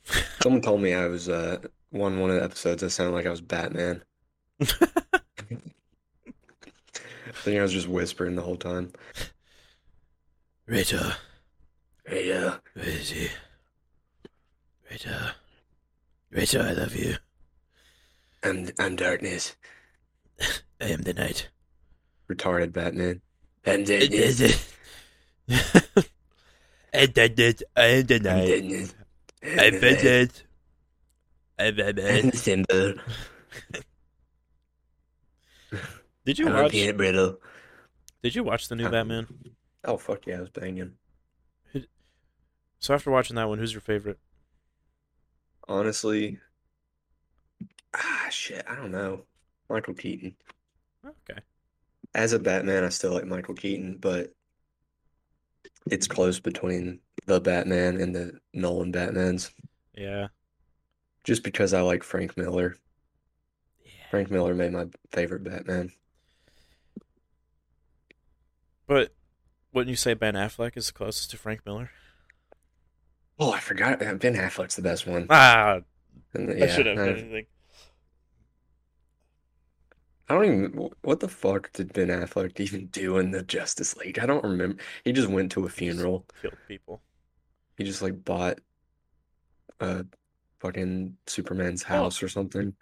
Someone 0.41 0.61
told 0.61 0.81
me 0.81 0.93
I 0.93 1.07
was 1.07 1.29
uh 1.29 1.59
one 1.89 2.19
one 2.19 2.29
of 2.31 2.35
the 2.37 2.43
episodes 2.43 2.83
I 2.83 2.87
sounded 2.87 3.13
like 3.13 3.25
I 3.25 3.31
was 3.31 3.41
Batman. 3.41 4.03
I 4.61 4.65
think 7.43 7.59
I 7.59 7.61
was 7.63 7.73
just 7.73 7.87
whispering 7.87 8.35
the 8.35 8.41
whole 8.41 8.55
time. 8.57 8.91
Rita. 10.65 11.17
Is 12.05 13.09
he? 13.11 13.29
Rita. 14.89 15.35
Rita, 16.31 16.61
I 16.61 16.71
love 16.71 16.95
you. 16.95 17.15
I'm 18.43 18.69
I'm 18.79 18.95
darkness. 18.95 19.55
I 20.81 20.85
am 20.85 21.01
the 21.03 21.13
night. 21.13 21.49
Retarded 22.29 22.71
Batman. 22.73 23.21
I'm 23.65 23.81
I 23.81 23.83
darkness. 23.83 24.37
did 24.37 24.51
it. 27.39 27.63
I 27.75 27.85
am 27.85 28.05
the 28.05 28.15
I'm 28.15 28.23
night. 28.23 28.47
darkness. 28.49 28.95
I 29.43 29.65
I'm 29.65 29.71
did 29.79 30.05
it. 30.05 30.43
I 31.59 31.71
did 31.71 31.99
I'm 31.99 32.29
it. 32.29 32.35
Simba. 32.35 32.95
Did 36.25 36.37
you 36.37 36.47
I'm 36.49 36.53
watch? 36.63 36.71
peanut 36.71 36.97
brittle. 36.97 37.37
Did 38.21 38.35
you 38.35 38.43
watch 38.43 38.67
the 38.67 38.75
new 38.75 38.83
I'm- 38.83 38.91
Batman? 38.91 39.27
Oh 39.83 39.97
fuck 39.97 40.27
yeah, 40.27 40.37
I 40.37 40.41
was 40.41 40.49
banging. 40.51 40.93
So 42.79 42.93
after 42.93 43.09
watching 43.09 43.35
that 43.37 43.47
one, 43.49 43.57
who's 43.57 43.73
your 43.73 43.81
favorite? 43.81 44.19
Honestly, 45.67 46.39
ah 47.95 48.27
shit, 48.29 48.65
I 48.67 48.75
don't 48.75 48.91
know. 48.91 49.23
Michael 49.69 49.93
Keaton. 49.93 50.35
Okay. 51.05 51.39
As 52.13 52.33
a 52.33 52.39
Batman, 52.39 52.83
I 52.83 52.89
still 52.89 53.13
like 53.13 53.25
Michael 53.25 53.55
Keaton, 53.55 53.97
but 53.99 54.33
it's 55.89 56.07
close 56.07 56.39
between 56.39 56.99
the 57.25 57.39
Batman 57.39 57.99
and 58.01 58.13
the 58.13 58.39
Nolan 58.53 58.91
Batmans. 58.91 59.51
Yeah. 59.95 60.27
Just 61.23 61.43
because 61.43 61.73
I 61.73 61.81
like 61.81 62.03
Frank 62.03 62.35
Miller. 62.37 62.75
Yeah. 63.85 63.91
Frank 64.09 64.29
Miller 64.29 64.53
made 64.53 64.73
my 64.73 64.87
favorite 65.11 65.43
Batman. 65.43 65.91
But 68.87 69.13
wouldn't 69.71 69.89
you 69.89 69.95
say 69.95 70.13
Ben 70.13 70.33
Affleck 70.33 70.75
is 70.75 70.87
the 70.87 70.93
closest 70.93 71.31
to 71.31 71.37
Frank 71.37 71.65
Miller? 71.65 71.91
Oh, 73.43 73.51
I 73.51 73.59
forgot. 73.59 73.97
Ben 73.99 74.35
Affleck's 74.35 74.75
the 74.75 74.83
best 74.83 75.07
one. 75.07 75.25
Ah, 75.31 75.79
I 76.35 76.39
yeah, 76.39 76.67
should 76.67 76.85
have 76.85 76.99
I- 76.99 77.09
anything. 77.09 77.45
I 80.29 80.35
don't 80.35 80.45
even. 80.45 80.89
What 81.01 81.19
the 81.19 81.27
fuck 81.27 81.73
did 81.73 81.91
Ben 81.91 82.07
Affleck 82.09 82.57
even 82.59 82.85
do 82.87 83.17
in 83.17 83.31
the 83.31 83.41
Justice 83.43 83.97
League? 83.97 84.19
I 84.19 84.25
don't 84.27 84.43
remember. 84.43 84.81
He 85.03 85.11
just 85.11 85.27
went 85.27 85.51
to 85.53 85.65
a 85.65 85.69
funeral. 85.69 86.25
Killed 86.41 86.53
people. 86.67 87.01
He 87.77 87.83
just 87.83 88.01
like 88.03 88.23
bought 88.23 88.59
a 89.79 90.05
fucking 90.59 91.17
Superman's 91.25 91.83
Oh. 91.83 91.87
house 91.87 92.21
or 92.23 92.29
something. 92.29 92.75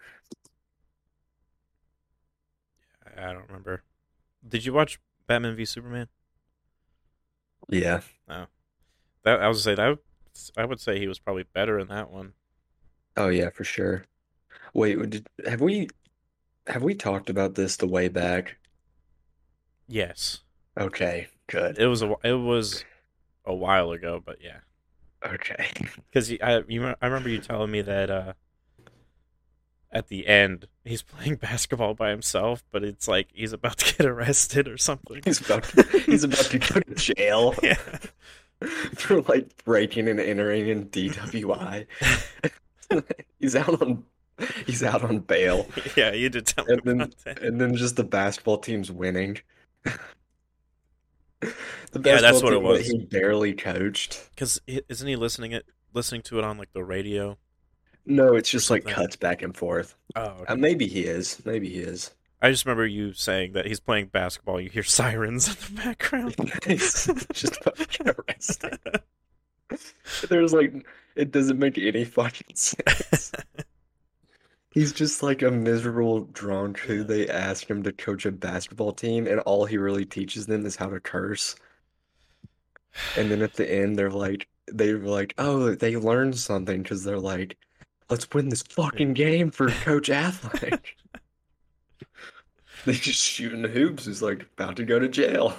I 3.18 3.32
don't 3.34 3.48
remember. 3.48 3.84
Did 4.48 4.66
you 4.66 4.74
watch 4.74 5.00
Batman 5.26 5.56
v 5.56 5.66
Superman? 5.66 6.08
Yeah. 7.70 8.02
That 8.28 9.42
I 9.42 9.48
was 9.48 9.64
gonna 9.66 9.76
say 9.76 9.82
that. 9.82 9.98
I 10.58 10.66
would 10.66 10.80
say 10.80 11.00
he 11.00 11.08
was 11.08 11.20
probably 11.20 11.44
better 11.54 11.80
in 11.80 11.88
that 11.90 12.12
one. 12.12 12.34
Oh 13.16 13.30
yeah, 13.30 13.50
for 13.52 13.64
sure. 13.64 14.06
Wait, 14.74 15.10
did, 15.10 15.28
have 15.48 15.62
we 15.62 15.90
have 16.68 16.84
we 16.84 16.96
talked 16.96 17.30
about 17.30 17.56
this 17.56 17.78
the 17.78 17.88
way 17.88 18.10
back? 18.10 18.58
Yes, 19.88 20.42
Okay, 20.78 21.28
good. 21.48 21.78
it 21.78 21.88
was 21.88 22.02
a 22.02 22.16
it 22.24 22.34
was 22.34 22.86
a 23.46 23.54
while 23.56 23.92
ago, 23.92 24.22
but 24.24 24.42
yeah, 24.42 24.60
Okay. 25.26 25.72
because 26.12 26.32
I 26.42 26.64
you 26.68 26.96
I 27.02 27.08
remember 27.08 27.30
you 27.30 27.40
telling 27.40 27.72
me 27.72 27.82
that 27.82 28.10
uh, 28.10 28.34
at 29.92 30.08
the 30.08 30.28
end 30.28 30.68
he's 30.84 31.02
playing 31.04 31.36
basketball 31.36 31.94
by 31.94 32.10
himself, 32.10 32.64
but 32.72 32.84
it's 32.84 33.08
like 33.08 33.30
he's 33.34 33.54
about 33.54 33.78
to 33.80 33.96
get 33.96 34.06
arrested 34.06 34.68
or 34.68 34.78
something. 34.78 35.22
He's 35.26 35.42
about 35.42 35.64
to, 35.64 35.84
he's 36.06 36.24
about 36.24 36.46
to 36.46 36.60
go 36.60 36.80
to 36.80 36.96
jail 36.96 37.56
yeah. 37.64 37.78
for 38.96 39.22
like 39.24 39.64
breaking 39.64 40.08
and 40.08 40.20
entering 40.20 40.68
in 40.68 40.90
DWI. 40.90 41.86
He's 43.40 43.56
out 43.56 43.82
on 43.82 44.04
he's 44.66 44.82
out 44.84 45.04
on 45.04 45.20
bail. 45.20 45.68
yeah, 45.98 46.12
you 46.14 46.30
did 46.30 46.48
tell 46.48 46.66
me 46.66 46.74
And 46.74 46.82
then 46.84 47.14
and 47.42 47.60
then 47.62 47.76
just 47.76 47.96
the 47.98 48.04
basketball 48.04 48.58
team's 48.58 48.92
winning. 48.92 49.38
The 51.92 52.00
Yeah, 52.04 52.22
that's 52.22 52.42
basketball 52.42 52.42
what 52.42 52.54
it 52.54 52.60
team 52.60 52.64
that 52.68 52.78
was. 52.80 52.88
he 52.88 52.98
barely 53.06 53.54
coached. 53.54 54.30
Because 54.32 54.60
isn't 54.68 55.08
he 55.08 55.16
listening 55.16 55.52
it 55.54 55.66
listening 55.94 56.22
to 56.24 56.38
it 56.38 56.44
on 56.44 56.58
like 56.58 56.72
the 56.74 56.84
radio? 56.84 57.38
No, 58.06 58.36
it's 58.36 58.50
just 58.50 58.70
like 58.70 58.84
something. 58.84 58.96
cuts 58.96 59.16
back 59.16 59.42
and 59.42 59.56
forth. 59.56 59.96
Oh, 60.16 60.44
Uh, 60.48 60.56
maybe 60.56 60.88
he 60.88 61.02
is. 61.06 61.42
Maybe 61.46 61.70
he 61.70 61.80
is. 61.80 62.12
I 62.42 62.52
just 62.52 62.66
remember 62.66 62.86
you 62.86 63.14
saying 63.14 63.54
that 63.54 63.66
he's 63.66 63.80
playing 63.80 64.08
basketball. 64.08 64.62
You 64.62 64.70
hear 64.70 64.84
sirens 64.84 65.48
in 65.50 65.76
the 65.76 65.82
background. 65.84 66.36
He's 66.66 67.06
just 67.34 67.58
about 67.62 67.76
to 67.78 67.86
get 67.86 68.16
arrested. 68.18 68.80
There's 70.30 70.54
like, 70.54 70.86
it 71.16 71.32
doesn't 71.32 71.60
make 71.60 71.78
any 71.78 72.06
fucking 72.06 72.56
sense. 72.56 73.32
He's 74.72 74.94
just 74.94 75.24
like 75.24 75.42
a 75.42 75.50
miserable 75.50 76.22
drunk 76.22 76.78
who 76.80 77.04
they 77.04 77.28
ask 77.28 77.68
him 77.68 77.82
to 77.84 77.92
coach 77.92 78.26
a 78.26 78.32
basketball 78.32 78.94
team, 78.94 79.26
and 79.26 79.40
all 79.42 79.66
he 79.66 79.78
really 79.78 80.06
teaches 80.06 80.46
them 80.46 80.66
is 80.66 80.76
how 80.76 80.90
to 80.90 81.00
curse. 81.00 81.56
And 83.18 83.32
then 83.32 83.42
at 83.42 83.56
the 83.56 83.70
end, 83.70 83.98
they're 83.98 84.12
like, 84.12 84.48
they're 84.68 85.00
like, 85.00 85.34
oh, 85.40 85.74
they 85.74 85.98
learned 85.98 86.38
something 86.38 86.84
because 86.84 87.04
they're 87.04 87.20
like, 87.20 87.58
let's 88.10 88.30
win 88.32 88.50
this 88.50 88.62
fucking 88.62 89.14
game 89.16 89.50
for 89.50 89.70
Coach 89.70 90.10
Affleck. 90.10 90.82
They 92.86 92.94
just 92.94 93.20
shooting 93.20 93.66
hoops. 93.66 94.06
He's 94.06 94.22
like 94.22 94.44
about 94.58 94.78
to 94.78 94.86
go 94.86 95.00
to 95.00 95.10
jail. 95.10 95.54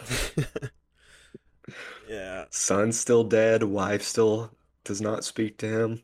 yeah. 2.08 2.46
Son's 2.48 2.98
still 2.98 3.24
dead. 3.24 3.62
Wife 3.62 4.02
still 4.02 4.52
does 4.84 5.02
not 5.02 5.22
speak 5.22 5.58
to 5.58 5.68
him. 5.68 6.02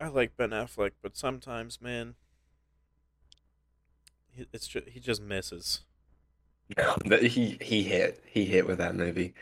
I 0.00 0.08
like 0.08 0.36
Ben 0.36 0.50
Affleck, 0.50 0.92
but 1.00 1.16
sometimes, 1.16 1.80
man, 1.80 2.14
he, 4.32 4.46
it's 4.52 4.66
just, 4.66 4.88
he 4.88 4.98
just 4.98 5.22
misses. 5.22 5.82
No, 7.04 7.16
he 7.16 7.58
he 7.60 7.82
hit. 7.82 8.22
He 8.26 8.44
hit 8.44 8.66
with 8.66 8.78
that 8.78 8.94
movie. 8.94 9.34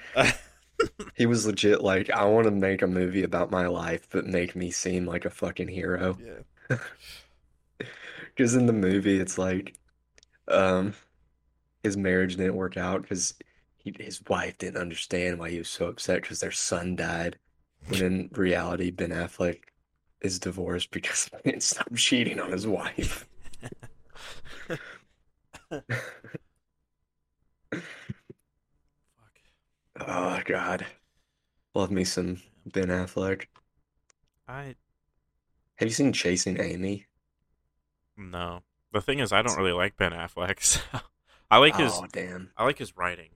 He 1.15 1.27
was 1.27 1.47
legit 1.47 1.83
like, 1.83 2.09
I 2.11 2.25
want 2.25 2.45
to 2.47 2.51
make 2.51 2.81
a 2.81 2.87
movie 2.87 3.23
about 3.23 3.51
my 3.51 3.67
life, 3.67 4.09
but 4.11 4.27
make 4.27 4.57
me 4.57 4.71
seem 4.71 5.05
like 5.05 5.25
a 5.25 5.31
fucking 5.31 5.69
hero. 5.69 6.17
Yeah. 6.25 6.77
Because 8.39 8.55
in 8.55 8.67
the 8.67 8.73
movie, 8.73 9.19
it's 9.19 9.37
like, 9.37 9.75
um, 10.47 10.95
his 11.83 11.97
marriage 11.97 12.37
didn't 12.37 12.55
work 12.55 12.77
out 12.77 13.03
because 13.03 13.35
his 13.83 14.23
wife 14.29 14.57
didn't 14.59 14.81
understand 14.81 15.41
why 15.41 15.51
he 15.51 15.59
was 15.59 15.69
so 15.69 15.87
upset 15.87 16.23
because 16.23 16.39
their 16.39 16.53
son 16.53 16.95
died. 16.95 17.37
When 17.89 18.01
in 18.01 18.31
reality, 18.33 18.93
Ben 18.93 19.11
Affleck 19.11 19.59
is 20.21 20.39
divorced 20.39 20.93
because 20.93 21.29
he 21.45 21.51
didn't 21.51 21.65
stop 21.65 21.93
cheating 21.97 22.39
on 22.39 22.53
his 22.53 22.65
wife. 22.65 23.27
Oh 30.01 30.41
God, 30.45 30.87
love 31.75 31.91
me 31.91 32.05
some 32.05 32.41
Ben 32.67 32.87
Affleck. 32.87 33.47
I 34.47 34.77
Have 35.75 35.89
you 35.89 35.91
seen 35.91 36.13
Chasing 36.13 36.61
Amy? 36.61 37.08
No. 38.19 38.63
The 38.93 39.01
thing 39.01 39.19
is, 39.21 39.33
I 39.33 39.41
don't 39.43 39.57
really 39.57 39.73
like 39.73 39.97
Ben 39.97 40.13
Affleck. 40.13 40.59
So 41.01 41.01
I 41.51 41.57
like 41.59 41.77
his 41.77 41.93
Oh 41.95 42.07
damn, 42.13 42.51
I 42.59 42.65
like 42.65 42.77
his 42.79 42.95
writing. 42.95 43.31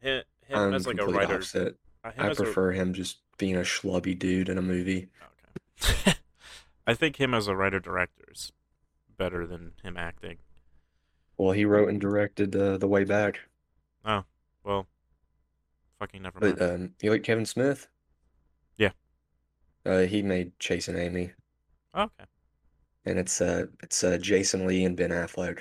Him, 0.00 0.22
him 0.46 0.58
I'm 0.58 0.74
as 0.74 0.86
like 0.86 0.98
a 0.98 1.04
writer. 1.06 1.34
opposite. 1.34 1.76
uh, 2.02 2.12
I 2.16 2.28
as 2.30 2.40
a- 2.40 2.44
prefer 2.44 2.72
him 2.72 2.94
just 2.94 3.18
being 3.36 3.56
a 3.56 3.60
schlubby 3.60 4.18
dude 4.18 4.48
in 4.48 4.56
a 4.56 4.62
movie. 4.62 5.08
Okay. 5.82 6.14
I 6.86 6.94
think 6.94 7.16
him 7.16 7.34
as 7.34 7.46
a 7.46 7.54
writer 7.54 7.78
director 7.78 8.24
is 8.32 8.52
better 9.18 9.46
than 9.46 9.72
him 9.82 9.96
acting. 9.98 10.38
Well, 11.36 11.52
he 11.52 11.64
wrote 11.66 11.88
and 11.90 12.00
directed 12.00 12.54
uh, 12.56 12.78
The 12.78 12.88
Way 12.88 13.04
Back. 13.04 13.40
Oh, 14.04 14.24
well, 14.64 14.86
fucking 15.98 16.22
never 16.22 16.38
mind. 16.40 16.56
But 16.58 16.70
um, 16.74 16.90
you 17.02 17.10
like 17.10 17.22
Kevin 17.22 17.44
Smith? 17.46 17.86
Yeah. 18.78 18.92
Uh, 19.84 20.00
he 20.00 20.22
made 20.22 20.58
Chasing 20.58 20.96
Amy, 20.96 21.32
okay. 21.94 22.24
And 23.04 23.18
it's 23.18 23.40
uh, 23.40 23.66
it's 23.82 24.02
uh, 24.04 24.18
Jason 24.18 24.66
Lee 24.66 24.84
and 24.84 24.96
Ben 24.96 25.10
Affleck, 25.10 25.60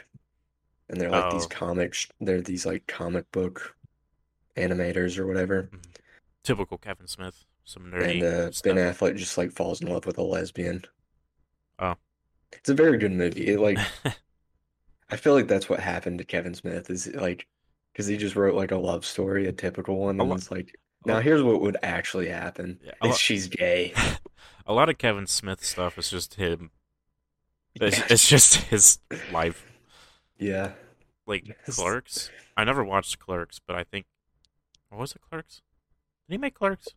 and 0.90 1.00
they're 1.00 1.10
like 1.10 1.32
these 1.32 1.46
Oh. 1.46 1.50
comics. 1.50 2.08
They're 2.22 2.42
these 2.42 2.66
like 2.66 2.88
comic 2.88 3.32
book 3.32 3.76
animators 4.58 5.18
or 5.18 5.26
whatever. 5.28 5.70
Typical 6.44 6.78
Kevin 6.78 7.08
Smith. 7.08 7.46
Some 7.66 7.92
nerdy 7.92 8.14
And 8.16 8.24
uh, 8.24 8.52
stuff. 8.52 8.76
Ben 8.76 8.94
Affleck 8.94 9.16
just 9.16 9.38
like 9.38 9.52
falls 9.52 9.82
in 9.82 9.88
love 9.90 10.06
with 10.06 10.18
a 10.18 10.24
lesbian. 10.24 10.84
Oh. 11.78 11.96
It's 12.52 12.70
a 12.70 12.74
very 12.74 12.98
good 12.98 13.12
movie. 13.12 13.48
It, 13.48 13.60
like 13.60 13.78
I 15.10 15.16
feel 15.16 15.34
like 15.34 15.48
that's 15.48 15.70
what 15.70 15.80
happened 15.80 16.18
to 16.20 16.24
Kevin 16.24 16.54
Smith 16.56 16.90
is 16.90 17.08
like 17.14 17.46
because 17.94 18.08
he 18.08 18.18
just 18.18 18.36
wrote 18.36 18.56
like 18.56 18.72
a 18.72 18.78
love 18.78 19.06
story, 19.06 19.48
a 19.48 19.52
typical 19.52 19.98
one, 19.98 20.20
and 20.20 20.32
it's 20.34 20.50
like 20.52 20.76
now 21.06 21.20
here's 21.20 21.44
what 21.44 21.62
would 21.62 21.78
actually 21.84 22.28
happen. 22.30 22.80
Yeah, 22.84 23.10
is 23.10 23.18
she's 23.20 23.48
gay. 23.48 23.94
a 24.68 24.74
lot 24.74 24.90
of 24.90 24.98
Kevin 24.98 25.28
Smith 25.28 25.64
stuff 25.64 25.98
is 25.98 26.10
just 26.10 26.36
him. 26.36 26.72
It's, 27.80 28.12
it's 28.12 28.28
just 28.28 28.56
his 28.56 29.00
life. 29.32 29.66
Yeah. 30.38 30.72
Like. 31.26 31.58
Clerks. 31.70 32.30
I 32.58 32.64
never 32.64 32.84
watched 32.84 33.20
Clerks, 33.20 33.60
but 33.66 33.76
I 33.76 33.84
think. 33.84 34.06
What 34.90 35.00
was 35.00 35.12
it, 35.14 35.22
Clerks? 35.30 35.62
Did 36.28 36.34
he 36.36 36.38
make 36.38 36.56
Clerks? 36.56 36.88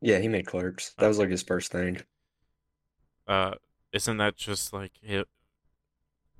Yeah, 0.00 0.18
he 0.18 0.28
made 0.28 0.46
Clerks. 0.46 0.94
That 0.98 1.08
was 1.08 1.18
like 1.18 1.30
his 1.30 1.42
first 1.42 1.72
thing. 1.72 2.00
Uh, 3.26 3.54
isn't 3.92 4.16
that 4.18 4.36
just 4.36 4.72
like 4.72 4.92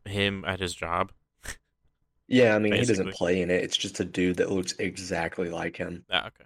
him, 0.04 0.44
at 0.46 0.60
his 0.60 0.74
job? 0.74 1.12
Yeah, 2.28 2.54
I 2.54 2.58
mean 2.58 2.74
he 2.74 2.84
doesn't 2.84 3.14
play 3.14 3.40
in 3.40 3.50
it. 3.50 3.62
It's 3.64 3.76
just 3.76 4.00
a 4.00 4.04
dude 4.04 4.36
that 4.36 4.50
looks 4.50 4.74
exactly 4.78 5.48
like 5.48 5.76
him. 5.76 6.04
Ah, 6.10 6.26
okay. 6.26 6.44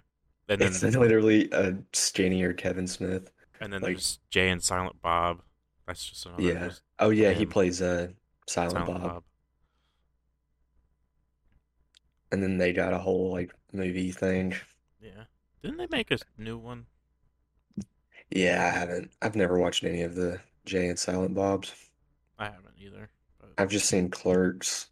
And 0.48 0.60
then, 0.60 0.68
It's 0.68 0.82
literally 0.96 1.48
a 1.50 1.74
skinnier 1.92 2.52
Kevin 2.52 2.86
Smith. 2.86 3.30
and 3.60 3.72
then 3.72 3.80
like- 3.82 3.92
there's 3.94 4.20
Jay 4.30 4.48
and 4.50 4.62
Silent 4.62 5.00
Bob. 5.02 5.42
That's 5.86 6.04
just 6.08 6.26
another. 6.26 6.42
Yeah. 6.42 6.68
just 6.68 6.82
Oh 6.98 7.10
yeah, 7.10 7.32
he 7.32 7.42
him. 7.42 7.48
plays 7.50 7.82
uh 7.82 8.08
Silent 8.48 8.72
Silent 8.72 8.86
Bob. 8.86 9.02
Bob. 9.02 9.22
And 12.30 12.42
then 12.42 12.56
they 12.58 12.72
got 12.72 12.92
a 12.94 12.98
whole 12.98 13.30
like 13.32 13.52
movie 13.72 14.10
thing. 14.12 14.54
Yeah. 15.00 15.24
Didn't 15.62 15.76
they 15.78 15.88
make 15.90 16.10
a 16.10 16.18
new 16.38 16.56
one? 16.58 16.86
Yeah, 18.30 18.64
I 18.64 18.78
haven't. 18.78 19.10
I've 19.20 19.36
never 19.36 19.58
watched 19.58 19.84
any 19.84 20.02
of 20.02 20.14
the 20.14 20.40
Jay 20.64 20.88
and 20.88 20.98
Silent 20.98 21.34
Bobs. 21.34 21.74
I 22.38 22.46
haven't 22.46 22.74
either. 22.78 23.10
But 23.38 23.50
I've 23.58 23.70
just 23.70 23.88
seen 23.88 24.08
Clerks, 24.10 24.88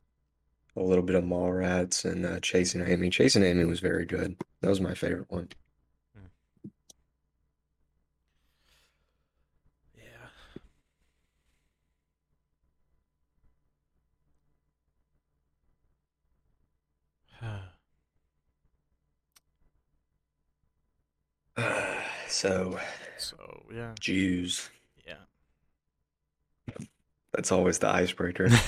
a 0.77 0.83
little 0.83 1.05
bit 1.05 1.17
of 1.17 1.25
Mallrats, 1.25 2.05
and 2.05 2.27
uh, 2.27 2.41
Chasing 2.41 2.83
Amy. 2.83 3.11
Chasing 3.11 3.43
Amy 3.43 3.65
was 3.65 3.81
very 3.81 4.05
good. 4.05 4.37
That 4.61 4.69
was 4.69 4.81
my 4.81 4.95
favorite 4.95 5.31
one. 5.31 5.49
yeah. 9.97 10.27
So, 22.31 22.79
so 23.19 23.37
yeah. 23.75 23.93
Jews. 23.99 24.71
Yeah. 25.07 25.15
That's 27.33 27.51
always 27.53 27.79
the 27.79 27.89
icebreaker. 27.89 28.49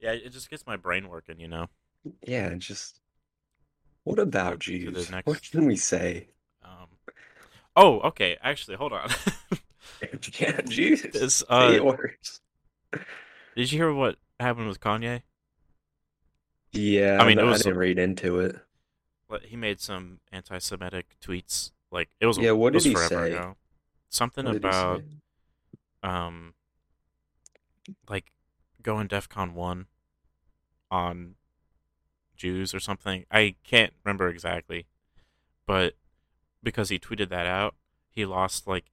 yeah, 0.00 0.12
it 0.12 0.30
just 0.32 0.50
gets 0.50 0.66
my 0.66 0.76
brain 0.76 1.08
working, 1.08 1.40
you 1.40 1.48
know. 1.48 1.68
Yeah, 2.26 2.54
just 2.54 3.00
what 4.04 4.18
about 4.18 4.58
Jews? 4.60 5.10
next- 5.10 5.26
What 5.26 5.42
can 5.50 5.66
we 5.66 5.76
say? 5.76 6.28
Um. 6.64 6.86
Oh, 7.76 8.00
okay. 8.00 8.36
Actually, 8.42 8.76
hold 8.76 8.92
on. 8.92 9.10
Yeah, 10.38 10.60
Jews. 10.68 11.02
This, 11.02 11.42
uh, 11.48 11.72
it 11.74 11.84
works. 11.84 12.40
Did 13.56 13.72
you 13.72 13.78
hear 13.78 13.92
what 13.92 14.16
happened 14.38 14.68
with 14.68 14.78
Kanye? 14.80 15.22
Yeah, 16.72 17.18
I 17.20 17.26
mean, 17.26 17.40
I 17.40 17.44
was- 17.44 17.62
didn't 17.62 17.78
read 17.78 17.98
into 17.98 18.38
it. 18.40 18.56
He 19.44 19.56
made 19.56 19.80
some 19.80 20.20
anti-Semitic 20.32 21.16
tweets. 21.20 21.72
Like 21.90 22.08
it 22.20 22.26
was. 22.26 22.38
Yeah, 22.38 22.52
what 22.52 22.72
did 22.72 22.82
he 22.84 22.92
forever 22.94 23.26
say? 23.26 23.32
ago. 23.32 23.56
Something 24.10 24.46
What 24.46 24.52
did 24.54 24.62
he 24.62 24.68
about 24.68 25.02
um, 26.02 26.54
like 28.08 28.32
going 28.82 29.08
DefCon 29.08 29.52
one 29.52 29.86
on 30.90 31.34
Jews 32.36 32.74
or 32.74 32.80
something. 32.80 33.24
I 33.30 33.56
can't 33.64 33.92
remember 34.04 34.28
exactly, 34.28 34.86
but 35.66 35.94
because 36.62 36.88
he 36.88 36.98
tweeted 36.98 37.28
that 37.30 37.46
out, 37.46 37.74
he 38.10 38.24
lost 38.24 38.66
like 38.66 38.86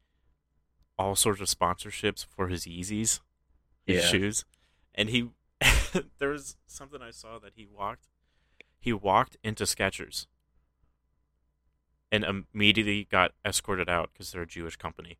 all 0.97 1.15
sorts 1.15 1.41
of 1.41 1.47
sponsorships 1.47 2.25
for 2.25 2.47
his 2.47 2.65
Yeezys, 2.65 3.19
his 3.85 4.03
Yeah. 4.03 4.07
shoes, 4.09 4.45
and 4.93 5.09
he 5.09 5.29
there 6.19 6.29
was 6.29 6.57
something 6.67 7.01
I 7.01 7.11
saw 7.11 7.39
that 7.39 7.53
he 7.55 7.65
walked 7.65 8.07
he 8.85 8.93
walked 8.93 9.35
into 9.43 9.63
Skechers 9.63 10.27
and 12.11 12.23
immediately 12.23 13.07
got 13.11 13.31
escorted 13.43 13.89
out 13.89 14.11
because 14.13 14.31
they're 14.31 14.43
a 14.43 14.47
Jewish 14.47 14.75
company. 14.75 15.17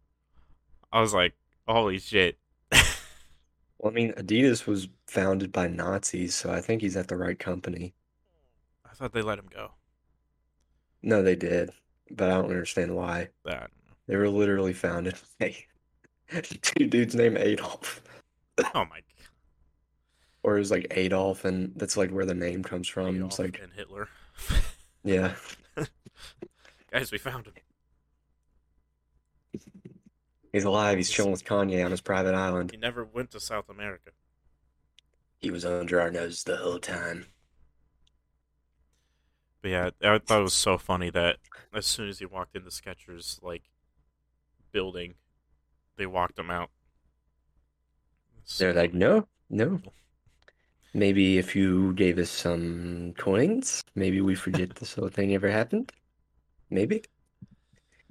I 0.94 1.02
was 1.02 1.16
like, 1.16 1.34
holy 1.68 2.00
shit. 2.00 2.38
Well, 3.78 3.92
I 3.92 3.94
mean, 3.94 4.14
Adidas 4.14 4.66
was 4.66 4.88
founded 5.06 5.52
by 5.52 5.68
Nazis, 5.68 6.34
so 6.34 6.50
I 6.50 6.62
think 6.62 6.82
he's 6.82 6.96
at 6.96 7.10
the 7.10 7.18
right 7.18 7.38
company. 7.38 7.94
I 8.90 8.96
thought 8.96 9.12
they 9.12 9.22
let 9.22 9.38
him 9.38 9.50
go. 9.54 9.72
No, 11.04 11.22
they 11.22 11.36
did, 11.36 11.72
but 12.10 12.32
I 12.32 12.36
don't 12.36 12.50
understand 12.50 12.96
why. 12.96 13.28
That. 13.44 13.70
They 14.08 14.16
were 14.16 14.30
literally 14.30 14.72
founded. 14.72 15.16
Hey, 15.40 15.66
two 16.62 16.88
dudes 16.88 17.16
named 17.16 17.38
Adolf, 17.38 18.02
Oh 18.74 18.86
my 18.86 19.02
or 20.46 20.58
it 20.58 20.60
was 20.60 20.70
like 20.70 20.86
Adolf, 20.92 21.44
and 21.44 21.74
that's 21.76 21.98
like 21.98 22.12
where 22.12 22.26
the 22.26 22.36
name 22.36 22.62
comes 22.62 22.88
from. 22.88 23.16
Adolf 23.16 23.32
It's 23.32 23.40
like, 23.40 23.60
and 23.64 23.74
Hitler. 23.74 24.08
yeah, 25.04 25.34
Guys, 26.92 27.12
we 27.12 27.18
found 27.18 27.48
him. 27.48 27.54
he's 30.54 30.64
alive. 30.64 30.98
He's 30.98 31.10
chilling 31.10 31.32
with 31.32 31.44
Kanye 31.44 31.84
on 31.84 31.90
his 31.90 32.00
private 32.00 32.36
island. 32.36 32.70
He 32.70 32.78
never 32.78 33.04
went 33.04 33.32
to 33.32 33.40
South 33.40 33.70
America. 33.70 34.12
He 35.40 35.50
was 35.50 35.66
under 35.66 36.00
our 36.00 36.12
nose 36.12 36.44
the 36.44 36.58
whole 36.58 36.78
time. 36.78 37.26
But 39.64 39.72
yeah, 39.72 39.90
I 40.04 40.20
thought 40.20 40.42
it 40.42 40.44
was 40.44 40.54
so 40.54 40.78
funny 40.78 41.10
that 41.10 41.38
as 41.74 41.88
soon 41.88 42.08
as 42.08 42.20
he 42.20 42.26
walked 42.28 42.56
into 42.56 42.70
Skechers 42.70 43.42
like 43.42 43.64
building, 44.72 45.16
they 45.98 46.06
walked 46.06 46.38
him 46.38 46.52
out. 46.52 46.70
They're 48.60 48.74
like, 48.74 48.94
no, 48.94 49.28
no. 49.50 49.82
Maybe 50.96 51.38
if 51.38 51.58
you 51.58 51.92
gave 51.92 52.18
us 52.18 52.30
some 52.30 53.14
coins, 53.18 53.84
maybe 53.96 54.22
we 54.22 54.34
forget 54.34 54.76
this 54.76 54.94
whole 54.94 55.10
thing 55.10 55.36
ever 55.36 55.52
happened. 55.52 55.92
Maybe. 56.70 57.04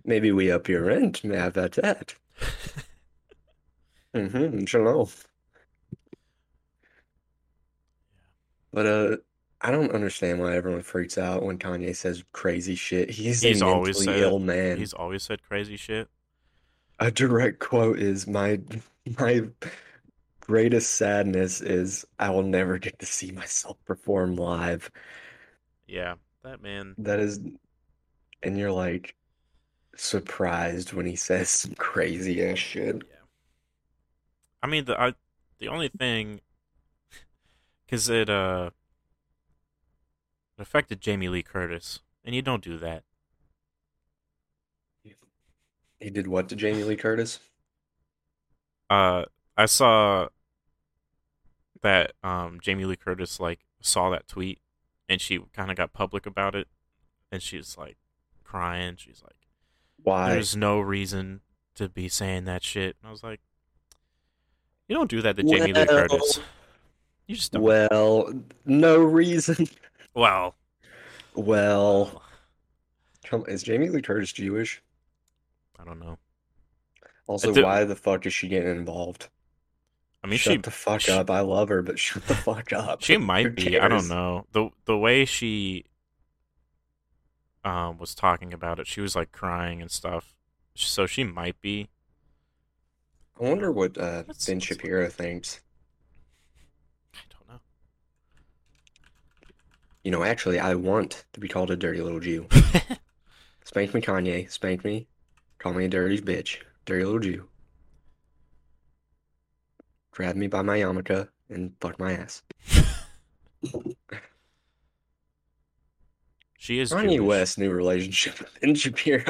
Maybe 0.05 0.32
we 0.32 0.53
up 0.53 0.68
your 0.68 0.85
rent. 0.85 1.22
How 1.24 1.47
about 1.49 1.72
that? 1.72 2.14
Mm-hmm. 4.14 4.64
Shalom. 4.66 5.09
But 8.72 8.87
uh, 8.87 9.16
I 9.61 9.72
don't 9.72 9.91
understand 9.91 10.39
why 10.39 10.55
everyone 10.55 10.82
freaks 10.82 11.18
out 11.18 11.43
when 11.43 11.59
Kanye 11.59 11.97
says 11.97 12.22
crazy 12.30 12.76
shit. 12.76 13.11
He's, 13.11 13.43
He's 13.43 13.61
a 13.61 13.66
always 13.66 14.07
mentally 14.07 14.22
said 14.22 14.30
ill 14.30 14.39
man. 14.39 14.76
He's 14.76 14.93
always 14.93 15.24
said 15.24 15.43
crazy 15.43 15.76
shit. 15.76 16.07
A 17.01 17.11
direct 17.11 17.59
quote 17.59 17.99
is 17.99 18.28
my 18.28 18.61
my 19.18 19.49
greatest 20.47 20.97
sadness 20.97 21.61
is 21.61 22.05
I 22.19 22.31
will 22.31 22.43
never 22.43 22.79
get 22.79 22.99
to 22.99 23.07
see 23.07 23.33
myself 23.33 23.77
perform 23.85 24.37
live. 24.37 24.91
Yeah, 25.87 26.15
that 26.43 26.63
man. 26.63 26.95
That 26.99 27.21
is, 27.21 27.41
and 28.43 28.59
you're 28.59 28.73
like 28.73 29.15
surprised 29.97 30.93
when 30.93 31.07
he 31.07 31.17
says 31.17 31.49
some 31.49 31.75
crazy 31.75 32.45
ass 32.47 32.59
shit. 32.59 32.97
Yeah. 32.97 33.17
I 34.63 34.67
mean, 34.67 34.85
the 34.85 35.01
I, 35.01 35.15
the 35.59 35.69
only 35.69 35.89
thing, 35.89 36.41
because 37.85 38.09
it 38.09 38.29
uh, 38.29 38.71
it 40.59 40.63
affected 40.63 41.01
Jamie 41.01 41.29
Lee 41.29 41.43
Curtis, 41.43 42.01
and 42.25 42.35
you 42.35 42.43
don't 42.43 42.63
do 42.63 42.79
that. 42.79 43.05
He 46.01 46.11
did 46.11 46.27
what 46.27 46.51
to 46.51 46.57
Jamie 46.57 46.85
Lee 46.85 46.97
Curtis? 46.97 47.41
Uh, 48.91 49.25
I 49.57 49.65
saw 49.65 50.29
that 51.85 52.12
um 52.24 52.59
Jamie 52.61 52.87
Lee 52.87 52.97
Curtis 52.97 53.39
like 53.39 53.61
saw 53.80 54.11
that 54.11 54.26
tweet, 54.26 54.59
and 55.09 55.20
she 55.20 55.39
kind 55.53 55.70
of 55.70 55.76
got 55.76 55.93
public 55.93 56.26
about 56.26 56.57
it, 56.57 56.66
and 57.30 57.41
she's 57.41 57.78
like 57.78 57.97
crying. 58.43 58.97
She's 58.97 59.22
like, 59.22 59.37
Why? 60.03 60.32
"There's 60.32 60.57
no 60.57 60.80
reason 60.80 61.43
to 61.76 61.89
be 61.89 62.09
saying 62.09 62.47
that 62.47 62.64
shit." 62.64 62.97
And 63.01 63.09
I 63.09 63.12
was 63.12 63.22
like, 63.22 63.41
"You 64.89 64.97
don't 64.97 65.11
do 65.11 65.22
that 65.22 65.37
to 65.37 65.43
Jamie 65.45 65.72
Lee 65.72 65.87
Curtis. 65.87 66.41
You 67.28 67.37
just 67.37 67.53
don't." 67.53 67.62
Well, 67.62 68.32
no 68.64 68.99
reason. 68.99 69.68
well, 70.14 70.57
Well, 71.35 72.22
is 73.47 73.62
Jamie 73.62 73.91
Lee 73.91 74.03
Curtis 74.03 74.32
Jewish? 74.32 74.82
I 75.78 75.85
don't 75.85 76.01
know. 76.01 76.18
Also, 77.26 77.62
why 77.62 77.85
the 77.85 77.97
fuck 77.97 78.26
is 78.26 78.32
she 78.32 78.49
getting 78.49 78.70
involved? 78.70 79.28
I 80.25 80.27
mean, 80.27 80.39
Shut 80.39 80.53
she 80.55 80.57
the 80.57 80.70
fuck 80.70 81.03
she- 81.03 81.12
up. 81.12 81.31
I 81.31 81.41
love 81.41 81.68
her, 81.68 81.83
but 81.83 81.99
shut 81.99 82.27
the 82.27 82.35
fuck 82.35 82.72
up. 82.72 83.03
She 83.03 83.16
might 83.18 83.55
be. 83.55 83.79
I 83.79 83.89
don't 83.89 84.09
know. 84.09 84.47
the 84.53 84.70
The 84.87 84.97
way 84.97 85.27
she 85.27 85.85
um 87.64 87.99
was 87.99 88.14
talking 88.14 88.53
about 88.55 88.79
it, 88.81 88.87
she 88.87 89.01
was 89.03 89.14
like 89.14 89.33
crying 89.33 89.83
and 89.83 89.91
stuff. 89.91 90.35
So 90.75 91.07
she 91.07 91.25
might 91.25 91.61
be. 91.61 91.89
I 93.39 93.45
wonder 93.45 93.70
what 93.70 93.99
uh, 93.99 94.22
Let's- 94.27 94.47
Ben 94.47 94.57
look. 94.57 94.64
Shapiro 94.64 95.09
thinks. 95.11 95.61
I 97.14 97.18
don't 97.31 97.49
know. 97.57 97.61
You 100.05 100.11
know, 100.11 100.22
actually, 100.25 100.59
I 100.59 100.75
want 100.75 101.25
to 101.35 101.41
be 101.41 101.49
called 101.49 101.70
a 101.70 101.77
dirty 101.77 102.01
little 102.01 102.20
Jew. 102.20 102.47
Spank 103.64 103.93
me, 103.95 104.01
Kanye. 104.01 104.51
Spank 104.51 104.85
me. 104.85 105.07
Call 105.59 105.75
me 105.75 105.85
a 105.85 105.89
dirty 105.89 106.20
bitch. 106.20 106.59
Dirty 106.87 107.05
little 107.05 107.20
Jew. 107.20 107.49
Grab 110.15 110.37
me 110.37 110.47
by 110.47 110.62
my 110.62 110.79
yarmulke 110.79 111.29
and 111.51 111.73
fuck 111.81 111.99
my 111.99 112.12
ass. 112.12 112.43
She 116.57 116.79
is 116.79 116.93
Kanye 116.93 117.17
Jewish. 117.17 117.29
West 117.29 117.59
new 117.59 117.71
relationship 117.71 118.39
with 118.41 118.59
Ben 118.59 118.75
Shapiro. 118.75 119.23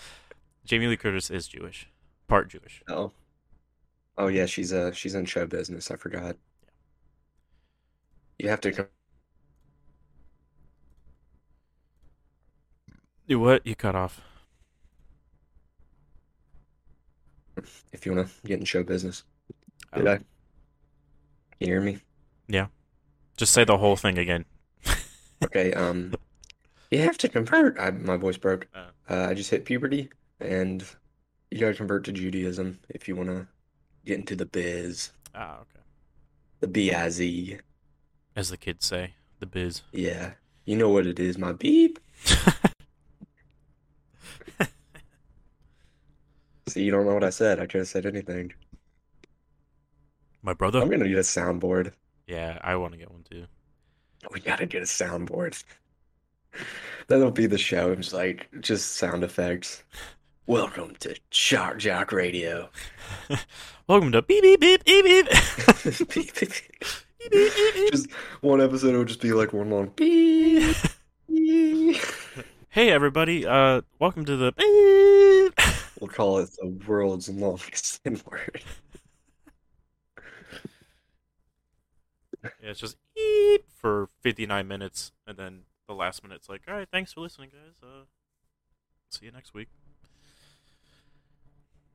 Jamie 0.64 0.86
Lee 0.86 0.96
Curtis 0.96 1.30
is 1.30 1.46
Jewish, 1.46 1.86
part 2.28 2.48
Jewish. 2.48 2.82
Oh. 2.88 3.12
Oh 4.16 4.28
yeah, 4.28 4.46
she's 4.46 4.72
uh 4.72 4.90
she's 4.92 5.14
in 5.14 5.26
show 5.26 5.44
business. 5.46 5.90
I 5.90 5.96
forgot. 5.96 6.38
You 8.38 8.48
have 8.48 8.62
to 8.62 8.72
come 8.72 8.86
You 13.26 13.38
what? 13.38 13.66
You 13.66 13.74
cut 13.74 13.94
off. 13.94 14.22
if 17.92 18.06
you 18.06 18.12
wanna 18.12 18.30
get 18.46 18.60
in 18.60 18.64
show 18.64 18.82
business. 18.82 19.24
Did. 19.94 20.06
I? 20.06 20.16
Can 20.16 20.24
you 21.60 21.66
hear 21.66 21.80
me? 21.80 21.98
Yeah. 22.48 22.66
Just 23.36 23.52
say 23.52 23.64
the 23.64 23.78
whole 23.78 23.96
thing 23.96 24.18
again. 24.18 24.44
Okay, 25.44 25.72
um 25.72 26.14
you 26.92 27.00
have 27.00 27.18
to 27.18 27.28
convert. 27.28 27.76
I, 27.80 27.90
my 27.90 28.16
voice 28.16 28.36
broke. 28.36 28.68
Oh. 28.76 28.86
Uh, 29.10 29.30
I 29.30 29.34
just 29.34 29.50
hit 29.50 29.64
puberty 29.64 30.08
and 30.38 30.84
you 31.50 31.58
gotta 31.58 31.74
convert 31.74 32.04
to 32.04 32.12
Judaism 32.12 32.78
if 32.90 33.08
you 33.08 33.16
wanna 33.16 33.48
get 34.04 34.18
into 34.18 34.36
the 34.36 34.46
biz. 34.46 35.10
Ah, 35.34 35.56
okay. 35.56 35.80
The 36.60 36.68
B-I-Z. 36.68 37.58
As 38.36 38.50
the 38.50 38.56
kids 38.56 38.86
say, 38.86 39.14
the 39.40 39.46
biz. 39.46 39.82
Yeah. 39.90 40.34
You 40.64 40.76
know 40.76 40.90
what 40.90 41.06
it 41.08 41.18
is, 41.18 41.38
my 41.38 41.52
beep. 41.52 41.98
See, 46.68 46.84
you 46.84 46.92
don't 46.92 47.04
know 47.04 47.14
what 47.14 47.24
I 47.24 47.30
said. 47.30 47.58
I 47.58 47.66
could 47.66 47.80
have 47.80 47.88
said 47.88 48.06
anything. 48.06 48.52
My 50.44 50.54
brother. 50.54 50.80
I'm 50.80 50.90
gonna 50.90 51.08
get 51.08 51.18
a 51.18 51.20
soundboard. 51.20 51.92
Yeah, 52.26 52.58
I 52.62 52.74
want 52.74 52.94
to 52.94 52.98
get 52.98 53.12
one 53.12 53.22
too. 53.30 53.46
We 54.32 54.40
gotta 54.40 54.66
get 54.66 54.82
a 54.82 54.86
soundboard. 54.86 55.62
That'll 57.06 57.30
be 57.30 57.46
the 57.46 57.58
show. 57.58 57.92
It's 57.92 58.12
like 58.12 58.48
just 58.58 58.96
sound 58.96 59.22
effects. 59.22 59.84
Welcome 60.46 60.96
to 60.98 61.14
Shark 61.30 61.78
Jock 61.78 62.10
Radio. 62.10 62.70
Welcome 63.86 64.10
to 64.10 64.22
beep 64.22 64.42
beep 64.42 64.60
beep 64.60 64.84
beep 64.84 65.04
beep. 65.04 65.26
beep, 66.12 66.34
beep, 66.34 66.52
beep. 67.30 67.90
Just 67.92 68.10
one 68.40 68.60
episode 68.60 68.96
will 68.96 69.04
just 69.04 69.20
be 69.20 69.32
like 69.32 69.52
one 69.52 69.70
long 69.70 69.92
beep. 69.94 70.74
beep. 71.28 72.00
hey 72.70 72.90
everybody, 72.90 73.46
uh, 73.46 73.82
welcome 74.00 74.24
to 74.24 74.36
the 74.36 74.50
beep. 74.50 75.66
We'll 76.00 76.10
call 76.10 76.38
it 76.38 76.50
the 76.60 76.66
world's 76.84 77.28
longest 77.28 78.00
word. 78.04 78.64
Yeah, 82.42 82.50
it's 82.70 82.80
just 82.80 82.96
beep 83.14 83.64
for 83.76 84.08
59 84.20 84.66
minutes, 84.66 85.12
and 85.26 85.36
then 85.36 85.60
the 85.86 85.94
last 85.94 86.22
minute's 86.22 86.48
like, 86.48 86.62
all 86.68 86.74
right, 86.74 86.88
thanks 86.90 87.12
for 87.12 87.20
listening, 87.20 87.50
guys. 87.50 87.76
Uh, 87.82 88.04
see 89.10 89.26
you 89.26 89.32
next 89.32 89.54
week. 89.54 89.68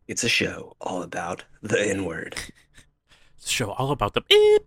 It's 0.07 0.23
a 0.23 0.29
show 0.29 0.75
all 0.79 1.01
about 1.03 1.43
the 1.61 1.81
N 1.81 2.05
word. 2.05 2.35
It's 3.37 3.45
a 3.45 3.49
show 3.49 3.71
all 3.73 3.91
about 3.91 4.15
the 4.15 4.21
beep. 4.21 4.63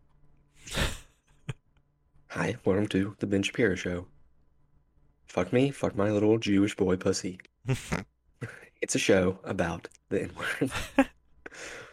Hi, 2.28 2.54
welcome 2.64 2.86
to 2.88 3.16
the 3.18 3.26
Ben 3.26 3.42
Shapiro 3.42 3.74
Show. 3.74 4.06
Fuck 5.26 5.52
me, 5.52 5.72
fuck 5.72 5.96
my 5.96 6.08
little 6.12 6.38
Jewish 6.38 6.76
boy 6.76 6.96
pussy. 6.96 7.40
It's 8.82 8.94
a 8.94 8.98
show 8.98 9.38
about 9.44 9.88
the 10.08 10.22
N 10.22 10.30
word. 10.38 10.70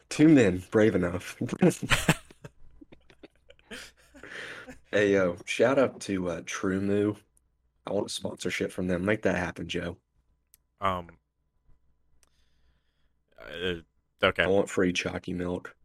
Two 0.08 0.30
men 0.30 0.64
brave 0.72 0.96
enough. 0.96 1.36
Hey 4.92 5.12
yo, 5.12 5.36
shout 5.44 5.78
out 5.78 6.00
to 6.02 6.30
uh, 6.30 6.42
TruMoo. 6.44 7.18
I 7.86 7.92
want 7.92 8.08
a 8.08 8.10
sponsorship 8.10 8.72
from 8.72 8.88
them. 8.88 9.04
Make 9.04 9.22
that 9.24 9.36
happen, 9.36 9.68
Joe. 9.68 9.98
um. 10.80 11.10
Uh, 13.38 13.76
okay. 14.24 14.44
I 14.44 14.48
want 14.48 14.70
free 14.70 14.94
chalky 14.94 15.34
milk. 15.34 15.76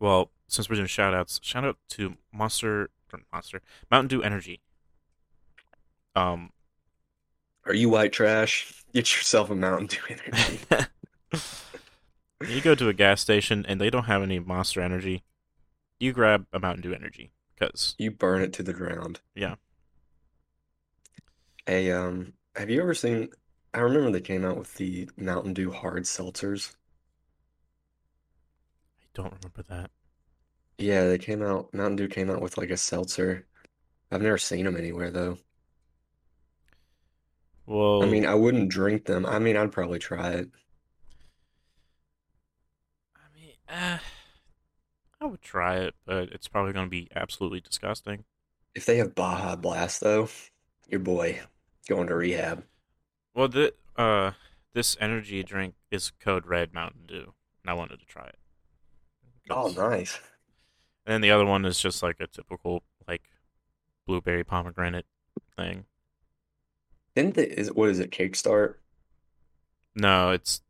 Well, 0.00 0.30
since 0.48 0.68
we're 0.68 0.76
doing 0.76 0.88
shout 0.88 1.14
outs, 1.14 1.38
shout 1.42 1.64
out 1.64 1.76
to 1.90 2.16
Monster 2.32 2.90
Monster 3.32 3.62
Mountain 3.88 4.08
Dew 4.08 4.22
Energy. 4.24 4.62
Um 6.16 6.50
Are 7.66 7.74
you 7.74 7.88
white 7.88 8.12
trash? 8.12 8.84
Get 8.92 9.14
yourself 9.16 9.50
a 9.50 9.54
Mountain 9.54 9.86
Dew 9.86 10.00
energy. 10.08 10.60
you 12.48 12.60
go 12.60 12.74
to 12.74 12.88
a 12.88 12.94
gas 12.94 13.20
station 13.20 13.64
and 13.68 13.80
they 13.80 13.90
don't 13.90 14.04
have 14.04 14.22
any 14.22 14.40
Monster 14.40 14.80
Energy. 14.80 15.22
You 16.00 16.12
grab 16.12 16.46
a 16.52 16.58
Mountain 16.58 16.82
Dew 16.82 16.94
Energy 16.94 17.30
cuz 17.58 17.94
You 17.98 18.10
burn 18.10 18.42
it 18.42 18.52
to 18.54 18.62
the 18.62 18.72
ground. 18.72 19.20
Yeah. 19.34 19.56
Hey, 21.66 21.92
um, 21.92 22.32
have 22.56 22.70
you 22.70 22.80
ever 22.80 22.94
seen? 22.94 23.28
I 23.74 23.80
remember 23.80 24.10
they 24.10 24.20
came 24.20 24.44
out 24.44 24.56
with 24.56 24.74
the 24.74 25.08
Mountain 25.16 25.52
Dew 25.54 25.70
hard 25.70 26.04
seltzers. 26.04 26.74
I 29.02 29.06
don't 29.14 29.34
remember 29.34 29.62
that. 29.68 29.90
Yeah, 30.78 31.06
they 31.08 31.18
came 31.18 31.42
out. 31.42 31.72
Mountain 31.74 31.96
Dew 31.96 32.08
came 32.08 32.30
out 32.30 32.40
with 32.40 32.56
like 32.56 32.70
a 32.70 32.76
seltzer. 32.76 33.46
I've 34.10 34.22
never 34.22 34.38
seen 34.38 34.64
them 34.64 34.76
anywhere 34.76 35.10
though. 35.10 35.38
Well, 37.66 38.02
I 38.02 38.06
mean, 38.06 38.24
I 38.24 38.34
wouldn't 38.34 38.70
drink 38.70 39.04
them. 39.04 39.26
I 39.26 39.38
mean, 39.38 39.56
I'd 39.56 39.72
probably 39.72 39.98
try 39.98 40.30
it. 40.30 40.48
I 43.14 43.20
mean, 43.34 43.52
uh, 43.68 43.98
I 45.20 45.26
would 45.26 45.42
try 45.42 45.76
it, 45.78 45.94
but 46.04 46.30
it's 46.30 46.48
probably 46.48 46.72
going 46.72 46.86
to 46.86 46.90
be 46.90 47.08
absolutely 47.14 47.60
disgusting. 47.60 48.24
If 48.74 48.86
they 48.86 48.98
have 48.98 49.14
Baja 49.14 49.56
Blast 49.56 50.00
though, 50.00 50.28
your 50.88 51.00
boy 51.00 51.40
going 51.88 52.06
to 52.08 52.14
rehab. 52.14 52.64
Well, 53.34 53.48
the 53.48 53.74
uh, 53.96 54.32
this 54.74 54.96
energy 55.00 55.42
drink 55.42 55.74
is 55.90 56.10
code 56.20 56.46
red 56.46 56.72
Mountain 56.72 57.06
Dew, 57.06 57.34
and 57.62 57.70
I 57.70 57.74
wanted 57.74 58.00
to 58.00 58.06
try 58.06 58.26
it. 58.26 58.38
Oh, 59.50 59.68
nice. 59.68 60.18
And 61.06 61.14
then 61.14 61.20
the 61.22 61.30
other 61.30 61.46
one 61.46 61.64
is 61.64 61.80
just 61.80 62.02
like 62.02 62.20
a 62.20 62.26
typical 62.26 62.82
like 63.06 63.22
blueberry 64.06 64.44
pomegranate 64.44 65.06
thing. 65.56 65.86
Didn't 67.14 67.34
they, 67.34 67.46
is 67.46 67.72
what 67.72 67.88
is 67.88 67.98
it? 67.98 68.10
Kickstart 68.10 68.74
No, 69.94 70.30
it's 70.30 70.62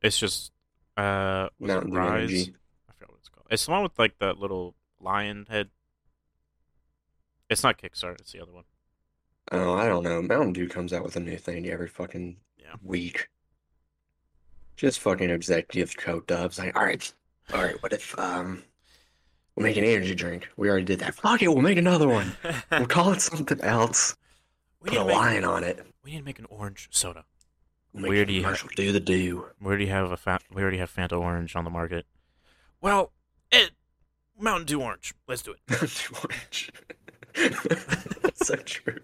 it's 0.00 0.18
just 0.18 0.52
uh 0.96 1.48
it 1.60 1.66
Mountain 1.66 1.90
Dew 1.90 1.96
Rise? 1.96 2.30
Energy. 2.30 2.54
I 3.52 3.56
forgot 3.56 3.60
what 3.60 3.60
it's. 3.60 3.66
The 3.66 3.70
one 3.72 3.82
with 3.82 3.98
like 3.98 4.18
that 4.18 4.38
little 4.38 4.74
lion 5.00 5.46
head. 5.48 5.68
It's 7.50 7.62
not 7.62 7.78
Kickstart. 7.78 8.20
It's 8.20 8.32
the 8.32 8.40
other 8.40 8.52
one. 8.52 8.64
Oh, 9.50 9.74
I 9.74 9.86
don't 9.86 10.04
know. 10.04 10.22
Mountain 10.22 10.52
Dew 10.54 10.68
comes 10.68 10.92
out 10.92 11.02
with 11.04 11.16
a 11.16 11.20
new 11.20 11.36
thing 11.36 11.68
every 11.68 11.88
fucking 11.88 12.36
Yeah. 12.58 12.74
week. 12.82 13.28
Just 14.76 15.00
fucking 15.00 15.28
executive 15.30 15.96
coat 15.96 16.26
dubs. 16.26 16.58
Like, 16.58 16.74
all 16.76 16.84
right, 16.84 17.12
all 17.52 17.62
right. 17.62 17.80
What 17.82 17.92
if 17.92 18.18
um, 18.18 18.62
we'll 19.54 19.64
make 19.64 19.76
an 19.76 19.84
energy 19.84 20.14
drink? 20.14 20.48
We 20.56 20.70
already 20.70 20.86
did 20.86 21.00
that. 21.00 21.14
Fuck 21.14 21.42
it, 21.42 21.48
we'll 21.48 21.60
make 21.60 21.76
another 21.78 22.08
one. 22.08 22.32
We'll 22.70 22.86
call 22.86 23.12
it 23.12 23.20
something 23.20 23.60
else. 23.60 24.16
we 24.80 24.88
Put 24.90 24.94
need 24.98 25.02
a 25.02 25.06
make, 25.06 25.16
line 25.16 25.44
on 25.44 25.62
it. 25.64 25.84
we 26.02 26.12
need 26.12 26.18
to 26.18 26.24
make 26.24 26.38
an 26.38 26.46
orange 26.48 26.88
soda. 26.90 27.24
We'll 27.92 28.04
make 28.04 28.08
Where 28.10 28.22
a 28.22 28.26
do 28.26 28.32
you 28.32 28.44
have-. 28.44 28.66
Do 28.76 28.92
the 28.92 29.00
do. 29.00 29.46
We 29.60 29.66
already 29.66 29.86
have 29.86 30.10
a 30.10 30.16
fa- 30.16 30.40
we 30.50 30.62
already 30.62 30.78
have 30.78 30.92
Fanta 30.92 31.20
Orange 31.20 31.54
on 31.54 31.64
the 31.64 31.70
market. 31.70 32.06
Well, 32.80 33.12
Mountain 34.42 34.66
Dew 34.66 34.82
Orange. 34.82 35.14
Let's 35.28 35.42
do 35.42 35.52
it. 35.52 35.58
Mountain 35.68 35.88
Dew 35.88 36.16
Orange. 36.24 36.72
That's 38.22 38.46
so 38.46 38.56
true. 38.56 39.00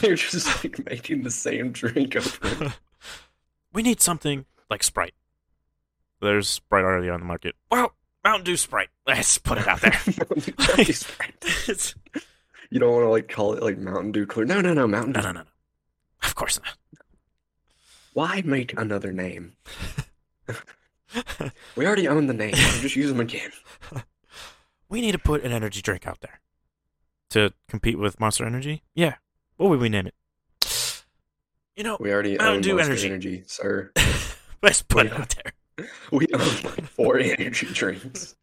They're 0.00 0.16
just 0.16 0.64
like 0.64 0.84
making 0.86 1.22
the 1.22 1.30
same 1.30 1.72
drink 1.72 2.16
over. 2.16 2.74
we 3.72 3.82
need 3.82 4.00
something 4.00 4.44
like 4.70 4.82
Sprite. 4.82 5.14
There's 6.20 6.48
Sprite 6.48 6.84
already 6.84 7.08
on 7.10 7.20
the 7.20 7.26
market. 7.26 7.54
Well, 7.70 7.92
Mountain 8.24 8.44
Dew 8.44 8.56
Sprite. 8.56 8.88
Let's 9.06 9.38
put 9.38 9.58
it 9.58 9.68
out 9.68 9.80
there. 9.80 9.92
It's- 10.78 11.94
You 12.70 12.80
don't 12.80 12.92
want 12.92 13.04
to 13.04 13.10
like 13.10 13.28
call 13.28 13.52
it 13.54 13.62
like 13.62 13.78
Mountain 13.78 14.12
Dew 14.12 14.26
Clear. 14.26 14.44
No, 14.46 14.60
no, 14.60 14.74
no, 14.74 14.88
Mountain 14.88 15.12
Dew. 15.12 15.20
no, 15.20 15.26
no, 15.26 15.32
no, 15.32 15.40
no. 15.42 15.46
Of 16.24 16.34
course 16.34 16.58
not. 16.58 16.76
Why 18.14 18.42
make 18.44 18.76
another 18.78 19.12
name? 19.12 19.52
We 21.76 21.86
already 21.86 22.08
own 22.08 22.26
the 22.26 22.34
name. 22.34 22.54
Just 22.54 22.96
use 22.96 23.10
them 23.10 23.20
again. 23.20 23.50
We 24.88 25.00
need 25.00 25.12
to 25.12 25.18
put 25.18 25.42
an 25.44 25.52
energy 25.52 25.82
drink 25.82 26.06
out 26.06 26.20
there 26.20 26.40
to 27.30 27.52
compete 27.68 27.98
with 27.98 28.20
Monster 28.20 28.44
Energy. 28.44 28.82
Yeah. 28.94 29.14
What 29.56 29.70
would 29.70 29.80
we 29.80 29.88
name 29.88 30.06
it? 30.06 30.14
You 31.76 31.84
know, 31.84 31.96
We 32.00 32.12
already 32.12 32.36
Mountain 32.38 32.62
Dew 32.62 32.78
Energy. 32.78 33.06
Energy, 33.06 33.42
sir. 33.46 33.92
let's 34.62 34.82
put 34.82 35.04
we- 35.04 35.10
it 35.10 35.20
out 35.20 35.34
there. 35.36 35.52
We 36.10 36.26
own 36.32 36.40
like 36.40 36.86
four 36.86 37.18
energy 37.18 37.66
drinks. 37.66 38.34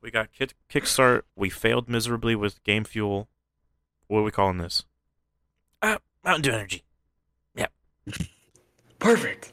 We 0.00 0.10
got 0.10 0.32
Kick- 0.32 0.54
Kickstart. 0.72 1.22
We 1.36 1.50
failed 1.50 1.90
miserably 1.90 2.34
with 2.34 2.62
Game 2.64 2.84
Fuel. 2.84 3.28
What 4.06 4.20
are 4.20 4.22
we 4.22 4.30
calling 4.30 4.56
this? 4.56 4.84
Uh, 5.82 5.98
Mountain 6.24 6.42
Dew 6.42 6.52
Energy. 6.52 6.84
Yep. 7.54 7.72
Perfect. 8.98 9.50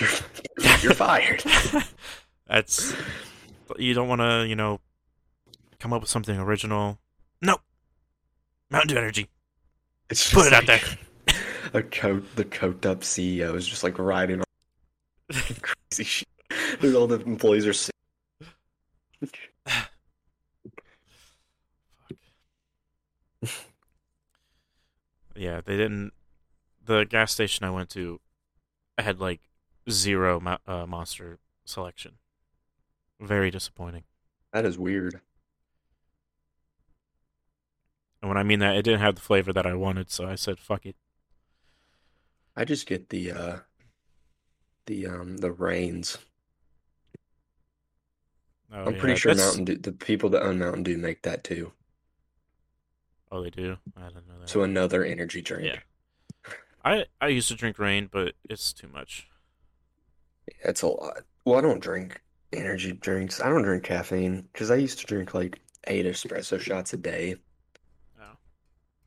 You're, 0.00 0.78
you're 0.80 0.94
fired. 0.94 1.42
That's 2.46 2.94
you 3.78 3.94
don't 3.94 4.08
want 4.08 4.20
to, 4.20 4.46
you 4.46 4.56
know, 4.56 4.80
come 5.78 5.92
up 5.92 6.00
with 6.00 6.10
something 6.10 6.38
original. 6.38 6.98
Nope. 7.40 7.60
Mountain 8.70 8.88
Dew 8.88 8.98
Energy. 8.98 9.28
It's 10.10 10.32
Put 10.32 10.46
it 10.46 10.52
out 10.52 10.66
there. 10.66 10.80
A 11.74 11.82
coat, 11.82 12.24
the 12.36 12.44
coked 12.44 12.86
up 12.86 13.00
CEO 13.00 13.56
is 13.56 13.66
just 13.66 13.82
like 13.82 13.98
riding 13.98 14.40
on 14.40 14.44
crazy 15.60 16.04
shit. 16.04 16.28
All 16.94 17.06
the 17.06 17.20
employees 17.20 17.66
are 17.66 17.72
sick. 17.72 17.94
Fuck. 19.20 19.38
Yeah, 25.36 25.62
they 25.64 25.76
didn't. 25.76 26.12
The 26.86 27.04
gas 27.04 27.32
station 27.32 27.66
I 27.66 27.70
went 27.70 27.90
to 27.90 28.20
I 28.96 29.02
had 29.02 29.20
like 29.20 29.40
zero 29.90 30.40
uh, 30.66 30.86
monster 30.86 31.38
selection. 31.64 32.12
Very 33.26 33.50
disappointing. 33.50 34.04
That 34.52 34.64
is 34.64 34.78
weird. 34.78 35.20
And 38.20 38.28
when 38.28 38.38
I 38.38 38.42
mean 38.42 38.60
that, 38.60 38.76
it 38.76 38.82
didn't 38.82 39.00
have 39.00 39.16
the 39.16 39.20
flavor 39.20 39.52
that 39.52 39.66
I 39.66 39.74
wanted, 39.74 40.10
so 40.10 40.26
I 40.26 40.34
said, 40.34 40.58
"Fuck 40.58 40.86
it." 40.86 40.96
I 42.56 42.64
just 42.64 42.86
get 42.86 43.08
the 43.10 43.32
uh 43.32 43.58
the 44.86 45.06
um 45.06 45.38
the 45.38 45.52
Reigns. 45.52 46.18
Oh, 48.72 48.84
I'm 48.86 48.94
yeah, 48.94 49.00
pretty 49.00 49.16
sure 49.16 49.34
that's- 49.34 49.46
Mountain 49.56 49.64
Dew, 49.66 49.76
the 49.76 49.92
people 49.92 50.30
that 50.30 50.42
own 50.42 50.58
Mountain 50.58 50.82
Dew 50.84 50.98
make 50.98 51.22
that 51.22 51.44
too. 51.44 51.72
Oh, 53.30 53.42
they 53.42 53.50
do. 53.50 53.76
I 53.96 54.08
didn't 54.08 54.28
know 54.28 54.38
that. 54.40 54.48
So 54.48 54.62
another 54.62 55.04
energy 55.04 55.42
drink. 55.42 55.64
Yeah. 55.66 56.52
I 56.84 57.06
I 57.20 57.28
used 57.28 57.48
to 57.48 57.54
drink 57.54 57.78
Reign, 57.78 58.08
but 58.10 58.34
it's 58.48 58.72
too 58.72 58.88
much. 58.88 59.28
It's 60.64 60.82
a 60.82 60.88
lot. 60.88 61.20
Well, 61.44 61.58
I 61.58 61.60
don't 61.60 61.80
drink 61.80 62.22
energy 62.54 62.92
drinks. 62.92 63.40
I 63.40 63.48
don't 63.48 63.62
drink 63.62 63.84
caffeine 63.84 64.42
because 64.52 64.70
I 64.70 64.76
used 64.76 64.98
to 65.00 65.06
drink 65.06 65.34
like 65.34 65.60
eight 65.86 66.06
espresso 66.06 66.58
shots 66.60 66.92
a 66.92 66.96
day 66.96 67.36
Oh, 68.20 68.36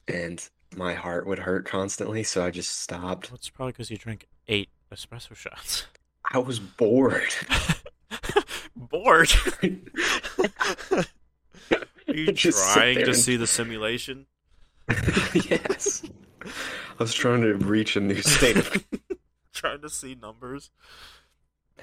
and 0.07 0.47
my 0.75 0.93
heart 0.93 1.25
would 1.27 1.39
hurt 1.39 1.65
constantly, 1.65 2.23
so 2.23 2.43
I 2.45 2.51
just 2.51 2.79
stopped. 2.81 3.29
well, 3.31 3.35
it's 3.35 3.49
probably 3.49 3.71
because 3.73 3.89
you 3.89 3.97
drink 3.97 4.27
eight 4.47 4.69
espresso 4.93 5.35
shots. 5.35 5.85
I 6.33 6.37
was 6.39 6.59
bored. 6.59 7.33
Bored. 8.75 9.31
Are 10.91 12.13
you 12.13 12.31
Just 12.31 12.73
trying 12.73 12.97
to 12.99 13.05
and- 13.07 13.15
see 13.15 13.35
the 13.35 13.47
simulation? 13.47 14.27
Yes. 15.33 16.03
I 16.45 16.49
was 17.03 17.13
trying 17.13 17.41
to 17.41 17.53
reach 17.55 17.95
a 17.95 17.99
new 17.99 18.21
state 18.21 18.55
of 18.57 18.85
trying 19.53 19.81
to 19.81 19.89
see 19.89 20.15
numbers. 20.15 20.69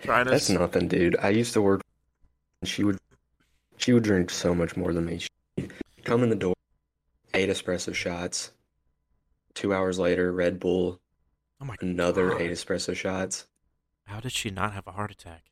Trying 0.03 0.27
to. 0.27 0.31
That's 0.33 0.51
s- 0.51 0.57
nothing, 0.59 0.89
dude. 0.89 1.17
I 1.21 1.31
used 1.31 1.53
to 1.55 1.63
work 1.63 1.81
and 2.61 2.69
she 2.69 2.85
would 2.85 2.99
she 3.77 3.93
would 3.93 4.03
drink 4.05 4.31
so 4.31 4.55
much 4.55 4.77
more 4.77 4.93
than 4.93 5.07
me. 5.07 5.19
She'd 5.59 5.73
come 6.05 6.23
in 6.23 6.29
the 6.31 6.37
door, 6.37 6.55
eight 7.33 7.49
espresso 7.49 7.95
shots. 7.95 8.53
Two 9.55 9.73
hours 9.73 9.99
later, 9.99 10.33
Red 10.33 10.59
Bull, 10.61 11.01
Oh 11.61 11.65
my 11.65 11.77
another 11.81 12.31
God. 12.31 12.41
eight 12.41 12.51
espresso 12.51 12.95
shots. 12.95 13.47
How 14.07 14.21
did 14.21 14.33
she 14.33 14.51
not 14.51 14.73
have 14.75 14.87
a 14.87 14.93
heart 14.93 15.11
attack? 15.11 15.45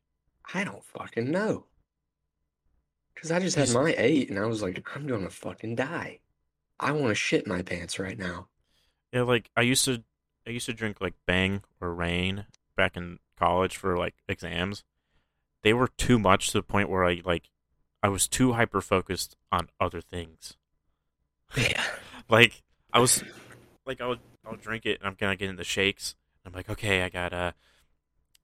I 0.53 0.65
don't 0.65 0.85
fucking 0.85 1.31
know. 1.31 1.67
Cause 3.17 3.31
I 3.31 3.39
just 3.39 3.57
had 3.57 3.67
Just- 3.67 3.75
my 3.75 3.95
eight 3.97 4.29
and 4.31 4.39
I 4.39 4.47
was 4.47 4.63
like, 4.63 4.85
I'm 4.97 5.07
gonna 5.07 5.31
fucking 5.31 5.77
die. 5.77 6.19
I 6.81 6.93
wanna 6.93 7.15
shit 7.15 7.47
my 7.47 7.63
pants 7.63 7.99
right 7.99 8.19
now. 8.19 8.49
Yeah, 9.13 9.23
like 9.23 9.51
I 9.57 9.63
used 9.63 9.85
to, 9.85 10.03
I 10.47 10.51
used 10.51 10.67
to 10.67 10.73
drink 10.73 11.01
like 11.01 11.15
Bang 11.27 11.63
or 11.81 11.95
Reign 11.95 12.47
back 12.77 12.97
in 12.97 13.19
college 13.39 13.77
for 13.77 13.97
like 13.97 14.15
exams. 14.29 14.85
They 15.63 15.73
were 15.73 15.89
too 15.89 16.19
much 16.19 16.49
to 16.49 16.59
the 16.59 16.63
point 16.63 16.89
where 16.89 17.05
I 17.05 17.23
like, 17.25 17.51
I 18.03 18.09
was 18.09 18.27
too 18.27 18.53
hyper 18.53 18.81
focused 18.81 19.37
on 19.51 19.69
other 19.81 20.01
things. 20.01 20.57
Yeah. 21.57 21.83
Like 22.29 22.63
I 22.95 22.99
was, 22.99 23.23
like 23.85 24.01
I 24.01 24.07
would, 24.07 24.21
I 24.47 24.51
would 24.51 24.63
drink 24.63 24.87
it 24.87 25.01
and 25.01 25.09
I'm 25.09 25.17
gonna 25.19 25.37
get 25.37 25.51
into 25.51 25.65
shakes. 25.65 26.15
I'm 26.47 26.53
like, 26.53 26.71
okay, 26.71 27.03
I 27.03 27.11
got 27.11 27.35
uh, 27.35 27.53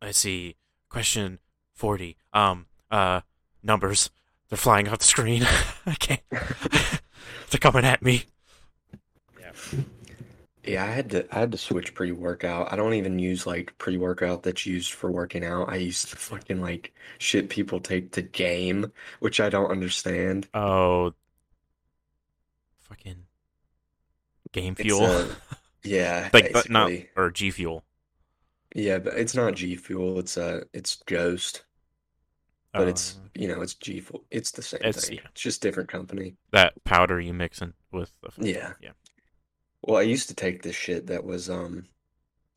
let's 0.03 0.18
see, 0.18 0.57
question 0.91 1.39
forty. 1.74 2.16
Um, 2.34 2.66
uh, 2.91 3.22
numbers. 3.62 4.11
They're 4.49 4.59
flying 4.59 4.89
off 4.89 4.99
the 4.99 5.05
screen. 5.05 5.47
I 5.86 5.95
can't. 5.95 6.20
They're 6.30 7.61
coming 7.61 7.84
at 7.84 8.03
me. 8.03 8.24
Yeah. 10.68 10.84
I 10.84 10.88
had 10.88 11.10
to 11.10 11.34
I 11.34 11.40
had 11.40 11.52
to 11.52 11.58
switch 11.58 11.94
pre-workout. 11.94 12.72
I 12.72 12.76
don't 12.76 12.94
even 12.94 13.18
use 13.18 13.46
like 13.46 13.76
pre-workout 13.78 14.42
that's 14.42 14.66
used 14.66 14.92
for 14.92 15.10
working 15.10 15.44
out. 15.44 15.68
I 15.68 15.76
use 15.76 16.02
the 16.02 16.16
fucking 16.16 16.60
like 16.60 16.94
shit 17.18 17.48
people 17.50 17.80
take 17.80 18.12
to 18.12 18.22
game, 18.22 18.92
which 19.20 19.40
I 19.40 19.48
don't 19.48 19.70
understand. 19.70 20.46
Oh, 20.54 21.14
fucking 22.80 23.24
game 24.52 24.72
It's, 24.78 24.82
fuel. 24.82 25.04
uh, 25.04 25.26
Yeah, 25.84 26.28
like, 26.32 26.52
but 26.52 26.68
not 26.68 26.88
basically. 26.88 27.10
or 27.16 27.30
G 27.30 27.50
fuel. 27.50 27.84
Yeah, 28.74 28.98
but 28.98 29.14
it's 29.14 29.34
not 29.34 29.54
G 29.54 29.76
Fuel. 29.76 30.18
It's 30.18 30.36
uh 30.36 30.64
it's 30.74 30.96
Ghost, 31.06 31.64
but 32.74 32.86
it's 32.88 33.16
Uh, 33.16 33.28
you 33.34 33.48
know 33.48 33.62
it's 33.62 33.74
G 33.74 34.00
Fuel. 34.00 34.24
It's 34.30 34.50
the 34.50 34.60
same 34.62 34.80
It's- 34.80 35.06
thing. 35.06 35.16
yeah. 35.16 35.22
It's 35.32 35.40
just 35.40 35.62
different 35.62 35.88
company. 35.88 36.36
that 36.50 36.74
powder 36.84 37.18
you 37.20 37.32
mix 37.32 37.62
in 37.62 37.72
with. 37.92 38.12
The, 38.20 38.50
Yeah. 38.50 38.72
yeah. 38.82 38.90
Well, 39.89 39.97
I 39.97 40.03
used 40.03 40.28
to 40.28 40.34
take 40.34 40.61
this 40.62 40.76
shit 40.76 41.07
that 41.07 41.24
was 41.24 41.49
um 41.49 41.86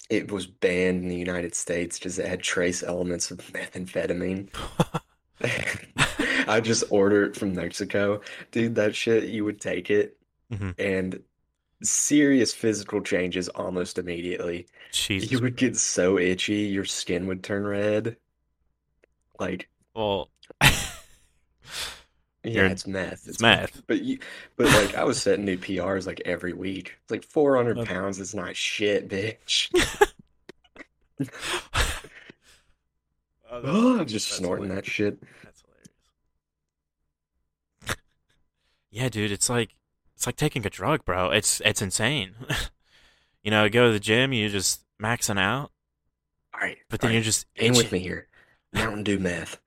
it 0.10 0.30
was 0.30 0.46
banned 0.46 1.04
in 1.04 1.08
the 1.08 1.16
United 1.16 1.56
States 1.56 1.98
because 1.98 2.20
it 2.20 2.28
had 2.28 2.42
trace 2.42 2.84
elements 2.84 3.32
of 3.32 3.38
methamphetamine. 3.54 4.50
I 6.48 6.60
just 6.60 6.84
ordered 6.90 7.30
it 7.32 7.38
from 7.40 7.56
Mexico. 7.56 8.20
Dude, 8.52 8.76
that 8.76 8.94
shit, 8.96 9.30
you 9.30 9.46
would 9.46 9.62
take 9.62 9.90
it 9.90 10.18
Mhm. 10.52 10.76
and 10.78 11.22
serious 11.82 12.54
physical 12.54 13.00
changes 13.00 13.48
almost 13.48 13.98
immediately. 13.98 14.68
Jesus. 14.92 15.32
You 15.32 15.40
would 15.40 15.56
get 15.56 15.78
so 15.78 16.18
itchy, 16.20 16.64
your 16.64 16.84
skin 16.84 17.28
would 17.28 17.42
turn 17.46 17.64
red. 17.64 18.18
Like, 19.40 19.70
Well, 19.96 20.30
Yeah, 22.44 22.68
it's 22.70 22.88
meth. 22.88 23.28
it's 23.28 23.40
meth. 23.40 23.84
But 23.86 24.02
you, 24.02 24.18
but 24.58 24.66
like 24.68 24.96
I 24.96 25.04
was 25.04 25.22
setting 25.22 25.46
new 25.46 25.58
PRs 25.58 26.08
like 26.08 26.22
every 26.26 26.54
week. 26.54 26.96
It's 27.04 27.12
like 27.12 27.24
400 27.24 27.78
Uh, 27.80 27.86
pounds. 27.86 28.20
It's 28.20 28.34
not 28.34 28.56
shit, 28.56 29.08
bitch. 29.08 29.70
oh, 33.52 34.00
I'm 34.00 34.06
just 34.08 34.30
snorting 34.30 34.70
that 34.70 34.86
shit. 34.86 35.22
That's 35.44 35.62
hilarious. 37.86 37.98
yeah, 38.92 39.10
dude, 39.10 39.32
it's 39.32 39.50
like 39.50 39.76
it's 40.16 40.26
like 40.26 40.36
taking 40.38 40.66
a 40.66 40.70
drug, 40.70 41.06
bro. 41.06 41.30
It's 41.30 41.62
it's 41.64 41.82
insane. 41.82 42.32
you 43.44 43.52
know, 43.52 43.70
go 43.70 43.88
to 43.88 43.94
the 43.94 44.00
gym, 44.00 44.34
you 44.34 44.50
just 44.50 44.82
maxing 45.02 45.40
out, 45.40 45.72
All 46.54 46.60
right, 46.62 46.78
but 46.90 47.02
then 47.02 47.10
all 47.10 47.14
you're 47.14 47.20
right, 47.22 47.26
just 47.26 47.46
in 47.56 47.74
with 47.74 47.92
me 47.92 48.00
here. 48.00 48.28
Mountain 48.74 49.04
Dew 49.04 49.20
meth. 49.20 49.60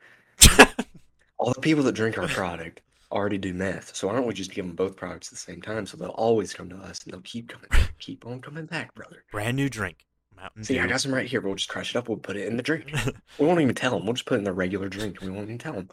All 1.45 1.53
the 1.53 1.61
people 1.61 1.85
that 1.85 1.93
drink 1.93 2.17
our 2.17 2.27
product 2.27 2.81
already 3.13 3.37
do 3.37 3.53
meth. 3.53 3.95
So 3.95 4.09
why 4.09 4.15
don't 4.15 4.27
we 4.27 4.33
just 4.33 4.51
give 4.51 4.65
them 4.67 4.75
both 4.75 4.97
products 4.97 5.29
at 5.29 5.33
the 5.33 5.37
same 5.37 5.61
time? 5.61 5.85
So 5.85 5.99
they'll 5.99 6.09
always 6.09 6.55
come 6.55 6.71
to 6.71 6.77
us 6.77 7.05
and 7.05 7.13
they'll 7.13 7.21
keep 7.21 7.51
coming 7.51 7.69
back, 7.71 7.93
keep 7.99 8.25
on 8.25 8.41
coming 8.41 8.65
back, 8.65 8.95
brother. 8.95 9.25
Brand 9.31 9.55
new 9.55 9.69
drink, 9.69 10.07
Mountain 10.35 10.65
See, 10.65 10.79
I 10.79 10.87
got 10.87 11.03
some 11.03 11.13
right 11.13 11.27
here. 11.27 11.43
But 11.43 11.49
we'll 11.49 11.57
just 11.57 11.69
crush 11.69 11.95
it 11.95 11.99
up. 11.99 12.09
We'll 12.09 12.17
put 12.17 12.39
it 12.39 12.49
in 12.49 12.57
the 12.57 12.63
drink. 12.63 12.91
We 13.39 13.45
won't 13.45 13.61
even 13.61 13.75
tell 13.75 13.91
them. 13.91 14.07
We'll 14.07 14.15
just 14.15 14.25
put 14.25 14.37
it 14.37 14.39
in 14.39 14.45
the 14.45 14.55
regular 14.55 14.89
drink. 14.89 15.21
We 15.21 15.29
won't 15.29 15.45
even 15.45 15.59
tell 15.59 15.75
them. 15.75 15.91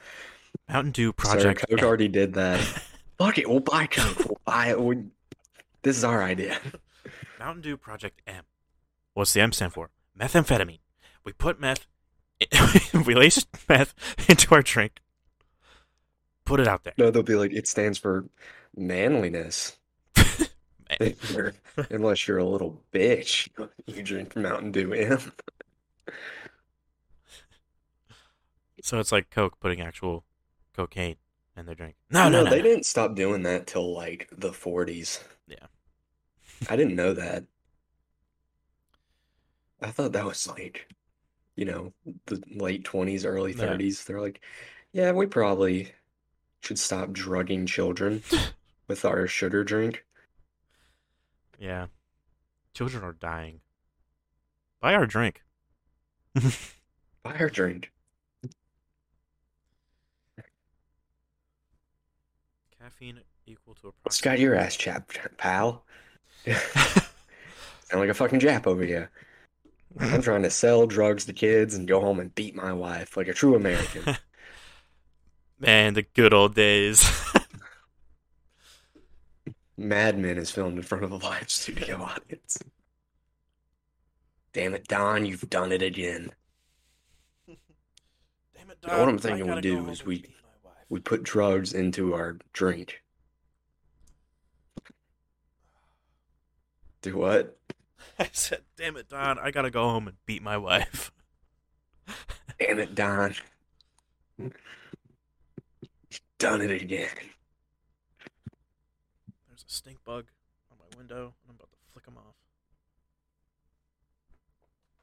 Mountain 0.70 0.93
Dew 0.93 1.12
Project. 1.12 1.66
Coke 1.70 1.84
already 1.84 2.08
did 2.08 2.34
that. 2.36 2.60
Fuck 3.18 3.38
it. 3.38 3.49
We'll 3.49 3.60
buy 3.60 3.88
Coke. 3.88 4.20
We'll 4.20 4.41
buy 4.45 4.68
it. 4.68 4.80
We... 4.80 5.04
This 5.82 5.97
is 5.97 6.06
our 6.06 6.24
idea. 6.24 6.60
Mountain 7.39 7.64
Dew 7.64 7.76
Project 7.76 8.22
M. 8.26 8.45
What's 9.16 9.34
the 9.34 9.41
M 9.41 9.52
stand 9.52 9.74
for? 9.74 9.89
Methamphetamine. 10.18 10.80
We 11.26 11.34
put 11.34 11.60
meth. 11.60 11.88
we 13.06 13.16
lace 13.16 13.45
meth 13.68 13.93
into 14.30 14.56
our 14.56 14.62
drink. 14.62 15.02
Put 16.52 16.60
it 16.60 16.68
out 16.68 16.84
there. 16.84 16.93
No, 16.97 17.10
they'll 17.12 17.24
be 17.24 17.36
like, 17.36 17.54
it 17.54 17.68
stands 17.68 17.97
for 17.97 18.26
manliness. 18.76 19.78
Or 21.34 21.54
Unless 21.89 22.28
you're 22.28 22.39
a 22.39 22.43
little 22.43 22.78
bitch, 22.91 23.47
you 23.86 24.04
drink 24.04 24.36
Mountain 24.36 24.72
Dew 24.74 24.91
M. 24.93 25.32
So 28.84 28.99
it's 28.99 29.12
like 29.12 29.30
Coke 29.30 29.60
putting 29.60 29.80
actual 29.80 30.26
cocaine 30.76 31.16
in 31.56 31.66
their 31.66 31.76
drink. 31.76 31.95
No, 32.10 32.28
no, 32.30 32.43
no. 32.43 32.49
they 32.49 32.58
no. 32.58 32.64
didn't 32.64 32.86
stop 32.86 33.16
doing 33.16 33.43
that 33.43 33.68
till 33.68 33.93
like 33.93 34.28
the 34.36 34.49
40s. 34.49 35.24
Yeah. 35.47 35.68
I 36.68 36.76
didn't 36.76 36.95
know 36.95 37.14
that. 37.14 37.45
I 39.82 39.91
thought 39.91 40.14
that 40.14 40.26
was 40.26 40.47
like, 40.47 40.89
you 41.56 41.66
know, 41.66 41.93
the 42.26 42.41
late 42.56 42.84
20s, 42.84 43.26
early 43.26 43.54
Yeah. 43.54 43.66
30s. 43.66 44.04
They're 44.06 44.20
like, 44.20 44.41
yeah, 44.93 45.12
we 45.12 45.28
probably 45.28 45.93
should 46.62 46.80
stop 46.80 47.12
drugging 47.12 47.66
children 47.66 48.24
with 48.88 49.03
our 49.03 49.28
sugar 49.28 49.64
drink. 49.64 50.05
Yeah. 51.59 51.88
Children 52.74 53.03
are 53.03 53.14
dying. 53.14 53.59
Buy 54.80 54.93
our 54.93 55.05
drink. 55.05 55.43
Buy 57.24 57.36
our 57.39 57.49
drink. 57.49 57.91
Caffeine 62.80 63.20
equal 63.45 63.76
to 63.76 63.93
What's 64.03 64.22
got 64.22 64.39
your 64.39 64.55
ass 64.55 64.76
chapped, 64.76 65.20
pal? 65.38 65.84
Sound 66.45 67.99
like 68.01 68.09
a 68.09 68.14
fucking 68.14 68.39
Jap 68.39 68.66
over 68.66 68.84
here. 68.84 69.12
I'm 69.99 70.22
trying 70.22 70.43
to 70.43 70.49
sell 70.49 70.88
drugs 70.88 71.26
to 71.26 71.34
kids 71.34 71.76
and 71.76 71.88
go 71.88 71.99
home 71.99 72.20
and 72.20 72.34
beat 72.34 72.55
my 72.55 72.74
wife 72.74 73.18
like 73.18 73.28
a 73.28 73.34
true 73.34 73.55
American. 73.55 74.16
Man, 75.62 75.93
the 75.93 76.01
good 76.01 76.34
old 76.34 76.55
days. 76.55 77.05
Mad 79.78 80.18
Men 80.18 80.38
is 80.38 80.49
filmed 80.49 80.78
in 80.78 80.84
front 80.84 81.03
of 81.03 81.12
a 81.12 81.18
live 81.18 81.49
studio 81.49 82.01
audience. 82.01 82.57
Damn 84.53 84.74
it, 84.74 84.88
Don, 84.88 85.26
you've 85.26 85.49
done 85.49 85.72
it 85.72 85.82
again. 85.84 86.32
Damn 87.47 88.70
it, 88.72 88.78
know 88.86 88.99
what 88.99 89.09
I'm 89.09 89.18
thinking 89.20 89.53
we 89.53 89.62
do 89.62 89.88
is 89.89 90.03
we- 90.05 90.26
We 90.89 90.99
put 90.99 91.24
drugs 91.24 91.74
into 91.74 92.14
our 92.16 92.38
drink. 92.53 93.01
Do 97.01 97.18
what? 97.18 97.57
I 98.20 98.30
said, 98.34 98.62
damn 98.78 98.97
it, 98.97 99.09
Don, 99.09 99.38
I 99.39 99.51
gotta 99.51 99.70
go 99.72 99.84
home 99.84 100.07
and 100.07 100.18
beat 100.26 100.41
my 100.41 100.57
wife. 100.57 101.12
Damn 102.59 102.80
it, 102.80 102.93
Don. 102.95 103.36
Done 106.42 106.62
it 106.62 106.72
again. 106.72 107.08
There's 109.48 109.62
a 109.62 109.72
stink 109.72 110.04
bug 110.04 110.26
on 110.72 110.78
my 110.80 110.98
window, 110.98 111.36
and 111.44 111.50
I'm 111.50 111.56
about 111.56 111.70
to 111.72 111.78
flick 111.94 112.08
him 112.08 112.18
off. 112.18 112.34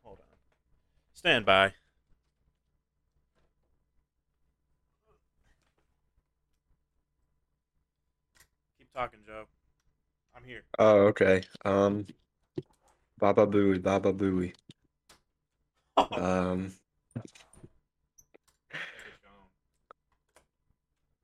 Hold 0.02 0.18
on. 0.18 0.36
Stand 1.14 1.46
by. 1.46 1.74
Keep 8.76 8.92
talking, 8.92 9.20
Joe. 9.24 9.44
I'm 10.36 10.42
here. 10.42 10.64
Oh, 10.80 11.02
okay. 11.02 11.42
Um, 11.64 12.04
Baba 13.20 13.46
Booey, 13.46 13.80
Baba 13.80 14.12
Booey. 14.12 14.54
Um, 16.12 16.72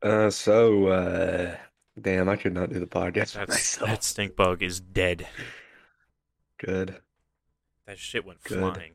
uh, 0.05 0.31
so, 0.31 0.87
uh, 0.89 1.57
damn, 2.01 2.29
I 2.29 2.37
could 2.37 2.53
not 2.55 2.71
do 2.73 2.79
the 2.79 2.87
podcast 2.87 3.33
That's, 3.35 3.49
myself. 3.49 3.91
that 3.91 4.05
stink 4.05 4.37
bug 4.37 4.63
is 4.63 4.79
dead. 4.81 5.27
Good. 6.59 6.97
That 7.87 7.99
shit 7.99 8.25
went 8.25 8.43
Good. 8.45 8.59
flying. 8.59 8.93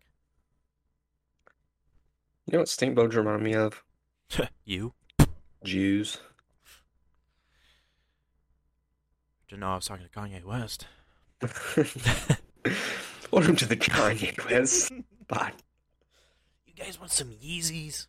You 2.46 2.54
know 2.54 2.60
what 2.60 2.70
stink 2.70 2.96
bugs 2.96 3.16
remind 3.16 3.44
me 3.44 3.54
of? 3.56 3.84
you? 4.66 4.94
Jews. 5.64 6.18
Didn't 9.48 9.62
know 9.62 9.72
I 9.72 9.76
was 9.76 9.86
talking 9.86 10.06
to 10.06 10.12
Kanye 10.12 10.44
West. 10.44 10.86
Welcome 13.32 13.56
to 13.56 13.66
the 13.66 13.76
Kanye 13.76 14.50
West 14.50 14.92
pod. 15.28 15.54
You 16.66 16.74
guys 16.74 17.00
want 17.00 17.12
some 17.12 17.30
Yeezys? 17.32 18.08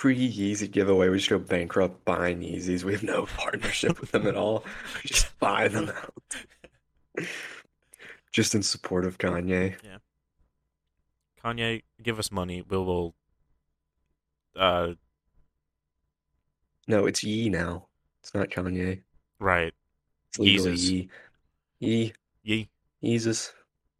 Free 0.00 0.32
Yeezy 0.32 0.70
giveaway. 0.70 1.10
We 1.10 1.18
just 1.18 1.28
go 1.28 1.38
bankrupt 1.38 2.06
buying 2.06 2.40
Yeezys. 2.40 2.84
We 2.84 2.92
have 2.94 3.02
no 3.02 3.26
partnership 3.36 4.00
with 4.00 4.12
them 4.12 4.26
at 4.26 4.34
all. 4.34 4.64
We 4.94 5.08
just 5.08 5.38
buy 5.40 5.68
them 5.68 5.90
out. 5.90 7.26
Just 8.32 8.54
in 8.54 8.62
support 8.62 9.04
of 9.04 9.18
Kanye. 9.18 9.74
Yeah. 9.84 9.98
Kanye, 11.44 11.82
give 12.02 12.18
us 12.18 12.32
money. 12.32 12.64
We'll, 12.66 12.86
we'll 12.86 13.14
uh, 14.56 14.94
No, 16.88 17.04
it's 17.04 17.22
Ye 17.22 17.50
now. 17.50 17.88
It's 18.22 18.34
not 18.34 18.48
Kanye. 18.48 19.02
right. 19.38 19.74
It's 20.30 20.38
legally 20.38 20.76
Yeezus. 20.76 20.90
Yee. 20.90 21.10
Yee. 21.80 22.12
Yee. 22.42 22.70
Jesus. 23.04 23.52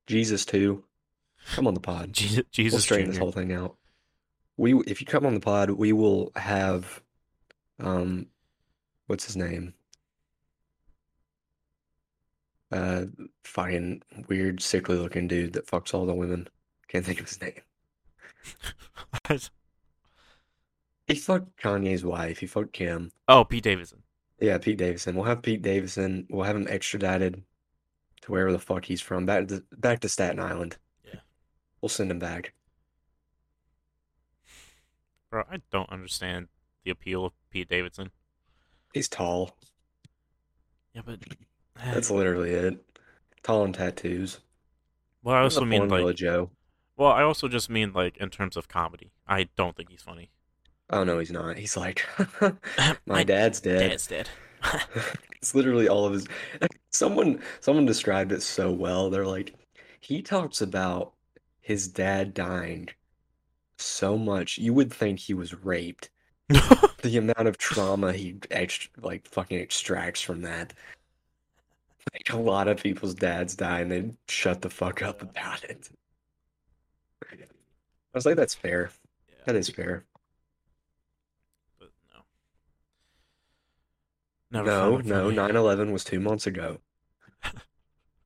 Jesus 0.07 0.47
too. 0.47 0.83
Come 1.55 1.67
on 1.67 1.75
the 1.75 1.81
pod. 1.81 2.15
Jesus, 2.15 2.37
We'll 2.37 2.45
Jesus 2.53 2.85
straighten 2.85 3.11
this 3.11 3.19
whole 3.19 3.33
thing 3.33 3.53
out. 3.53 3.77
We, 4.61 4.75
if 4.87 5.01
you 5.01 5.07
come 5.07 5.25
on 5.25 5.33
the 5.33 5.41
pod, 5.41 5.71
we 5.71 5.95
will 5.95 6.33
have, 6.37 7.01
um, 7.79 8.27
what's 9.07 9.25
his 9.25 9.35
name? 9.35 9.73
Uh, 12.71 13.05
fucking 13.43 14.03
weird, 14.29 14.61
sickly 14.61 14.99
looking 14.99 15.27
dude 15.29 15.55
that 15.55 15.67
fucks 15.67 15.95
all 15.95 16.05
the 16.05 16.13
women. 16.15 16.47
Can't 16.89 17.07
think 17.07 17.21
of 17.21 17.27
his 17.27 17.41
name. 17.41 19.39
He 21.07 21.15
fucked 21.15 21.57
Kanye's 21.57 22.05
wife. 22.05 22.39
He 22.39 22.47
fucked 22.47 22.75
Kim. 22.75 23.13
oh, 23.29 23.45
Pete 23.45 23.65
Davidson. 23.65 24.03
Yeah, 24.41 24.59
Pete 24.59 24.77
Davidson. 24.77 25.17
We'll 25.17 25.25
have 25.25 25.41
Pete 25.41 25.63
Davidson. 25.63 26.27
We'll 26.29 26.45
have 26.45 26.55
him 26.55 26.69
extradited 26.69 27.43
to 28.21 28.31
wherever 28.31 28.53
the 28.53 28.59
fuck 28.59 28.85
he's 28.85 29.01
from. 29.01 29.25
Back 29.25 29.49
to 29.49 29.65
back 29.77 30.01
to 30.01 30.09
Staten 30.09 30.39
Island. 30.39 30.77
Yeah. 31.05 31.21
We'll 31.81 31.89
send 31.89 32.11
him 32.11 32.19
back. 32.19 32.53
Bro, 35.31 35.45
I 35.51 35.59
don't 35.71 35.91
understand 35.91 36.49
the 36.85 36.91
appeal 36.91 37.25
of 37.25 37.33
Pete 37.51 37.69
Davidson. 37.69 38.11
He's 38.93 39.09
tall. 39.09 39.57
Yeah, 40.95 41.03
but 41.05 41.21
That's 41.77 42.11
literally 42.11 42.51
it. 42.51 42.85
Tall 43.43 43.65
and 43.65 43.75
tattoos. 43.75 44.41
well, 45.23 45.37
I 45.37 45.41
also 45.43 45.65
mean 45.65 45.89
like 45.89 46.17
Joe. 46.17 46.51
well, 46.97 47.11
I 47.11 47.23
also 47.23 47.49
just 47.49 47.71
mean 47.71 47.93
like 47.93 48.17
in 48.17 48.29
terms 48.31 48.57
of 48.57 48.69
comedy. 48.69 49.13
I 49.27 49.49
don't 49.57 49.77
think 49.77 49.91
he's 49.91 50.03
funny. 50.03 50.31
Oh 50.91 51.05
no, 51.05 51.19
he's 51.21 51.31
not. 51.31 51.57
He's 51.57 51.77
like, 51.77 52.05
my 53.07 53.23
dad's 53.23 53.61
dead. 53.61 53.91
Dad's 53.91 54.07
dead. 54.07 54.29
It's 55.43 55.55
literally 55.55 55.89
all 55.89 56.05
of 56.05 56.13
his. 56.13 56.27
Someone, 56.91 57.41
someone 57.61 57.87
described 57.87 58.31
it 58.31 58.43
so 58.43 58.71
well. 58.71 59.09
They're 59.09 59.25
like, 59.25 59.55
he 59.99 60.21
talks 60.21 60.61
about 60.61 61.15
his 61.63 61.89
dad 61.89 62.35
dying 62.35 62.91
so 63.81 64.17
much. 64.19 64.59
You 64.59 64.73
would 64.75 64.93
think 64.93 65.19
he 65.19 65.35
was 65.35 65.55
raped 65.65 66.11
The 67.03 67.17
amount 67.17 67.47
of 67.49 67.57
trauma 67.59 68.13
he 68.13 68.35
ext 68.51 68.89
like 69.01 69.27
fucking 69.27 69.59
extracts 69.61 70.21
from 70.21 70.43
that. 70.43 70.73
Like 72.13 72.31
a 72.33 72.37
lot 72.37 72.67
of 72.69 72.83
people's 72.83 73.15
dads 73.15 73.55
die 73.55 73.81
and 73.81 73.91
they 73.93 74.11
shut 74.29 74.61
the 74.63 74.71
fuck 74.71 75.01
up 75.03 75.23
about 75.23 75.63
it. 75.65 75.89
I 77.33 77.37
was 78.15 78.27
like, 78.27 78.37
that's 78.37 78.55
fair. 78.55 78.91
yeah, 79.29 79.37
That 79.47 79.55
is 79.57 79.69
fair. 79.69 80.05
but 81.79 81.91
no. 82.13 82.21
Never 84.51 84.67
No, 84.67 84.97
no, 84.99 85.35
funny. 85.35 85.53
9/11 85.55 85.93
was 85.93 86.03
two 86.05 86.19
months 86.21 86.47
ago. 86.47 86.79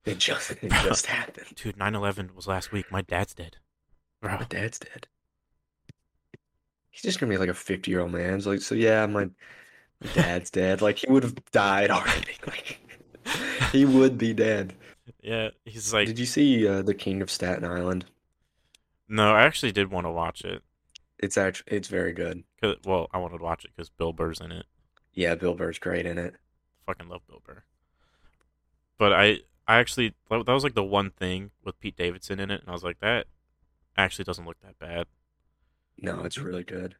It 0.07 0.19
just 0.19 0.51
it 0.63 0.71
just 0.71 1.07
happened. 1.07 1.49
Dude, 1.57 1.77
9/11 1.77 2.35
was 2.35 2.47
last 2.47 2.73
week. 2.73 2.91
My 2.91 3.03
dad's 3.03 3.35
dead. 3.35 3.57
Bro. 4.23 4.39
My 4.39 4.45
dad's 4.49 4.79
dead. 4.79 5.07
He's 6.95 7.03
just 7.03 7.19
gonna 7.19 7.31
be 7.31 7.39
like 7.39 7.49
a 7.49 7.55
50 7.55 7.91
year 7.91 8.01
old 8.01 8.13
man. 8.13 8.35
It's 8.35 8.47
like, 8.47 8.61
so 8.63 8.77
yeah, 8.77 9.05
my, 9.07 9.25
my 9.25 10.13
dad's 10.15 10.49
dead. 10.49 10.81
Like 10.81 10.99
he 10.99 11.11
would 11.11 11.25
have 11.25 11.35
died 11.51 11.91
already. 11.91 12.37
Like 12.47 12.79
he 13.73 13.85
would 13.85 14.17
be 14.17 14.33
dead. 14.33 14.75
Yeah, 15.21 15.49
he's 15.65 15.93
like, 15.93 16.07
Did 16.07 16.19
you 16.21 16.27
see 16.27 16.69
uh, 16.69 16.83
The 16.83 16.95
King 16.95 17.21
of 17.21 17.31
Staten 17.33 17.65
Island? 17.65 18.05
no, 19.09 19.33
I 19.35 19.43
actually 19.43 19.73
did 19.73 19.91
want 19.91 20.07
to 20.07 20.11
watch 20.11 20.43
it. 20.43 20.63
It's 21.19 21.37
actually 21.37 21.77
it's 21.77 21.89
very 21.89 22.13
good. 22.13 22.45
'Cause- 22.63 22.77
well, 22.85 23.09
I 23.13 23.19
wanted 23.19 23.39
to 23.39 23.45
watch 23.45 23.65
it 23.65 23.73
because 23.75 23.91
Bill 23.91 24.13
Burr's 24.13 24.41
in 24.41 24.53
it. 24.53 24.67
Yeah, 25.15 25.35
Bill 25.35 25.55
Burr's 25.55 25.79
great 25.81 26.07
in 26.07 26.17
it. 26.17 26.35
Fucking 26.87 27.09
love 27.09 27.27
Bill 27.27 27.43
Burr. 27.45 27.65
But 28.99 29.13
I, 29.13 29.39
I 29.67 29.79
actually 29.79 30.15
that 30.31 30.47
was 30.47 30.63
like 30.65 30.75
the 30.75 30.85
one 30.85 31.11
thing 31.11 31.51
with 31.65 31.81
Pete 31.81 31.97
Davidson 31.97 32.39
in 32.39 32.51
it, 32.51 32.61
and 32.61 32.69
I 32.69 32.73
was 32.73 32.85
like, 32.85 33.01
that 33.01 33.27
actually 33.97 34.25
doesn't 34.25 34.47
look 34.47 34.61
that 34.63 34.79
bad. 34.79 35.07
No, 35.99 36.25
it's 36.25 36.39
really 36.39 36.65
good. 36.65 36.97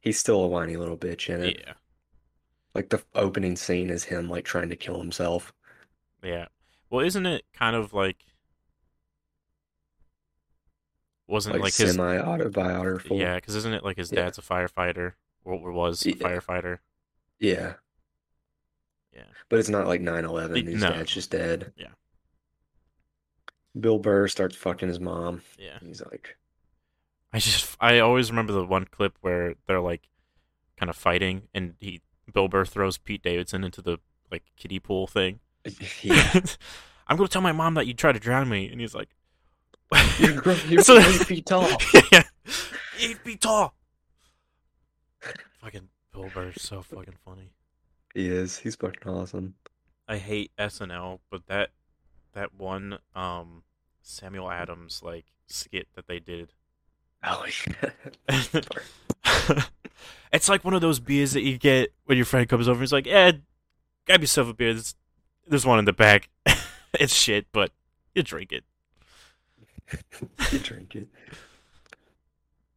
He's 0.00 0.18
still 0.18 0.42
a 0.42 0.48
whiny 0.48 0.76
little 0.76 0.96
bitch 0.96 1.32
in 1.32 1.42
it. 1.42 1.62
Yeah, 1.66 1.72
Like 2.74 2.88
the 2.90 3.02
opening 3.14 3.56
scene 3.56 3.90
is 3.90 4.04
him 4.04 4.28
like 4.28 4.44
trying 4.44 4.68
to 4.70 4.76
kill 4.76 4.98
himself. 4.98 5.52
yeah. 6.22 6.46
Well, 6.90 7.04
isn't 7.04 7.26
it 7.26 7.44
kind 7.52 7.76
of 7.76 7.92
like 7.92 8.16
wasn't 11.26 11.54
Like, 11.56 11.62
like 11.64 11.74
his 11.76 11.90
semi 11.92 12.18
autobiographical. 12.18 13.18
yeah? 13.18 13.34
Because 13.36 13.54
isn't 13.56 13.74
it 13.74 13.84
like 13.84 13.96
his 13.98 14.10
Yeah. 14.10 14.24
dad's 14.24 14.38
a 14.38 14.42
firefighter 14.42 15.12
or 15.44 15.54
or 15.54 15.72
was 15.72 16.04
a 16.06 16.10
Yeah. 16.10 16.14
firefighter? 16.16 16.78
Yeah. 17.38 17.74
Yeah. 19.12 19.26
But 19.50 19.58
it's 19.58 19.68
not 19.68 19.86
like 19.86 20.00
9/11. 20.00 20.66
His 20.66 20.80
no. 20.80 20.90
dad's 20.90 21.12
just 21.12 21.30
dead. 21.30 21.72
Yeah. 21.76 21.92
Bill 23.78 23.98
Burr 23.98 24.28
starts 24.28 24.56
fucking 24.56 24.88
his 24.88 24.98
mom. 25.00 25.42
Yeah. 25.58 25.78
He's 25.80 26.00
like, 26.00 26.37
I 27.32 27.38
just 27.38 27.76
I 27.80 27.98
always 27.98 28.30
remember 28.30 28.52
the 28.52 28.64
one 28.64 28.84
clip 28.86 29.16
where 29.20 29.54
they're 29.66 29.80
like 29.80 30.08
kind 30.76 30.88
of 30.90 30.96
fighting 30.96 31.42
and 31.54 31.74
he 31.80 32.00
Bill 32.32 32.48
Burr 32.48 32.64
throws 32.64 32.98
Pete 32.98 33.22
Davidson 33.22 33.64
into 33.64 33.82
the 33.82 33.98
like 34.30 34.44
kiddie 34.56 34.78
pool 34.80 35.06
thing. 35.06 35.40
yeah. 36.02 36.40
I'm 37.08 37.16
gonna 37.16 37.28
tell 37.28 37.42
my 37.42 37.52
mom 37.52 37.74
that 37.74 37.86
you 37.86 37.94
tried 37.94 38.12
to 38.12 38.20
drown 38.20 38.48
me, 38.50 38.68
and 38.68 38.80
he's 38.80 38.94
like, 38.94 39.08
You're, 40.18 40.34
gr- 40.40 40.52
you're 40.68 40.82
So- 40.82 40.98
eight 40.98 41.24
feet 41.26 41.46
tall. 41.46 41.68
yeah, 42.12 42.24
eight 43.00 43.18
feet 43.18 43.40
tall. 43.40 43.74
fucking 45.62 45.88
Bill 46.12 46.30
Burr's 46.34 46.60
so 46.62 46.82
fucking 46.82 47.14
funny. 47.24 47.50
He 48.14 48.28
is. 48.28 48.58
He's 48.58 48.76
fucking 48.76 49.10
awesome. 49.10 49.54
I 50.06 50.18
hate 50.18 50.50
SNL, 50.58 51.20
but 51.30 51.46
that 51.46 51.70
that 52.32 52.54
one 52.54 52.98
um 53.14 53.62
Samuel 54.02 54.50
Adams 54.50 55.02
like 55.02 55.26
skit 55.46 55.88
that 55.94 56.06
they 56.08 56.18
did. 56.18 56.52
Oh, 57.24 57.44
yeah. 58.28 59.62
it's 60.32 60.48
like 60.48 60.64
one 60.64 60.74
of 60.74 60.80
those 60.80 61.00
beers 61.00 61.32
that 61.32 61.42
you 61.42 61.58
get 61.58 61.92
when 62.04 62.16
your 62.16 62.24
friend 62.24 62.48
comes 62.48 62.68
over. 62.68 62.80
He's 62.80 62.92
like, 62.92 63.06
"Yeah, 63.06 63.32
grab 64.06 64.20
yourself 64.20 64.48
a 64.48 64.54
beer. 64.54 64.72
There's, 64.72 64.94
there's 65.46 65.66
one 65.66 65.80
in 65.80 65.84
the 65.84 65.92
back. 65.92 66.28
it's 66.94 67.12
shit, 67.14 67.46
but 67.52 67.72
you 68.14 68.22
drink 68.22 68.52
it." 68.52 68.64
you 70.52 70.58
drink 70.60 70.94
it. 70.94 71.08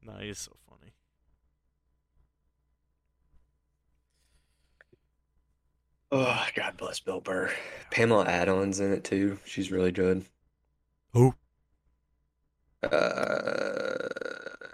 No, 0.04 0.14
he's 0.20 0.40
so 0.40 0.54
funny. 0.68 0.92
Oh, 6.12 6.46
God 6.56 6.78
bless 6.78 7.00
Bill 7.00 7.22
Burr. 7.22 7.52
Pamela 7.92 8.26
Adlon's 8.26 8.80
in 8.80 8.92
it 8.92 9.04
too. 9.04 9.40
She's 9.46 9.72
really 9.72 9.92
good. 9.92 10.26
Who? 11.14 11.36
Uh, 12.84 12.88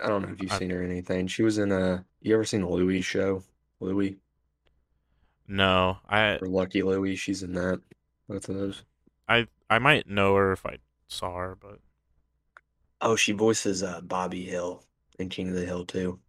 I 0.08 0.10
don't 0.10 0.22
know 0.22 0.30
if 0.30 0.42
you've 0.42 0.52
I- 0.52 0.58
seen 0.60 0.70
her 0.70 0.82
in 0.84 0.90
anything. 0.92 1.28
She 1.28 1.44
was 1.44 1.58
in 1.58 1.72
a. 1.72 2.06
You 2.22 2.34
ever 2.34 2.46
seen 2.46 2.66
Louie 2.66 3.02
show? 3.02 3.44
Louie 3.82 4.18
No, 5.48 6.00
I 6.08 6.38
or 6.42 6.48
Lucky 6.48 6.82
Louie? 6.82 7.16
She's 7.16 7.44
in 7.44 7.54
that. 7.54 7.82
Both 8.28 8.50
of 8.50 8.56
those. 8.56 8.84
I 9.28 9.48
I 9.70 9.80
might 9.80 10.08
know 10.08 10.36
her 10.36 10.52
if 10.54 10.66
I 10.66 10.78
saw 11.08 11.36
her, 11.38 11.56
but 11.56 11.80
Oh, 13.02 13.16
she 13.16 13.34
voices 13.34 13.84
uh 13.84 14.02
Bobby 14.02 14.44
Hill 14.46 14.84
in 15.20 15.30
King 15.30 15.50
of 15.50 15.56
the 15.56 15.66
Hill 15.66 15.86
too. 15.86 16.20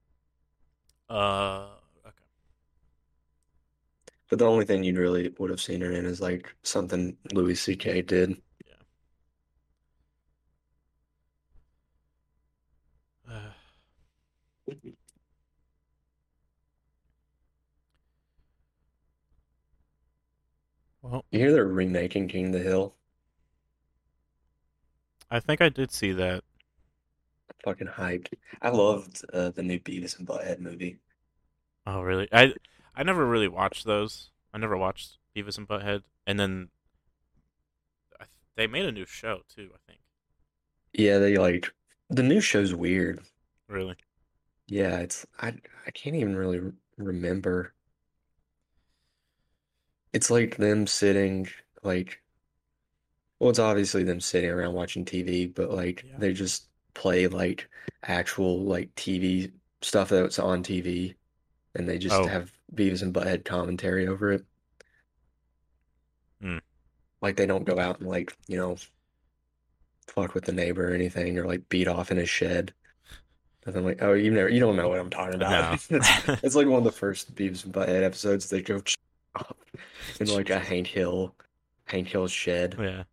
uh, 1.09 1.69
okay. 2.07 2.15
But 4.29 4.39
the 4.39 4.47
only 4.47 4.65
thing 4.65 4.85
you'd 4.85 4.99
really 4.99 5.35
would 5.39 5.51
have 5.51 5.61
seen 5.61 5.81
her 5.83 5.93
in 5.93 6.05
is 6.07 6.21
like 6.21 6.55
something 6.63 7.17
Louis 7.33 7.55
C.K. 7.55 8.03
did. 8.03 8.41
Uh, 13.31 13.51
well, 21.11 21.25
You 21.31 21.39
hear 21.39 21.53
they're 21.53 21.67
remaking 21.67 22.29
King 22.29 22.49
of 22.49 22.53
the 22.53 22.59
Hill? 22.59 22.95
I 25.31 25.41
think 25.41 25.63
I 25.63 25.71
did 25.71 25.91
see 25.91 26.13
that. 26.13 26.45
Fucking 27.63 27.87
hyped. 27.87 28.33
I 28.61 28.71
loved 28.71 29.25
uh, 29.33 29.51
the 29.51 29.63
new 29.63 29.79
Beavis 29.79 30.19
and 30.19 30.27
Butthead 30.27 30.59
movie. 30.59 30.99
Oh, 31.87 32.03
really? 32.03 32.29
I 32.33 32.55
I 32.95 33.03
never 33.03 33.27
really 33.27 33.49
watched 33.49 33.85
those. 33.85 34.31
I 34.53 34.59
never 34.59 34.77
watched 34.77 35.19
Beavis 35.35 35.59
and 35.59 35.67
Butthead, 35.69 36.03
and 36.27 36.39
then 36.39 36.71
I 38.21 38.25
th- 38.27 38.31
they 38.55 38.67
made 38.69 38.85
a 38.85 38.93
new 38.93 39.07
show 39.07 39.43
too. 39.49 39.73
I 39.75 39.79
think. 39.87 40.01
Yeah, 40.93 41.17
they 41.19 41.37
like 41.39 41.73
the 42.11 42.23
new 42.23 42.41
show's 42.43 42.75
weird. 42.75 43.21
Really? 43.69 43.97
Yeah, 44.69 44.99
it's 45.01 45.27
I 45.41 45.55
I 45.87 45.91
can't 45.91 46.15
even 46.17 46.37
really 46.37 46.61
re- 46.61 46.73
remember. 46.97 47.75
It's 50.13 50.31
like 50.31 50.57
them 50.57 50.87
sitting 50.87 51.49
like 51.83 52.21
well, 53.39 53.51
it's 53.51 53.59
obviously 53.61 54.03
them 54.03 54.21
sitting 54.21 54.51
around 54.51 54.75
watching 54.75 55.05
TV, 55.05 55.53
but 55.53 55.71
like 55.71 56.05
Yeah. 56.07 56.19
they 56.19 56.33
just 56.33 56.67
play 56.95 57.29
like 57.29 57.69
actual 58.03 58.65
like 58.65 58.93
TV 58.97 59.53
stuff 59.81 60.09
that's 60.09 60.39
on 60.41 60.63
TV 60.65 61.15
and 61.77 61.89
they 61.89 61.99
just 61.99 62.15
Oh. 62.17 62.27
have 62.27 62.53
Beavis 62.75 63.03
and 63.03 63.15
Butthead 63.15 63.45
commentary 63.45 64.09
over 64.09 64.33
it. 64.33 64.45
Hmm. 66.41 66.59
Like 67.21 67.37
they 67.37 67.47
don't 67.47 67.65
go 67.65 67.79
out 67.79 68.01
and 68.01 68.09
like, 68.09 68.37
you 68.49 68.57
know, 68.57 68.77
fuck 70.09 70.35
with 70.35 70.45
the 70.45 70.53
neighbor 70.53 70.91
or 70.91 70.95
anything 70.95 71.39
or 71.39 71.47
like 71.47 71.69
beat 71.69 71.89
off 71.89 72.11
in 72.11 72.17
his 72.17 72.29
shed. 72.31 72.73
And 73.67 73.77
I'm 73.77 73.85
like, 73.85 74.03
oh, 74.03 74.15
you 74.15 74.31
never, 74.31 74.49
you 74.49 74.61
don't 74.61 74.77
know 74.77 74.89
what 74.89 74.99
I'm 74.99 75.11
talking 75.11 75.35
about. 75.35 75.81
No. 75.91 75.97
It's, 75.99 76.29
it's 76.43 76.55
like 76.55 76.67
one 76.67 76.79
of 76.79 76.85
the 76.85 76.93
first 76.93 77.35
Beavis 77.35 77.65
and 77.65 77.73
Butthead 77.75 78.03
episodes. 78.03 78.49
They 78.49 78.63
go 78.63 78.81
off 79.39 79.57
in 80.21 80.29
like 80.29 80.51
a 80.51 80.59
Hank 80.59 80.87
Hill, 80.87 81.35
Hank 81.85 82.09
Hill's 82.09 82.33
shed. 82.33 82.77
Yeah. 82.79 83.05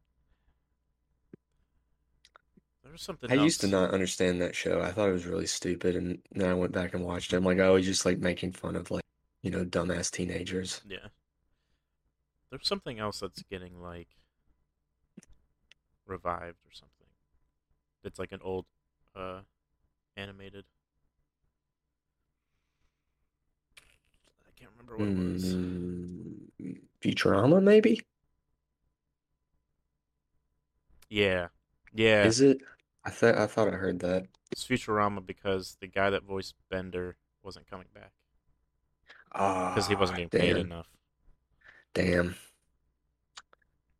There 2.84 2.91
was 2.91 3.02
something 3.02 3.31
I 3.31 3.35
used 3.35 3.61
to 3.61 3.68
not 3.68 3.91
understand 3.91 4.41
that 4.41 4.56
show. 4.56 4.81
I 4.81 4.91
thought 4.91 5.10
it 5.10 5.14
was 5.14 5.26
really 5.26 5.47
stupid, 5.47 5.95
and 5.95 6.19
then 6.31 6.49
I 6.49 6.53
went 6.53 6.72
back 6.72 6.93
and 6.93 7.03
watched 7.03 7.34
it. 7.34 7.38
I'm 7.38 7.43
like, 7.43 7.60
oh, 7.60 7.76
he's 7.76 7.85
just 7.85 8.06
like 8.06 8.19
making 8.19 8.53
fun 8.53 8.76
of 8.76 8.91
like, 8.91 9.03
you 9.41 9.52
know, 9.52 9.65
dumbass 9.65 10.11
teenagers. 10.11 10.81
Yeah. 10.88 11.07
There's 12.49 12.68
something 12.68 12.99
else 12.99 13.19
that's 13.19 13.43
getting 13.43 13.81
like 13.81 14.07
revived 16.06 16.57
or 16.65 16.72
something. 16.72 17.07
It's 18.03 18.19
like 18.19 18.31
an 18.31 18.39
old 18.43 18.65
uh 19.15 19.41
animated. 20.15 20.65
I 24.47 24.52
can't 24.60 24.72
remember 24.88 24.98
what 24.98 25.24
it 25.24 25.34
was. 25.34 25.56
Mm, 25.56 26.78
Futurama, 27.02 27.62
maybe? 27.62 28.02
Yeah. 31.10 31.48
Yeah. 31.94 32.26
Is 32.26 32.41
it? 32.41 32.60
I 33.06 33.10
thought 33.12 33.38
I 33.38 33.45
thought 33.48 33.68
I 33.68 33.72
heard 33.78 33.99
that. 33.99 34.26
It's 34.52 34.66
Futurama 34.66 35.26
because 35.26 35.78
the 35.80 35.88
guy 35.88 36.10
that 36.10 36.24
voiced 36.24 36.56
Bender 36.70 37.18
wasn't 37.44 37.70
coming 37.70 37.88
back 37.94 38.12
because 39.32 39.88
he 39.88 39.95
wasn't 39.95 40.16
Ah, 40.20 40.22
getting 40.24 40.40
paid 40.40 40.57
enough. 40.57 40.88
damn. 41.94 42.36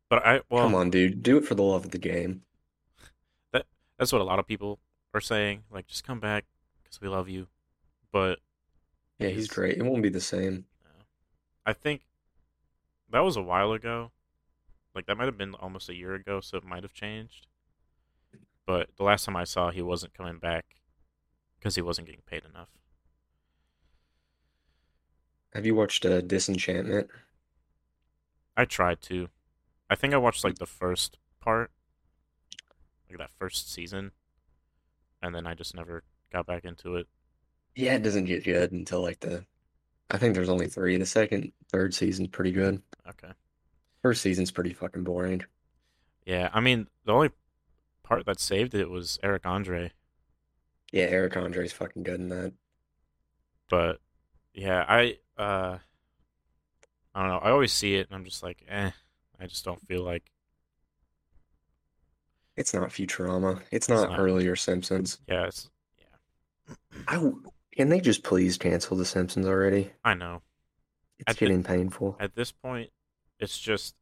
But 0.08 0.26
I 0.26 0.40
well 0.50 0.64
Come 0.64 0.74
on, 0.74 0.90
dude, 0.90 1.22
do 1.22 1.36
it 1.38 1.44
for 1.44 1.54
the 1.54 1.62
love 1.62 1.84
of 1.84 1.90
the 1.90 1.98
game. 1.98 2.42
That 3.52 3.66
that's 3.98 4.12
what 4.12 4.20
a 4.20 4.24
lot 4.24 4.38
of 4.38 4.46
people 4.46 4.80
are 5.14 5.20
saying. 5.20 5.62
Like, 5.70 5.86
just 5.86 6.04
come 6.04 6.20
back 6.20 6.44
because 6.82 7.00
we 7.00 7.08
love 7.08 7.28
you. 7.28 7.46
But 8.12 8.40
Yeah, 9.18 9.28
he's 9.28 9.48
great. 9.48 9.78
It 9.78 9.82
won't 9.84 10.02
be 10.02 10.08
the 10.08 10.20
same. 10.20 10.64
I 11.66 11.72
think 11.72 12.06
that 13.10 13.20
was 13.20 13.36
a 13.36 13.42
while 13.42 13.72
ago. 13.72 14.12
Like 14.94 15.06
that 15.06 15.16
might 15.18 15.26
have 15.26 15.36
been 15.36 15.54
almost 15.54 15.88
a 15.90 15.94
year 15.94 16.14
ago, 16.14 16.40
so 16.40 16.56
it 16.56 16.64
might 16.64 16.84
have 16.84 16.94
changed. 16.94 17.48
But 18.66 18.90
the 18.96 19.04
last 19.04 19.24
time 19.24 19.36
I 19.36 19.44
saw, 19.44 19.70
he 19.70 19.82
wasn't 19.82 20.14
coming 20.14 20.38
back 20.38 20.64
because 21.58 21.74
he 21.74 21.82
wasn't 21.82 22.06
getting 22.06 22.22
paid 22.26 22.44
enough. 22.44 22.68
Have 25.52 25.66
you 25.66 25.74
watched 25.74 26.04
uh, 26.06 26.20
Disenchantment? 26.20 27.10
I 28.56 28.64
tried 28.64 29.02
to. 29.02 29.28
I 29.90 29.94
think 29.94 30.14
I 30.14 30.18
watched 30.18 30.44
like 30.44 30.58
the 30.58 30.66
first 30.66 31.18
part, 31.40 31.70
like 33.08 33.18
that 33.18 33.30
first 33.38 33.72
season, 33.72 34.12
and 35.22 35.34
then 35.34 35.46
I 35.46 35.54
just 35.54 35.74
never 35.74 36.02
got 36.32 36.46
back 36.46 36.64
into 36.64 36.96
it. 36.96 37.06
Yeah, 37.74 37.94
it 37.94 38.02
doesn't 38.02 38.24
get 38.24 38.44
good 38.44 38.72
until 38.72 39.02
like 39.02 39.20
the. 39.20 39.44
I 40.10 40.18
think 40.18 40.34
there's 40.34 40.48
only 40.48 40.68
three. 40.68 40.96
The 40.96 41.06
second, 41.06 41.52
third 41.70 41.92
season's 41.94 42.28
pretty 42.28 42.52
good. 42.52 42.80
Okay. 43.08 43.32
First 44.02 44.22
season's 44.22 44.50
pretty 44.52 44.72
fucking 44.72 45.02
boring. 45.04 45.42
Yeah, 46.24 46.48
I 46.52 46.60
mean 46.60 46.86
the 47.04 47.12
only 47.12 47.30
part 48.02 48.24
that 48.26 48.38
saved 48.40 48.74
it 48.74 48.88
was 48.90 49.18
Eric 49.22 49.44
Andre, 49.46 49.92
Yeah, 50.92 51.04
Eric 51.04 51.36
Andre's 51.36 51.72
fucking 51.72 52.02
good 52.04 52.20
in 52.20 52.28
that. 52.28 52.52
but 53.68 54.00
yeah, 54.54 54.84
I 54.88 55.18
uh, 55.36 55.78
I 57.14 57.20
don't 57.20 57.28
know. 57.28 57.38
I 57.38 57.50
always 57.50 57.72
see 57.72 57.96
it 57.96 58.06
and 58.08 58.16
I'm 58.16 58.24
just 58.24 58.42
like, 58.42 58.62
eh. 58.68 58.90
I 59.40 59.46
just 59.46 59.64
don't 59.64 59.80
feel 59.86 60.02
like 60.02 60.30
It's 62.56 62.72
not 62.72 62.88
Futurama. 62.90 63.60
It's 63.70 63.88
not 63.88 64.10
not. 64.10 64.18
earlier 64.18 64.56
Simpsons. 64.56 65.18
yeah. 65.28 65.44
It's 65.46 65.68
I 67.06 67.14
w- 67.14 67.42
can 67.76 67.88
they 67.88 68.00
just 68.00 68.22
please 68.22 68.56
cancel 68.58 68.96
The 68.96 69.04
Simpsons 69.04 69.46
already? 69.46 69.92
I 70.04 70.14
know. 70.14 70.42
It's 71.18 71.30
At 71.30 71.36
the- 71.36 71.46
getting 71.46 71.62
painful. 71.62 72.16
At 72.18 72.34
this 72.34 72.52
point, 72.52 72.90
it's 73.38 73.58
just 73.58 73.94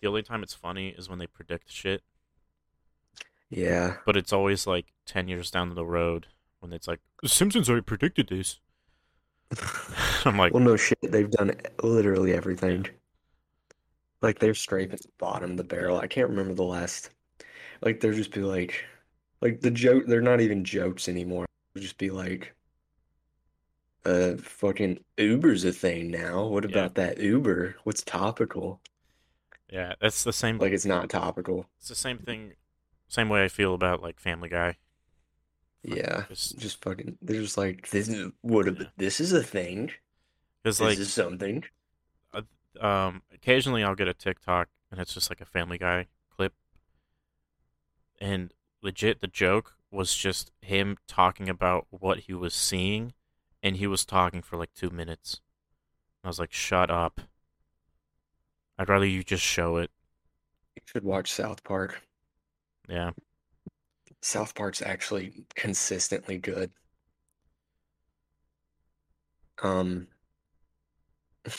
the 0.00 0.08
only 0.08 0.22
time 0.22 0.42
it's 0.42 0.54
funny 0.54 0.88
is 0.90 1.08
when 1.08 1.18
they 1.18 1.26
predict 1.26 1.70
shit. 1.70 2.02
Yeah. 3.50 3.96
But 4.04 4.16
it's 4.16 4.32
always 4.32 4.66
like 4.66 4.86
ten 5.04 5.28
years 5.28 5.50
down 5.50 5.74
the 5.74 5.84
road 5.84 6.26
when 6.60 6.72
it's 6.72 6.88
like 6.88 7.00
the 7.22 7.28
Simpsons 7.28 7.68
already 7.68 7.84
predicted 7.84 8.28
this. 8.28 8.58
I'm 10.24 10.36
like, 10.36 10.52
Well, 10.52 10.62
no 10.62 10.76
shit. 10.76 10.98
They've 11.02 11.30
done 11.30 11.52
literally 11.82 12.32
everything. 12.32 12.86
Like 14.22 14.38
they're 14.38 14.54
scraping 14.54 14.98
the 15.00 15.08
bottom 15.18 15.52
of 15.52 15.56
the 15.58 15.64
barrel. 15.64 15.98
I 15.98 16.06
can't 16.08 16.30
remember 16.30 16.54
the 16.54 16.64
last. 16.64 17.10
Like 17.82 18.00
they'll 18.00 18.14
just 18.14 18.32
be 18.32 18.40
like, 18.40 18.82
like 19.40 19.60
the 19.60 19.70
joke. 19.70 20.04
They're 20.06 20.20
not 20.22 20.40
even 20.40 20.64
jokes 20.64 21.08
anymore. 21.08 21.46
It'll 21.74 21.82
just 21.84 21.98
be 21.98 22.10
like, 22.10 22.54
uh, 24.06 24.36
fucking 24.38 25.00
Uber's 25.18 25.64
a 25.64 25.72
thing 25.72 26.10
now. 26.10 26.46
What 26.46 26.64
Yeah. 26.64 26.70
about 26.70 26.94
that 26.94 27.18
Uber? 27.18 27.76
What's 27.84 28.02
topical? 28.02 28.80
yeah, 29.70 29.94
that's 30.00 30.22
the 30.24 30.32
same. 30.32 30.58
Like 30.58 30.72
it's 30.72 30.86
not 30.86 31.10
topical. 31.10 31.66
It's 31.78 31.88
the 31.88 31.94
same 31.96 32.18
thing, 32.18 32.52
same 33.08 33.28
way 33.28 33.44
I 33.44 33.48
feel 33.48 33.74
about 33.74 34.00
like 34.02 34.20
Family 34.20 34.48
Guy. 34.48 34.76
Fucking 35.84 35.96
Yeah. 36.04 36.24
just- 36.28 36.58
Just 36.58 36.82
fucking. 36.84 37.18
They're 37.20 37.42
just 37.42 37.58
like 37.58 37.90
this 37.90 38.08
is 38.08 38.30
what? 38.42 38.66
Yeah. 38.66 38.86
This 38.96 39.20
is 39.20 39.32
a 39.32 39.42
thing. 39.42 39.90
This 40.62 40.80
like, 40.80 40.98
is 40.98 41.12
something. 41.12 41.64
um, 42.80 43.22
occasionally 43.32 43.82
I'll 43.82 43.94
get 43.94 44.06
a 44.08 44.12
TikTok 44.14 44.68
and 44.90 45.00
it's 45.00 45.14
just 45.14 45.30
like 45.30 45.40
a 45.40 45.44
Family 45.46 45.78
Guy 45.78 46.06
clip, 46.34 46.52
and 48.20 48.52
legit 48.82 49.20
the 49.20 49.26
joke 49.26 49.76
was 49.90 50.14
just 50.14 50.50
him 50.60 50.96
talking 51.08 51.48
about 51.48 51.86
what 51.90 52.20
he 52.20 52.34
was 52.34 52.54
seeing, 52.54 53.14
and 53.66 53.78
he 53.78 53.86
was 53.88 54.04
talking 54.04 54.42
for 54.42 54.56
like 54.56 54.72
two 54.74 54.90
minutes. 54.90 55.40
I 56.22 56.28
was 56.28 56.38
like, 56.38 56.52
"Shut 56.52 56.88
up! 56.88 57.20
I'd 58.78 58.88
rather 58.88 59.06
you 59.06 59.24
just 59.24 59.42
show 59.42 59.78
it." 59.78 59.90
You 60.76 60.82
should 60.84 61.02
watch 61.02 61.32
South 61.32 61.64
Park. 61.64 62.00
Yeah, 62.88 63.10
South 64.22 64.54
Park's 64.54 64.82
actually 64.82 65.46
consistently 65.56 66.38
good. 66.38 66.70
Um, 69.60 70.06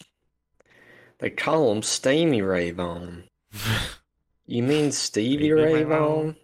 they 1.20 1.30
call 1.30 1.74
him 1.74 1.82
Steamy 1.82 2.42
Ray 2.42 2.72
Vaughan. 2.72 3.26
You 4.46 4.64
mean 4.64 4.94
Stevie 4.94 5.52
Ray 5.52 5.74
Ray 5.74 5.84
Vaughan? 5.84 5.90
Vaughan? 5.90 6.36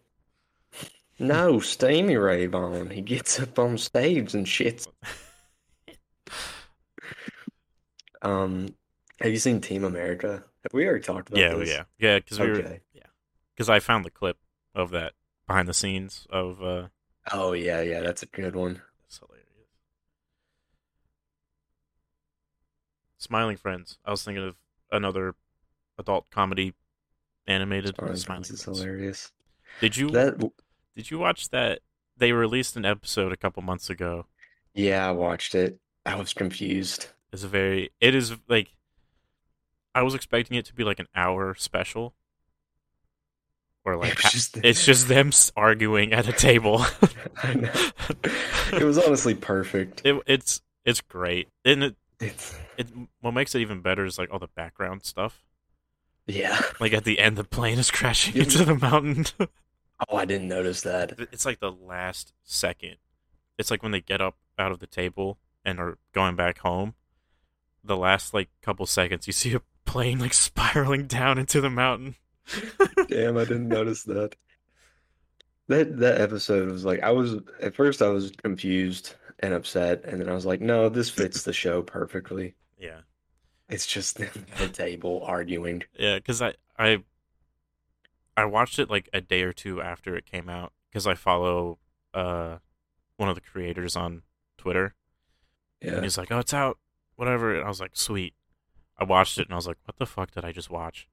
No, 1.19 1.61
Steamy 1.61 2.17
Ray 2.17 2.47
Vaughan. 2.47 2.89
He 2.89 2.99
gets 2.99 3.39
up 3.39 3.57
on 3.57 3.77
stage 3.77 4.33
and 4.33 4.45
shits. 4.45 4.89
Um, 8.23 8.75
have 9.19 9.31
you 9.31 9.37
seen 9.37 9.61
Team 9.61 9.83
America? 9.83 10.43
Have 10.63 10.73
we 10.73 10.85
already 10.87 11.03
talked 11.03 11.29
about 11.29 11.39
yeah, 11.39 11.53
this? 11.55 11.69
yeah, 11.69 11.83
yeah. 11.99 12.19
Because 12.19 12.39
we 12.39 12.47
were, 12.47 12.55
Okay. 12.57 12.81
because 13.55 13.69
I 13.69 13.79
found 13.79 14.05
the 14.05 14.09
clip 14.11 14.37
of 14.73 14.89
that 14.91 15.13
behind 15.47 15.67
the 15.67 15.73
scenes 15.73 16.25
of 16.29 16.63
uh, 16.63 16.87
Oh 17.31 17.53
yeah, 17.53 17.81
yeah, 17.81 17.99
that's 18.01 18.23
a 18.23 18.27
good 18.27 18.55
one. 18.55 18.81
That's 19.03 19.19
hilarious. 19.19 19.43
Smiling 23.17 23.57
Friends. 23.57 23.97
I 24.05 24.11
was 24.11 24.23
thinking 24.23 24.43
of 24.43 24.55
another 24.91 25.35
adult 25.97 26.29
comedy 26.29 26.73
animated 27.47 27.95
Smiling 27.95 28.15
Smiling 28.17 28.43
Friends 28.43 28.51
is 28.51 28.63
hilarious. 28.63 29.31
Did 29.81 29.97
you 29.97 30.09
That 30.11 30.39
did 30.95 31.11
you 31.11 31.19
watch 31.19 31.49
that? 31.49 31.79
They 32.15 32.31
released 32.31 32.75
an 32.75 32.85
episode 32.85 33.31
a 33.31 33.37
couple 33.37 33.63
months 33.63 33.89
ago. 33.89 34.27
yeah, 34.75 35.07
I 35.07 35.11
watched 35.11 35.55
it. 35.55 35.79
I 36.05 36.15
was 36.15 36.33
confused. 36.33 37.07
It's 37.33 37.43
a 37.43 37.47
very 37.49 37.89
it 37.99 38.15
is 38.15 38.33
like 38.47 38.69
I 39.93 40.03
was 40.03 40.13
expecting 40.15 40.55
it 40.57 40.65
to 40.65 40.73
be 40.73 40.83
like 40.85 40.99
an 40.99 41.07
hour 41.15 41.53
special. 41.55 42.13
Or 43.85 43.97
like 43.97 44.13
It 44.13 44.17
just- 44.31 44.57
it's 44.57 44.85
just 44.85 45.07
them 45.09 45.31
arguing 45.57 46.13
at 46.13 46.27
a 46.27 46.31
table. 46.31 46.85
I 47.43 47.53
know. 47.55 47.71
It 48.73 48.83
was 48.83 48.97
honestly 48.97 49.35
perfect. 49.35 50.01
It, 50.05 50.19
it's 50.25 50.61
it's 50.85 51.01
great. 51.01 51.49
And 51.65 51.83
it, 51.83 51.95
It's 52.19 52.57
it 52.77 52.87
what 53.21 53.33
makes 53.33 53.53
it 53.55 53.59
even 53.59 53.81
better 53.81 54.05
is 54.05 54.17
like 54.17 54.31
all 54.31 54.39
the 54.39 54.47
background 54.47 55.03
stuff. 55.03 55.43
yeah. 56.25 56.59
Like 56.79 56.93
at 56.93 57.03
the 57.03 57.19
end, 57.19 57.35
the 57.37 57.43
plane 57.43 57.77
is 57.77 57.91
crashing 57.91 58.35
Yeah. 58.35 58.43
into 58.43 58.63
the 58.65 58.75
mountain. 58.75 59.25
Oh, 60.09 60.17
I 60.17 60.25
didn't 60.25 60.49
notice 60.49 60.81
that. 60.81 61.13
it's 61.31 61.45
like 61.45 61.59
the 61.59 61.71
last 61.71 62.33
second. 62.43 62.97
It's 63.57 63.71
like 63.71 63.83
when 63.83 63.91
they 63.93 64.01
get 64.01 64.19
up 64.21 64.35
out 64.59 64.71
of 64.73 64.79
the 64.79 64.87
table 64.87 65.37
and 65.63 65.79
are 65.79 65.97
going 66.13 66.35
back 66.35 66.57
home. 66.59 66.95
The 67.83 67.97
last 67.97 68.33
like 68.33 68.49
couple 68.61 68.85
seconds, 68.85 69.27
you 69.27 69.33
see 69.33 69.53
a 69.55 69.61
plane 69.85 70.19
like 70.19 70.33
spiraling 70.33 71.05
down 71.07 71.37
into 71.37 71.59
the 71.61 71.69
mountain. 71.69 72.15
Damn, 73.09 73.37
I 73.37 73.43
didn't 73.45 73.67
notice 73.67 74.03
that. 74.03 74.35
That 75.69 75.97
that 75.99 76.19
episode 76.21 76.69
was 76.69 76.83
like 76.85 77.01
I 77.03 77.11
was 77.11 77.35
at 77.61 77.73
first 77.75 78.01
I 78.01 78.09
was 78.09 78.31
confused 78.31 79.15
and 79.39 79.53
upset, 79.53 80.03
and 80.05 80.19
then 80.19 80.29
I 80.29 80.33
was 80.33 80.45
like, 80.45 80.61
no, 80.61 80.89
this 80.89 81.09
fits 81.09 81.43
the 81.43 81.53
show 81.53 81.81
perfectly. 81.81 82.55
Yeah, 82.77 82.99
It's 83.69 83.87
just 83.87 84.17
the 84.17 84.69
table 84.71 85.23
arguing. 85.25 85.83
yeah. 85.97 86.15
Because 86.15 86.41
I 86.41 86.53
I 86.77 87.03
I 88.35 88.45
watched 88.45 88.77
it 88.79 88.89
like 88.89 89.09
a 89.13 89.21
day 89.21 89.43
or 89.43 89.53
two 89.53 89.81
after 89.81 90.15
it 90.17 90.25
came 90.25 90.49
out 90.49 90.73
because 90.89 91.07
I 91.07 91.13
follow 91.15 91.79
uh 92.13 92.57
one 93.17 93.29
of 93.29 93.35
the 93.35 93.41
creators 93.41 93.95
on 93.95 94.23
Twitter. 94.57 94.95
Yeah. 95.81 95.93
And 95.95 96.03
he's 96.03 96.17
like, 96.17 96.31
"Oh, 96.31 96.39
it's 96.39 96.53
out, 96.53 96.77
whatever." 97.15 97.55
And 97.55 97.63
I 97.65 97.67
was 97.67 97.79
like, 97.81 97.95
"Sweet." 97.95 98.33
I 98.97 99.03
watched 99.03 99.37
it 99.39 99.47
and 99.47 99.53
I 99.53 99.55
was 99.55 99.67
like, 99.67 99.77
"What 99.85 99.97
the 99.97 100.05
fuck 100.05 100.31
did 100.31 100.45
I 100.45 100.51
just 100.51 100.69
watch?" 100.69 101.07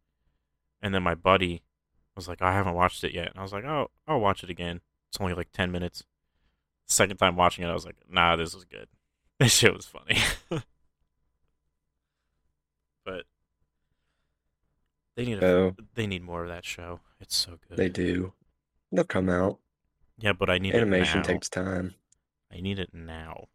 And 0.82 0.94
then 0.94 1.02
my 1.02 1.14
buddy 1.14 1.62
was 2.14 2.28
like, 2.28 2.42
"I 2.42 2.52
haven't 2.52 2.74
watched 2.74 3.02
it 3.04 3.14
yet." 3.14 3.28
And 3.30 3.38
I 3.38 3.42
was 3.42 3.52
like, 3.52 3.64
"Oh, 3.64 3.90
I'll 4.06 4.20
watch 4.20 4.42
it 4.44 4.50
again." 4.50 4.80
It's 5.08 5.20
only 5.20 5.34
like 5.34 5.50
ten 5.52 5.70
minutes. 5.72 6.04
Second 6.86 7.16
time 7.18 7.36
watching 7.36 7.64
it, 7.64 7.68
I 7.68 7.72
was 7.74 7.84
like, 7.86 7.96
"Nah, 8.08 8.36
this 8.36 8.54
is 8.54 8.64
good. 8.64 8.88
This 9.38 9.54
shit 9.54 9.72
was 9.74 9.86
funny." 9.86 10.18
but 13.04 13.24
they 15.16 15.24
need 15.24 15.42
a, 15.42 15.46
Oh, 15.46 15.76
they 15.94 16.06
need 16.06 16.22
more 16.22 16.42
of 16.42 16.48
that 16.48 16.64
show. 16.64 17.00
It's 17.20 17.36
so 17.36 17.58
good. 17.68 17.76
they 17.78 17.88
do. 17.88 18.32
They'll 18.92 19.04
come 19.04 19.28
out. 19.28 19.58
yeah, 20.18 20.32
but 20.32 20.50
I 20.50 20.58
need 20.58 20.74
Animation 20.74 21.20
it 21.20 21.22
now. 21.22 21.32
takes 21.32 21.48
time. 21.48 21.94
I 22.52 22.60
need 22.60 22.78
it 22.78 22.90
now. 22.92 23.46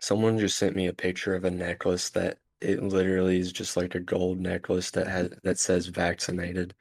Someone 0.00 0.38
just 0.38 0.58
sent 0.58 0.76
me 0.76 0.86
a 0.86 0.92
picture 0.92 1.34
of 1.34 1.44
a 1.44 1.50
necklace 1.50 2.10
that 2.10 2.38
it 2.60 2.82
literally 2.82 3.38
is 3.38 3.52
just 3.52 3.76
like 3.76 3.94
a 3.94 4.00
gold 4.00 4.38
necklace 4.38 4.90
that 4.92 5.06
has 5.06 5.30
that 5.42 5.58
says 5.58 5.86
vaccinated. 5.86 6.74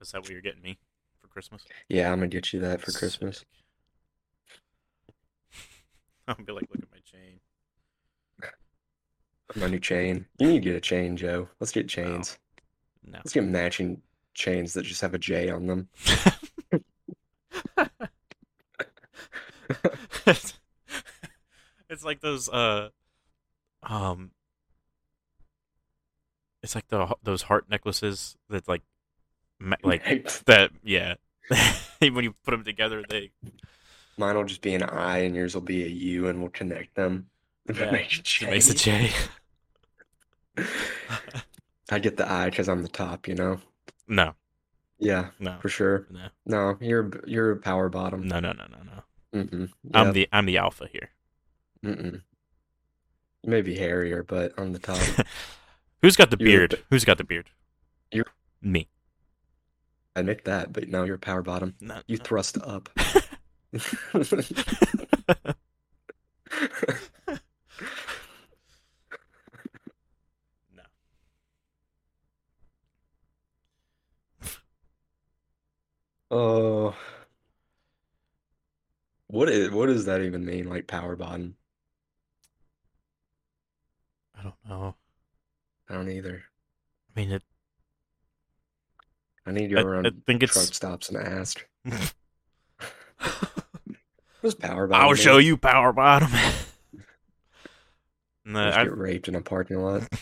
Is 0.00 0.12
that 0.12 0.22
what 0.22 0.30
you're 0.30 0.40
getting 0.40 0.62
me 0.62 0.78
for 1.20 1.28
Christmas? 1.28 1.64
Yeah, 1.88 2.10
I'm 2.10 2.18
gonna 2.18 2.28
get 2.28 2.52
you 2.52 2.60
that 2.60 2.80
for 2.80 2.92
Christmas. 2.92 3.44
I'll 6.28 6.36
be 6.36 6.52
like, 6.52 6.68
look 6.70 6.82
at 6.82 6.90
my 6.90 7.00
chain. 7.04 7.40
My 9.56 9.66
new 9.66 9.80
chain. 9.80 10.26
You 10.38 10.48
need 10.48 10.62
to 10.62 10.68
get 10.68 10.76
a 10.76 10.80
chain, 10.80 11.16
Joe. 11.16 11.48
Let's 11.58 11.72
get 11.72 11.88
chains. 11.88 12.38
No. 13.02 13.18
Let's 13.18 13.32
get 13.32 13.44
matching 13.44 14.02
chains 14.34 14.74
that 14.74 14.84
just 14.84 15.00
have 15.00 15.14
a 15.14 15.18
J 15.18 15.48
on 15.48 15.66
them. 15.66 15.88
it's 21.98 22.04
like 22.04 22.20
those 22.20 22.48
uh 22.48 22.90
um 23.82 24.30
it's 26.62 26.76
like 26.76 26.86
the 26.86 27.12
those 27.24 27.42
heart 27.42 27.68
necklaces 27.68 28.36
that 28.48 28.68
like 28.68 28.82
ma- 29.58 29.74
like 29.82 30.04
that 30.44 30.70
yeah 30.84 31.14
when 31.98 32.22
you 32.22 32.32
put 32.44 32.52
them 32.52 32.62
together 32.62 33.02
they 33.08 33.32
Mine 34.16 34.36
will 34.36 34.44
just 34.44 34.62
be 34.62 34.74
an 34.74 34.84
I 34.84 35.18
and 35.18 35.34
yours 35.34 35.54
will 35.54 35.62
be 35.62 35.82
a 35.82 35.88
U 35.88 36.28
and 36.28 36.40
we'll 36.40 36.50
connect 36.50 36.94
them. 36.94 37.30
Yeah, 37.68 37.82
it 37.84 37.92
makes 37.92 38.42
a 38.42 38.44
it 38.44 38.50
makes 38.50 38.70
a 38.70 38.74
J. 38.74 39.08
J. 39.08 39.12
I 41.90 41.98
get 41.98 42.16
the 42.16 42.30
I 42.30 42.48
because 42.50 42.68
I'm 42.68 42.82
the 42.82 42.88
top, 42.88 43.26
you 43.26 43.34
know? 43.34 43.60
no, 44.06 44.34
Yeah, 45.00 45.30
no, 45.40 45.56
for 45.60 45.68
sure. 45.68 46.06
no, 46.10 46.28
No, 46.46 46.76
you're 46.80 47.10
you're 47.26 47.52
a 47.52 47.56
power 47.56 47.88
bottom. 47.88 48.26
no, 48.26 48.38
no, 48.38 48.52
no, 48.52 48.66
no, 48.70 48.78
no. 48.84 49.42
Mm-mm. 49.42 49.70
I'm 49.94 50.12
the 50.12 50.28
I'm 50.32 50.46
the 50.46 50.58
alpha 50.58 50.88
here. 50.92 51.10
Mm-mm. 51.84 52.22
You 53.42 53.50
may 53.50 53.62
be 53.62 53.76
hairier, 53.76 54.22
but 54.22 54.52
I'm 54.58 54.72
the 54.72 54.78
top. 54.78 54.98
Who's 56.02 56.16
got 56.16 56.30
the 56.30 56.36
You're 56.38 56.46
beard? 56.68 56.84
Who's 56.90 57.04
got 57.04 57.18
the 57.18 57.24
beard? 57.24 57.50
You're- 58.12 58.30
Me. 58.62 58.88
I 60.16 60.20
admit 60.20 60.44
that, 60.46 60.72
but 60.72 60.88
now 60.88 61.04
you're 61.04 61.16
a 61.16 61.18
power 61.18 61.42
bottom. 61.42 61.74
No, 61.80 62.00
You 62.06 62.16
no. 62.18 62.24
thrust 62.24 62.58
up. 62.62 62.88
no. 70.74 70.82
Oh, 76.30 76.94
what 79.28 79.48
is 79.50 79.70
what 79.70 79.86
does 79.86 80.04
that 80.06 80.22
even 80.22 80.44
mean? 80.44 80.68
Like 80.68 80.86
power 80.86 81.16
bottom? 81.16 81.56
I 84.38 84.42
don't 84.42 84.54
know. 84.68 84.94
I 85.88 85.94
don't 85.94 86.10
either. 86.10 86.42
I 87.16 87.20
mean, 87.20 87.32
it. 87.32 87.42
I 89.46 89.50
need 89.50 89.70
to 89.70 89.78
I, 89.78 89.82
go 89.82 89.88
I 89.88 89.92
around 89.92 90.22
think 90.26 90.42
truck 90.42 90.64
it's. 90.64 90.76
stops 90.76 91.08
and 91.08 91.18
ask. 91.18 91.66
Does 94.42 94.54
power 94.54 94.86
bottom 94.86 95.08
I'll 95.08 95.14
show 95.14 95.38
you 95.38 95.56
power 95.56 95.92
bottom. 95.92 96.30
no, 98.44 98.70
I, 98.70 98.84
get 98.84 98.96
raped 98.96 99.26
in 99.26 99.34
a 99.34 99.40
parking 99.40 99.78
lot. 99.78 100.06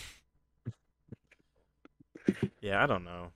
yeah, 2.60 2.82
I 2.82 2.86
don't 2.86 3.05
know. 3.05 3.32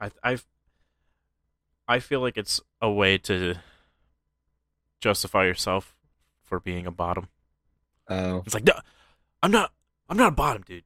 I, 0.00 0.10
I, 0.22 0.38
I 1.88 1.98
feel 2.00 2.20
like 2.20 2.36
it's 2.36 2.60
a 2.80 2.90
way 2.90 3.18
to 3.18 3.56
justify 5.00 5.44
yourself 5.44 5.94
for 6.42 6.60
being 6.60 6.86
a 6.86 6.90
bottom. 6.90 7.28
Oh, 8.10 8.42
It's 8.44 8.54
like, 8.54 8.64
no, 8.64 8.74
I'm 9.42 9.50
not. 9.50 9.72
I'm 10.08 10.16
not 10.16 10.28
a 10.32 10.34
bottom, 10.34 10.62
dude. 10.62 10.82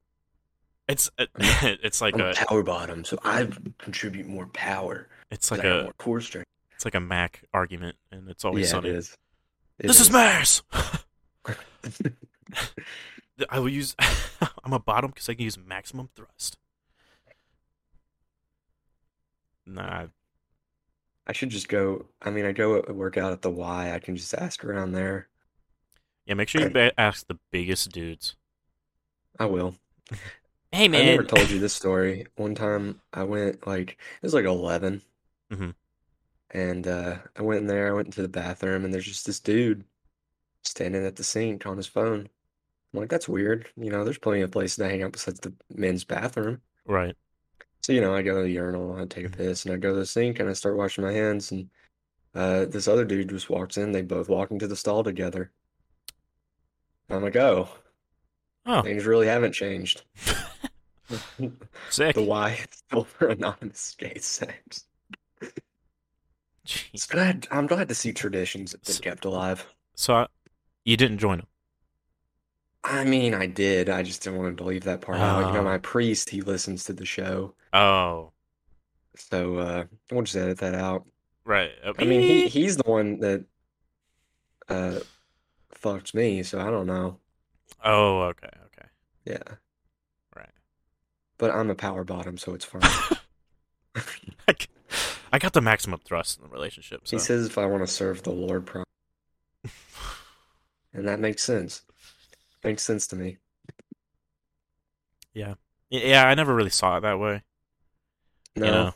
It's 0.87 1.11
uh, 1.19 1.25
it's 1.39 2.01
like 2.03 2.15
I'm 2.15 2.21
a 2.21 2.35
power 2.35 2.63
bottom, 2.63 3.05
so 3.05 3.19
I 3.25 3.49
contribute 3.79 4.27
more 4.27 4.47
power. 4.49 5.09
It's 5.31 5.51
like 5.51 5.65
a 5.65 5.83
more 5.85 5.93
core 5.95 6.21
strength. 6.21 6.47
it's 6.75 6.85
like 6.85 6.95
a 6.95 7.01
Mac 7.01 7.43
argument, 7.55 7.97
and 8.13 8.29
it's 8.29 8.45
always 8.45 8.67
Yeah, 8.67 8.73
sunny. 8.73 8.91
it 8.91 8.97
is. 8.97 9.17
It 9.79 9.87
This 9.87 10.01
is 10.01 10.11
Mass. 10.11 10.63
is. 11.87 12.01
I 13.51 13.59
will 13.59 13.71
use. 13.71 13.97
I'm 14.63 14.75
a 14.75 14.79
bottom 14.79 15.11
because 15.11 15.29
I 15.31 15.35
can 15.35 15.45
use 15.45 15.57
maximum 15.59 16.11
thrust. 16.15 16.59
Nah, 19.67 20.07
I 21.27 21.33
should 21.33 21.49
just 21.49 21.69
go. 21.69 22.05
I 22.21 22.29
mean, 22.31 22.45
I 22.45 22.53
go 22.53 22.83
work 22.91 23.17
out 23.17 23.33
at 23.33 23.41
the 23.41 23.51
Y. 23.51 23.93
I 23.95 23.99
can 23.99 24.17
just 24.17 24.35
ask 24.35 24.63
around 24.65 24.93
there. 24.93 25.29
Yeah. 26.27 26.35
Make 26.35 26.49
sure 26.49 26.69
you 26.69 26.91
ask 26.99 27.27
the 27.27 27.39
biggest 27.51 27.91
dudes. 27.93 28.37
I 29.39 29.47
will. 29.47 29.75
Hey 30.73 30.89
man, 30.89 31.03
I 31.03 31.11
never 31.11 31.25
told 31.25 31.51
you 31.51 31.59
this 31.61 31.73
story. 31.75 32.27
One 32.37 32.55
time 32.55 33.01
I 33.13 33.25
went 33.25 33.67
like 33.67 33.91
it 33.93 34.23
was 34.23 34.35
like 34.35 34.45
11. 34.45 35.03
Mhm. 35.51 35.75
And 36.51 36.87
uh 36.87 37.19
I 37.37 37.43
went 37.43 37.61
in 37.63 37.67
there, 37.67 37.89
I 37.89 37.93
went 37.93 38.09
into 38.09 38.23
the 38.23 38.29
bathroom 38.29 38.85
and 38.85 38.93
there's 38.95 39.05
just 39.07 39.27
this 39.27 39.41
dude 39.41 39.85
standing 40.63 41.05
at 41.07 41.17
the 41.17 41.25
sink 41.25 41.67
on 41.67 41.77
his 41.77 41.87
phone. 41.87 42.29
I'm 42.95 43.01
like, 43.01 43.11
that's 43.11 43.29
weird. 43.29 43.69
You 43.77 43.91
know, 43.91 44.05
there's 44.05 44.19
plenty 44.19 44.43
of 44.43 44.53
places 44.53 44.77
to 44.79 44.89
hang 44.89 45.03
out 45.03 45.13
besides 45.13 45.41
the 45.41 45.55
men's 45.75 46.05
bathroom. 46.05 46.63
right? 46.87 47.17
So, 47.83 47.93
you 47.93 48.01
know, 48.01 48.15
I 48.15 48.23
go 48.23 48.37
to 48.39 48.43
the 48.43 48.51
urinal, 48.51 48.97
I 48.97 49.05
take 49.07 49.27
a 49.27 49.29
Mhm. 49.29 49.37
piss, 49.37 49.65
and 49.65 49.75
I 49.75 49.79
go 49.79 49.93
to 49.93 49.99
the 50.01 50.07
sink 50.07 50.41
and 50.41 50.49
I 50.49 50.55
start 50.55 50.77
washing 50.77 51.05
my 51.05 51.13
hands 51.13 51.53
and 51.53 51.71
uh 52.35 52.67
this 52.67 52.89
other 52.89 53.05
dude 53.05 53.31
just 53.31 53.51
walks 53.51 53.77
in. 53.79 53.93
They 53.93 54.03
both 54.03 54.29
walk 54.29 54.51
into 54.53 54.67
the 54.69 54.77
stall 54.77 55.05
together. 55.05 55.53
I'm 57.11 57.23
like, 57.23 57.37
oh, 57.37 57.69
Oh, 58.67 58.81
things 58.83 59.05
really 59.05 59.27
haven't 59.27 59.53
changed. 59.53 60.03
sick. 61.91 62.15
The 62.15 62.23
Y 62.23 62.53
is 62.53 62.79
still 62.79 63.05
for 63.05 63.29
anonymous 63.29 63.95
gay 63.99 64.17
sex. 64.19 64.85
Jeez. 66.67 66.85
It's 66.95 67.07
glad 67.07 67.47
I'm 67.51 67.67
glad 67.67 67.89
to 67.89 67.95
see 67.95 68.13
traditions 68.13 68.73
have 68.73 68.83
been 68.83 68.95
So- 68.95 69.03
kept 69.03 69.25
alive. 69.25 69.67
So 69.97 70.15
I, 70.15 70.27
you 70.85 70.97
didn't 70.97 71.19
join 71.19 71.39
them? 71.39 71.47
I 72.83 73.05
mean, 73.05 73.33
I 73.35 73.47
did. 73.47 73.89
I 73.89 74.03
just 74.03 74.23
didn't 74.23 74.39
want 74.41 74.59
to 74.59 74.65
leave 74.65 74.85
that 74.85 75.01
part 75.01 75.19
out. 75.19 75.47
You 75.47 75.53
know, 75.55 75.61
Oh. 75.61 75.65
my 75.65 75.79
priest, 75.79 76.29
he 76.31 76.41
listens 76.43 76.85
to 76.85 76.93
the 76.93 77.07
show, 77.07 77.55
Oh, 77.73 78.33
so 79.17 79.57
uh, 79.59 79.85
we'll 80.11 80.23
just 80.23 80.37
edit 80.37 80.59
that 80.59 80.75
out. 80.75 81.07
right. 81.45 81.71
I 81.99 82.05
mean, 82.05 82.21
he 82.21 82.49
he's 82.49 82.77
the 82.77 82.91
one 82.91 83.21
that 83.21 83.45
uh 84.69 85.01
fucked 85.85 86.15
me, 86.15 86.43
so 86.43 86.59
I 86.59 86.71
don't 86.71 86.87
know. 86.87 87.19
Oh, 87.85 88.23
okay, 88.23 88.49
okay, 88.67 88.89
Yeah, 89.27 89.57
right. 90.35 90.49
but 91.37 91.51
I'm 91.51 91.69
a 91.69 91.75
power 91.75 92.05
bottom, 92.05 92.39
so 92.39 92.55
it's 92.55 92.65
fine. 92.65 92.81
I 95.31 95.39
got 95.39 95.53
the 95.53 95.61
maximum 95.61 96.01
thrust 96.03 96.39
in 96.39 96.45
the 96.45 96.51
relationship. 96.51 97.07
So. 97.07 97.17
He 97.17 97.21
says 97.21 97.45
if 97.47 97.59
I 97.59 97.67
want 97.67 97.83
to 97.87 97.93
serve 97.93 98.23
the 98.23 98.31
Lord, 98.31 98.65
prom 98.65 98.85
and 100.95 101.07
that 101.07 101.21
makes 101.21 101.43
sense. 101.43 101.83
Makes 102.63 102.83
sense 102.83 103.07
to 103.09 103.17
me. 103.17 103.37
Yeah. 105.35 105.55
Yeah, 105.91 106.27
I 106.27 106.35
never 106.35 106.55
really 106.55 106.71
saw 106.71 106.97
it 106.97 107.01
that 107.03 107.19
way. 107.19 107.43
No, 108.57 108.65
You 108.65 108.73
know, 108.73 108.95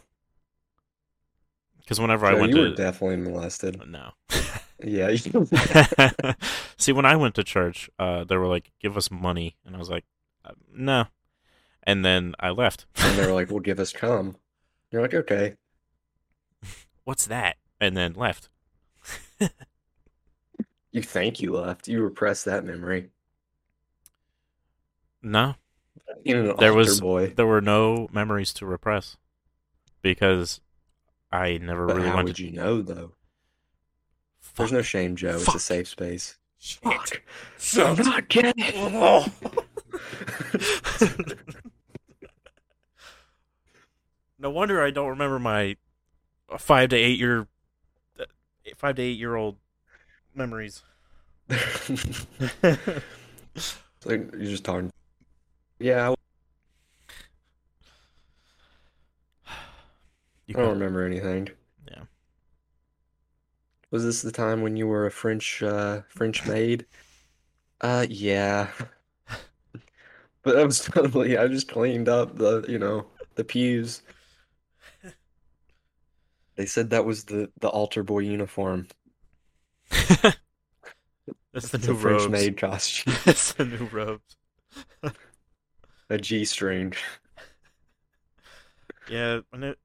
because 1.80 2.00
whenever 2.00 2.24
I 2.26 2.34
went 2.34 2.54
you 2.54 2.60
were 2.62 2.74
definitely 2.74 3.16
molested. 3.16 3.78
no. 3.86 4.12
Yeah, 4.84 5.14
See, 6.76 6.92
when 6.92 7.04
I 7.04 7.16
went 7.16 7.34
to 7.34 7.44
church, 7.44 7.90
uh, 7.98 8.24
they 8.24 8.36
were 8.36 8.46
like, 8.46 8.70
"Give 8.80 8.96
us 8.96 9.10
money," 9.10 9.56
and 9.66 9.74
I 9.74 9.78
was 9.78 9.90
like, 9.90 10.04
uh, 10.44 10.52
"No," 10.72 11.06
and 11.82 12.04
then 12.04 12.34
I 12.38 12.50
left. 12.50 12.86
and 12.96 13.18
they 13.18 13.26
were 13.26 13.32
like, 13.32 13.50
"Well, 13.50 13.60
give 13.60 13.80
us 13.80 13.92
cum." 13.92 14.36
You're 14.92 15.02
like, 15.02 15.14
"Okay." 15.14 15.56
What's 17.04 17.26
that? 17.26 17.56
And 17.80 17.96
then 17.96 18.12
left. 18.14 18.48
You 20.92 21.02
think 21.02 21.40
you 21.40 21.52
left. 21.54 21.86
You 21.88 22.02
repressed 22.02 22.44
that 22.46 22.64
memory. 22.64 23.10
No, 25.22 25.56
there 26.24 26.72
was 26.72 27.00
boy. 27.00 27.34
there 27.36 27.46
were 27.46 27.60
no 27.60 28.08
memories 28.12 28.52
to 28.54 28.66
repress 28.66 29.16
because 30.02 30.60
I 31.30 31.58
never 31.58 31.86
But 31.86 31.96
really 31.96 32.08
how 32.08 32.16
went 32.16 32.28
would 32.28 32.36
to. 32.36 32.44
you 32.44 32.52
know, 32.52 32.82
though? 32.82 33.12
There's 34.58 34.72
no 34.72 34.82
shame, 34.82 35.16
Joe. 35.16 35.36
It's 35.36 35.54
a 35.54 35.58
safe 35.58 35.88
space. 35.88 36.36
Shit. 36.58 36.82
Fuck. 36.82 37.22
So 37.56 37.86
I'm 37.86 37.96
not 37.96 38.28
getting 38.28 38.52
it. 38.56 38.74
Oh. 38.76 39.26
no 44.38 44.50
wonder 44.50 44.82
I 44.82 44.90
don't 44.90 45.08
remember 45.08 45.38
my 45.38 45.76
five 46.58 46.90
to 46.90 46.96
eight 46.96 47.18
year 47.18 47.46
five 48.76 48.96
to 48.96 49.02
eight 49.02 49.18
year 49.18 49.36
old 49.36 49.56
memories. 50.34 50.82
Like 54.04 54.32
you're 54.32 54.50
just 54.50 54.64
talking. 54.64 54.92
Yeah, 55.80 56.10
I 56.10 56.14
You 60.46 60.54
I 60.56 60.60
don't 60.60 60.70
remember 60.70 61.04
anything. 61.04 61.50
Was 63.90 64.02
this 64.04 64.22
the 64.22 64.32
time 64.32 64.62
when 64.62 64.76
you 64.78 64.86
were 64.86 65.04
a 65.04 65.10
French 65.10 65.62
uh 65.62 66.02
French 66.08 66.46
maid? 66.46 66.86
Uh 67.80 68.06
yeah. 68.08 68.70
But 70.42 70.54
that 70.56 70.66
was 70.66 70.80
totally 70.80 71.36
I 71.38 71.46
just 71.48 71.68
cleaned 71.68 72.08
up 72.08 72.36
the, 72.38 72.64
you 72.68 72.78
know, 72.78 73.06
the 73.36 73.44
pews. 73.44 74.02
They 76.56 76.66
said 76.66 76.90
that 76.90 77.06
was 77.06 77.24
the 77.24 77.50
the 77.58 77.70
altar 77.70 78.02
boy 78.02 78.18
uniform. 78.18 78.88
That's 81.52 81.70
the 81.70 81.78
new 81.78 81.92
a 81.92 81.94
French 81.94 82.26
robes. 82.26 82.28
maid 82.28 82.56
costume. 82.56 83.14
That's 83.24 83.52
the 83.52 83.64
new 83.64 83.86
robes. 83.86 84.36
A 86.10 86.18
G 86.18 86.44
string. 86.44 86.92
Yeah, 89.06 89.40
when 89.50 89.64
it 89.64 89.78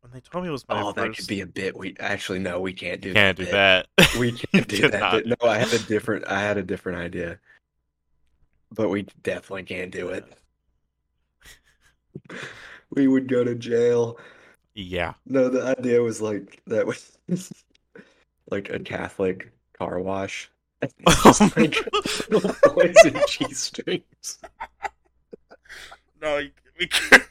when 0.00 0.12
they 0.12 0.20
told 0.20 0.44
me 0.44 0.48
it 0.48 0.52
was 0.52 0.66
my 0.68 0.80
Oh, 0.82 0.92
that 0.92 1.16
could 1.16 1.26
be 1.26 1.40
a 1.40 1.46
bit. 1.46 1.76
We 1.76 1.94
actually 1.98 2.38
no, 2.38 2.60
we 2.60 2.72
can't 2.72 3.00
do 3.00 3.12
Can't 3.14 3.36
that. 3.36 3.44
do 3.44 3.50
bit. 3.50 3.52
that. 3.52 4.18
We 4.20 4.32
can't 4.52 4.68
do 4.68 4.82
that. 4.82 4.92
cannot. 4.92 5.12
bit. 5.24 5.26
No, 5.42 5.48
I 5.48 5.58
had 5.58 5.72
a 5.72 5.78
different. 5.80 6.26
I 6.28 6.40
had 6.40 6.56
a 6.56 6.62
different 6.62 6.98
idea, 6.98 7.38
but 8.72 8.88
we 8.88 9.06
definitely 9.22 9.64
can't 9.64 9.90
do 9.90 10.08
it. 10.10 10.24
We 12.90 13.06
would 13.06 13.28
go 13.28 13.44
to 13.44 13.54
jail. 13.54 14.18
Yeah. 14.74 15.12
No, 15.26 15.50
the 15.50 15.62
idea 15.78 16.02
was 16.02 16.22
like 16.22 16.62
that 16.68 16.86
was 16.86 17.12
like 18.50 18.70
a 18.70 18.78
Catholic 18.78 19.52
car 19.74 20.00
wash. 20.00 20.50
Just 21.22 21.54
like 21.54 21.76
little 22.30 22.54
boys 22.74 22.96
in 23.04 23.20
G 23.28 23.52
strings. 23.52 24.38
No, 26.22 26.38
you- 26.38 26.50
we 26.78 26.86
can't. 26.86 27.27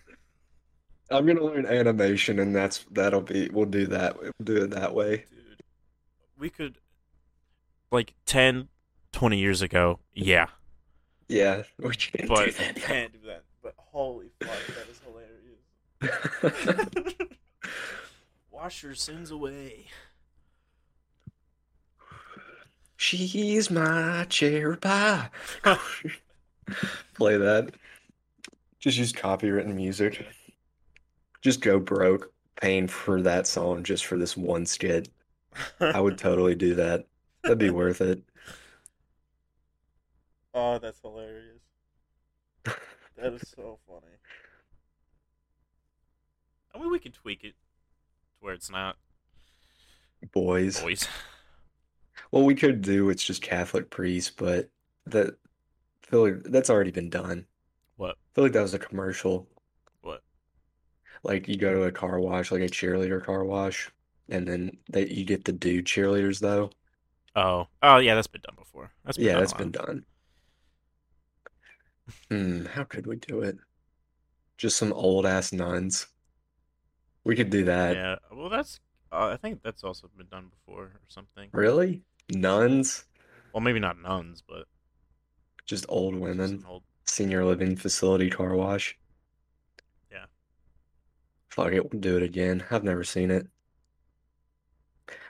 I'm 1.09 1.25
gonna 1.25 1.43
learn 1.43 1.65
animation, 1.65 2.39
and 2.39 2.55
that's 2.55 2.85
that'll 2.91 3.21
be. 3.21 3.49
We'll 3.51 3.65
do 3.65 3.87
that. 3.87 4.21
We'll 4.21 4.31
do 4.43 4.63
it 4.63 4.71
that 4.71 4.93
way. 4.93 5.25
Dude, 5.29 5.61
we 6.37 6.49
could, 6.49 6.77
like 7.91 8.13
10, 8.25 8.67
20 9.13 9.37
years 9.37 9.61
ago, 9.61 9.99
yeah, 10.13 10.47
Yeah, 11.29 11.63
we 11.79 11.95
can't 11.95 12.27
but 12.27 12.45
do 12.45 12.51
that. 12.51 12.75
can't 12.75 13.13
do 13.13 13.19
that. 13.27 13.43
But 13.63 13.73
holy 13.77 14.31
fuck, 14.41 14.49
that 14.67 14.87
is 14.89 15.01
hilarious. 16.01 17.15
Wash 18.51 18.83
your 18.83 18.95
sins 18.95 19.31
away. 19.31 19.85
She's 22.97 23.69
my 23.69 24.25
cherry 24.29 24.75
pie. 24.77 25.29
Play 27.13 27.37
that. 27.37 27.69
Just 28.79 28.97
use 28.97 29.13
copywritten 29.13 29.75
music. 29.75 30.25
Just 31.47 31.61
go 31.61 31.79
broke 31.79 32.33
paying 32.59 32.89
for 32.89 33.21
that 33.21 33.47
song 33.47 33.81
just 33.81 34.05
for 34.05 34.17
this 34.17 34.35
one 34.35 34.65
skit. 34.65 35.07
I 35.79 36.01
would 36.01 36.17
totally 36.17 36.55
do 36.55 36.75
that. 36.75 37.07
That'd 37.41 37.57
be 37.57 37.69
worth 37.69 38.01
it. 38.01 38.21
Oh, 40.53 40.77
that's 40.77 40.99
hilarious. 40.99 41.61
That 42.65 43.31
is 43.31 43.47
so 43.55 43.79
funny. 43.87 44.11
I 46.75 46.79
mean, 46.79 46.91
we 46.91 46.99
could 46.99 47.13
tweak 47.13 47.45
it 47.45 47.51
to 47.51 47.55
where 48.41 48.53
it's 48.53 48.69
not 48.69 48.97
Boys. 50.33 50.81
boys. 50.81 51.07
Well, 52.29 52.43
we 52.43 52.55
could 52.55 52.81
do 52.81 53.09
it's 53.09 53.23
just 53.23 53.41
Catholic 53.41 53.89
priests, 53.89 54.33
but 54.35 54.69
that 55.05 55.27
I 56.03 56.07
feel 56.07 56.23
like 56.25 56.43
that's 56.43 56.69
already 56.69 56.91
been 56.91 57.09
done. 57.09 57.45
What? 57.95 58.17
I 58.17 58.35
feel 58.35 58.43
like 58.43 58.51
that 58.51 58.63
was 58.63 58.73
a 58.73 58.79
commercial. 58.79 59.47
Like 61.23 61.47
you 61.47 61.57
go 61.57 61.73
to 61.73 61.83
a 61.83 61.91
car 61.91 62.19
wash, 62.19 62.51
like 62.51 62.61
a 62.61 62.65
cheerleader 62.69 63.23
car 63.23 63.43
wash, 63.45 63.91
and 64.29 64.47
then 64.47 64.77
they 64.91 65.07
you 65.07 65.25
get 65.25 65.45
the 65.45 65.53
dude 65.53 65.85
cheerleaders 65.85 66.39
though. 66.39 66.71
Oh, 67.35 67.67
oh 67.83 67.97
yeah, 67.99 68.15
that's 68.15 68.27
been 68.27 68.41
done 68.41 68.55
before. 68.57 68.91
That's 69.05 69.17
been 69.17 69.29
Yeah, 69.29 69.33
done 69.33 69.41
that's 69.41 69.53
been 69.53 69.71
done. 69.71 70.05
Hmm, 72.29 72.65
how 72.67 72.85
could 72.85 73.05
we 73.05 73.17
do 73.17 73.41
it? 73.41 73.57
Just 74.57 74.77
some 74.77 74.93
old 74.93 75.25
ass 75.25 75.51
nuns. 75.51 76.07
We 77.23 77.35
could 77.35 77.49
do 77.51 77.63
that. 77.65 77.99
Yeah, 77.99 78.17
well, 78.31 78.49
that's. 78.49 78.79
Uh, 79.11 79.29
I 79.33 79.37
think 79.37 79.61
that's 79.63 79.83
also 79.83 80.09
been 80.17 80.27
done 80.27 80.49
before 80.49 80.83
or 80.83 81.01
something. 81.07 81.51
Really? 81.51 82.03
Nuns? 82.29 83.03
Well, 83.51 83.59
maybe 83.61 83.79
not 83.79 83.99
nuns, 83.99 84.41
but 84.41 84.67
Just 85.67 85.85
old 85.87 86.15
women. 86.15 86.65
old. 86.65 86.83
Senior 87.05 87.45
living 87.45 87.75
facility 87.75 88.27
car 88.31 88.55
wash. 88.55 88.97
Fuck 91.57 91.73
it, 91.73 91.91
we'll 91.91 91.99
do 91.99 92.17
it 92.17 92.21
again. 92.23 92.63
I've 92.69 92.83
never 92.83 93.03
seen 93.03 93.31
it. 93.31 93.47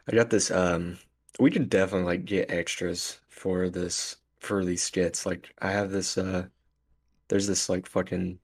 I 0.07 0.13
got 0.13 0.29
this, 0.29 0.51
um, 0.51 0.97
we 1.39 1.49
could 1.51 1.69
definitely 1.69 2.05
like 2.05 2.25
get 2.25 2.51
extras 2.51 3.21
for 3.29 3.69
this 3.69 4.17
for 4.39 4.65
these 4.65 4.83
skits. 4.83 5.25
Like 5.25 5.53
I 5.61 5.71
have 5.71 5.89
this 5.91 6.17
uh 6.17 6.47
there's 7.29 7.47
this 7.47 7.69
like 7.69 7.87
fucking 7.87 8.39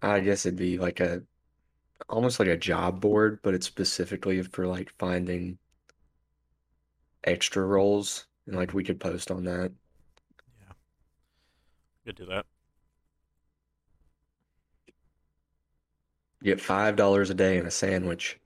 I 0.00 0.20
guess 0.20 0.46
it'd 0.46 0.58
be 0.58 0.78
like 0.78 1.00
a 1.00 1.22
almost 2.08 2.40
like 2.40 2.48
a 2.48 2.56
job 2.56 3.00
board, 3.00 3.40
but 3.42 3.54
it's 3.54 3.66
specifically 3.66 4.42
for 4.42 4.66
like 4.66 4.92
finding 4.98 5.58
extra 7.24 7.64
roles 7.64 8.26
and 8.46 8.56
like 8.56 8.72
we 8.74 8.84
could 8.84 9.00
post 9.00 9.30
on 9.32 9.44
that. 9.44 9.72
Yeah, 10.60 10.74
could 12.04 12.16
do 12.16 12.26
that. 12.26 12.46
Get 16.42 16.60
five 16.60 16.96
dollars 16.96 17.30
a 17.30 17.34
day 17.34 17.58
and 17.58 17.66
a 17.66 17.70
sandwich. 17.70 18.38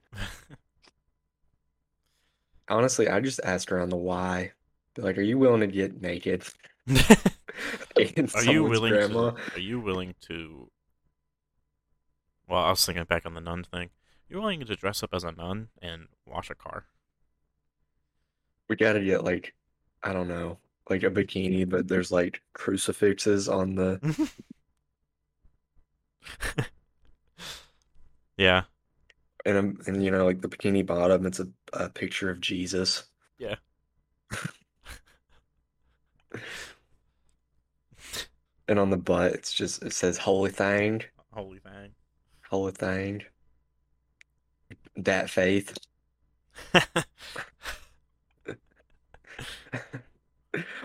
Honestly, 2.69 3.09
I 3.09 3.21
just 3.21 3.41
asked 3.43 3.73
around 3.73 3.89
the 3.89 3.97
Y. 3.97 4.53
Be 4.95 5.03
like, 5.03 5.19
are 5.19 5.23
you 5.23 5.39
willing 5.39 5.61
to 5.61 5.67
get 5.67 6.01
naked? 6.01 6.45
are 6.89 8.45
you 8.45 8.65
willing 8.65 8.93
grandma? 8.93 9.31
to? 9.31 9.57
Are 9.57 9.61
you 9.61 9.81
willing 9.81 10.15
to? 10.29 10.71
Well, 12.49 12.63
I 12.63 12.71
was 12.71 12.85
thinking 12.85 13.05
back 13.05 13.27
on 13.27 13.35
the 13.35 13.41
nun 13.41 13.65
thing. 13.65 13.91
You're 14.29 14.41
willing 14.41 14.61
to 14.61 14.77
dress 14.77 15.03
up 15.03 15.11
as 15.13 15.25
a 15.25 15.33
nun 15.33 15.69
and 15.83 16.07
wash 16.27 16.51
a 16.51 16.55
car? 16.55 16.85
We 18.69 18.77
gotta 18.77 19.01
get 19.01 19.25
like, 19.25 19.55
I 20.05 20.13
don't 20.13 20.29
know, 20.29 20.59
like 20.89 21.03
a 21.03 21.11
bikini, 21.11 21.69
but 21.69 21.89
there's 21.89 22.13
like 22.13 22.41
crucifixes 22.53 23.49
on 23.49 23.75
the. 23.75 24.31
yeah, 28.41 28.63
And 29.45 29.57
um, 29.59 29.79
and 29.87 30.03
you 30.05 30.11
know, 30.11 30.25
like 30.25 30.41
the 30.41 30.49
bikini 30.49 30.85
bottom, 30.85 31.27
it's 31.27 31.41
a, 31.41 31.49
a 31.73 31.89
picture 31.91 32.31
of 32.31 32.41
Jesus. 32.41 33.05
yeah. 33.39 33.57
And 38.69 38.79
on 38.79 38.91
the 38.91 38.97
butt, 38.97 39.33
it's 39.33 39.53
just 39.53 39.83
it 39.83 39.93
says 39.93 40.17
"Holy 40.17 40.51
Thing, 40.51 41.03
Holy 41.33 41.59
thing. 41.59 41.91
Holy 42.49 42.73
Thing." 42.73 43.23
That 44.97 45.29
faith. 45.31 45.77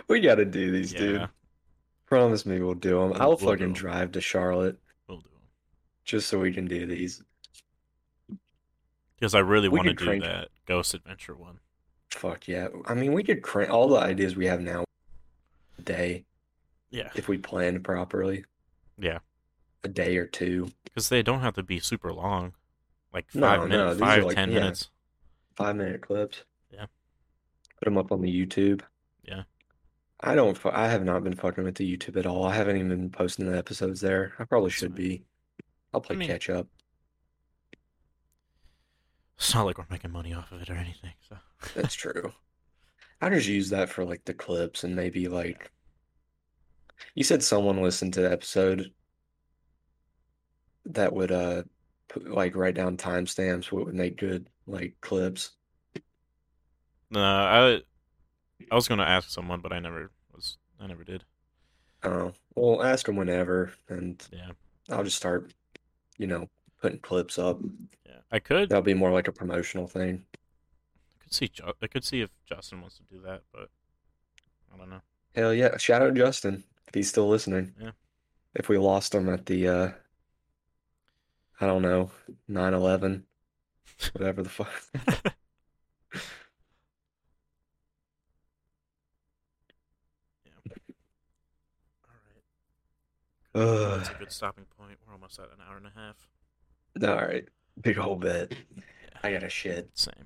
We 0.07 0.19
gotta 0.19 0.45
do 0.45 0.71
these, 0.71 0.93
dude. 0.93 1.27
Promise 2.05 2.45
me 2.45 2.61
we'll 2.61 2.75
do 2.75 2.99
them. 2.99 3.09
We'll- 3.09 3.21
I'll 3.21 3.29
we'll 3.29 3.37
fucking 3.37 3.73
drive 3.73 4.11
to 4.11 4.21
Charlotte 4.21 4.77
We'll 5.07 5.17
do 5.17 5.23
them. 5.29 5.41
just 6.03 6.27
so 6.27 6.37
we 6.39 6.53
can 6.53 6.65
do 6.67 6.85
these. 6.85 7.23
Because 9.25 9.33
I 9.33 9.39
really 9.39 9.69
We 9.69 9.77
want 9.79 9.87
to 9.87 9.95
do 9.95 10.05
crank- 10.05 10.23
that 10.23 10.49
Ghost 10.67 10.93
Adventure 10.93 11.33
one. 11.33 11.57
Fuck 12.11 12.47
yeah. 12.47 12.67
I 12.85 12.93
mean, 12.93 13.11
we 13.11 13.23
could 13.23 13.41
crank 13.41 13.71
all 13.71 13.87
the 13.87 13.97
ideas 13.97 14.35
we 14.35 14.45
have 14.45 14.61
now 14.61 14.83
a 15.79 15.81
day 15.81 16.25
Yeah. 16.91 17.09
if 17.15 17.27
we 17.27 17.39
planned 17.39 17.83
properly. 17.83 18.45
Yeah. 18.99 19.17
A 19.83 19.87
day 19.87 20.17
or 20.17 20.27
two. 20.27 20.69
Because 20.83 21.09
they 21.09 21.23
don't 21.23 21.39
have 21.39 21.55
to 21.55 21.63
be 21.63 21.79
super 21.79 22.13
long. 22.13 22.53
Like 23.11 23.31
five 23.31 23.61
no, 23.61 23.65
minutes, 23.67 23.95
are 23.95 24.05
five, 24.05 24.23
like- 24.25 24.35
ten 24.35 24.49
yeah. 24.51 24.59
minutes. 24.59 24.91
Five 25.55 25.75
minute 25.75 26.01
clips. 26.01 26.43
Yeah. 26.69 26.85
Put 27.79 27.85
them 27.85 27.97
up 27.97 28.11
on 28.11 28.21
the 28.21 28.29
YouTube. 28.45 28.81
Yeah. 29.23 29.41
I 30.19 30.35
don't, 30.35 30.55
I 30.67 30.87
have 30.87 31.03
not 31.03 31.23
been 31.23 31.33
fucking 31.35 31.63
with 31.63 31.73
the 31.77 31.97
YouTube 31.97 32.15
at 32.17 32.27
all. 32.27 32.45
I 32.45 32.53
haven't 32.53 32.75
even 32.75 32.89
been 32.89 33.09
posting 33.09 33.49
the 33.51 33.57
episodes 33.57 34.01
there. 34.01 34.33
I 34.37 34.43
probably 34.43 34.69
should 34.69 34.93
be. 34.93 35.23
I'll 35.95 36.01
play 36.01 36.15
mean- 36.15 36.27
catch 36.27 36.47
up. 36.51 36.67
It's 39.37 39.53
not 39.53 39.65
like 39.65 39.77
we're 39.77 39.85
making 39.89 40.11
money 40.11 40.33
off 40.33 40.51
of 40.51 40.61
it 40.61 40.69
or 40.69 40.75
anything. 40.75 41.13
So 41.29 41.37
That's 41.75 41.93
true. 41.95 42.33
I 43.21 43.29
just 43.29 43.47
use 43.47 43.69
that 43.71 43.89
for 43.89 44.05
like 44.05 44.23
the 44.25 44.33
clips 44.33 44.83
and 44.85 44.95
maybe 44.95 45.27
like 45.27 45.71
you 47.15 47.23
said 47.23 47.41
someone 47.43 47.81
listened 47.81 48.13
to 48.13 48.21
the 48.21 48.31
episode 48.31 48.93
that 50.85 51.13
would 51.13 51.31
uh 51.31 51.63
put, 52.09 52.29
like 52.29 52.55
write 52.55 52.75
down 52.75 52.97
timestamps 52.97 53.71
what 53.71 53.85
would 53.85 53.95
make 53.95 54.17
good 54.17 54.49
like 54.67 54.95
clips. 55.01 55.51
no, 57.09 57.19
I 57.21 57.81
I 58.71 58.75
was 58.75 58.87
gonna 58.87 59.03
ask 59.03 59.29
someone, 59.29 59.61
but 59.61 59.73
I 59.73 59.79
never 59.79 60.11
was. 60.33 60.57
I 60.79 60.87
never 60.87 61.03
did. 61.03 61.25
Oh, 62.03 62.33
well, 62.55 62.83
ask 62.83 63.05
them 63.05 63.15
whenever 63.15 63.73
and 63.89 64.25
Yeah. 64.31 64.51
I'll 64.89 65.03
just 65.03 65.17
start, 65.17 65.53
you 66.17 66.27
know, 66.27 66.49
putting 66.81 66.99
clips 66.99 67.39
up. 67.39 67.59
I 68.35 68.39
could. 68.39 68.67
That'll 68.67 68.83
be 68.83 68.93
more 68.93 69.13
like 69.13 69.29
a 69.29 69.31
promotional 69.31 69.87
thing. 69.87 70.25
I 70.33 71.23
could 71.23 71.33
see. 71.33 71.49
I 71.81 71.87
could 71.87 72.03
see 72.03 72.19
if 72.19 72.29
Justin 72.45 72.81
wants 72.81 72.97
to 72.97 73.03
do 73.03 73.21
that, 73.21 73.43
but 73.53 73.69
I 74.73 74.77
don't 74.77 74.89
know. 74.89 74.99
Hell 75.33 75.53
yeah. 75.53 75.77
Shout 75.77 76.01
out 76.01 76.15
Justin 76.15 76.65
if 76.85 76.93
he's 76.93 77.07
still 77.07 77.29
listening. 77.29 77.73
Yeah. 77.81 77.91
If 78.53 78.67
we 78.67 78.77
lost 78.77 79.15
him 79.15 79.29
at 79.29 79.45
the 79.45 79.69
uh 79.69 79.91
I 81.61 81.65
don't 81.65 81.81
know, 81.81 82.11
9/11, 82.49 83.23
whatever 84.11 84.43
the 84.43 84.49
fuck. 84.49 84.83
All 93.55 93.61
right. 93.61 93.97
That's 93.97 94.09
a 94.09 94.15
good 94.19 94.31
stopping 94.33 94.65
point. 94.77 94.97
We're 95.07 95.13
almost 95.13 95.39
at 95.39 95.45
an 95.45 95.61
hour 95.65 95.77
and 95.77 95.87
a 95.87 95.93
half. 95.95 96.27
All 97.01 97.25
right. 97.25 97.47
Big 97.81 97.97
old 97.99 98.21
bit. 98.21 98.55
I 99.23 99.31
got 99.31 99.43
a 99.43 99.49
shit. 99.49 99.89
Same. 99.93 100.25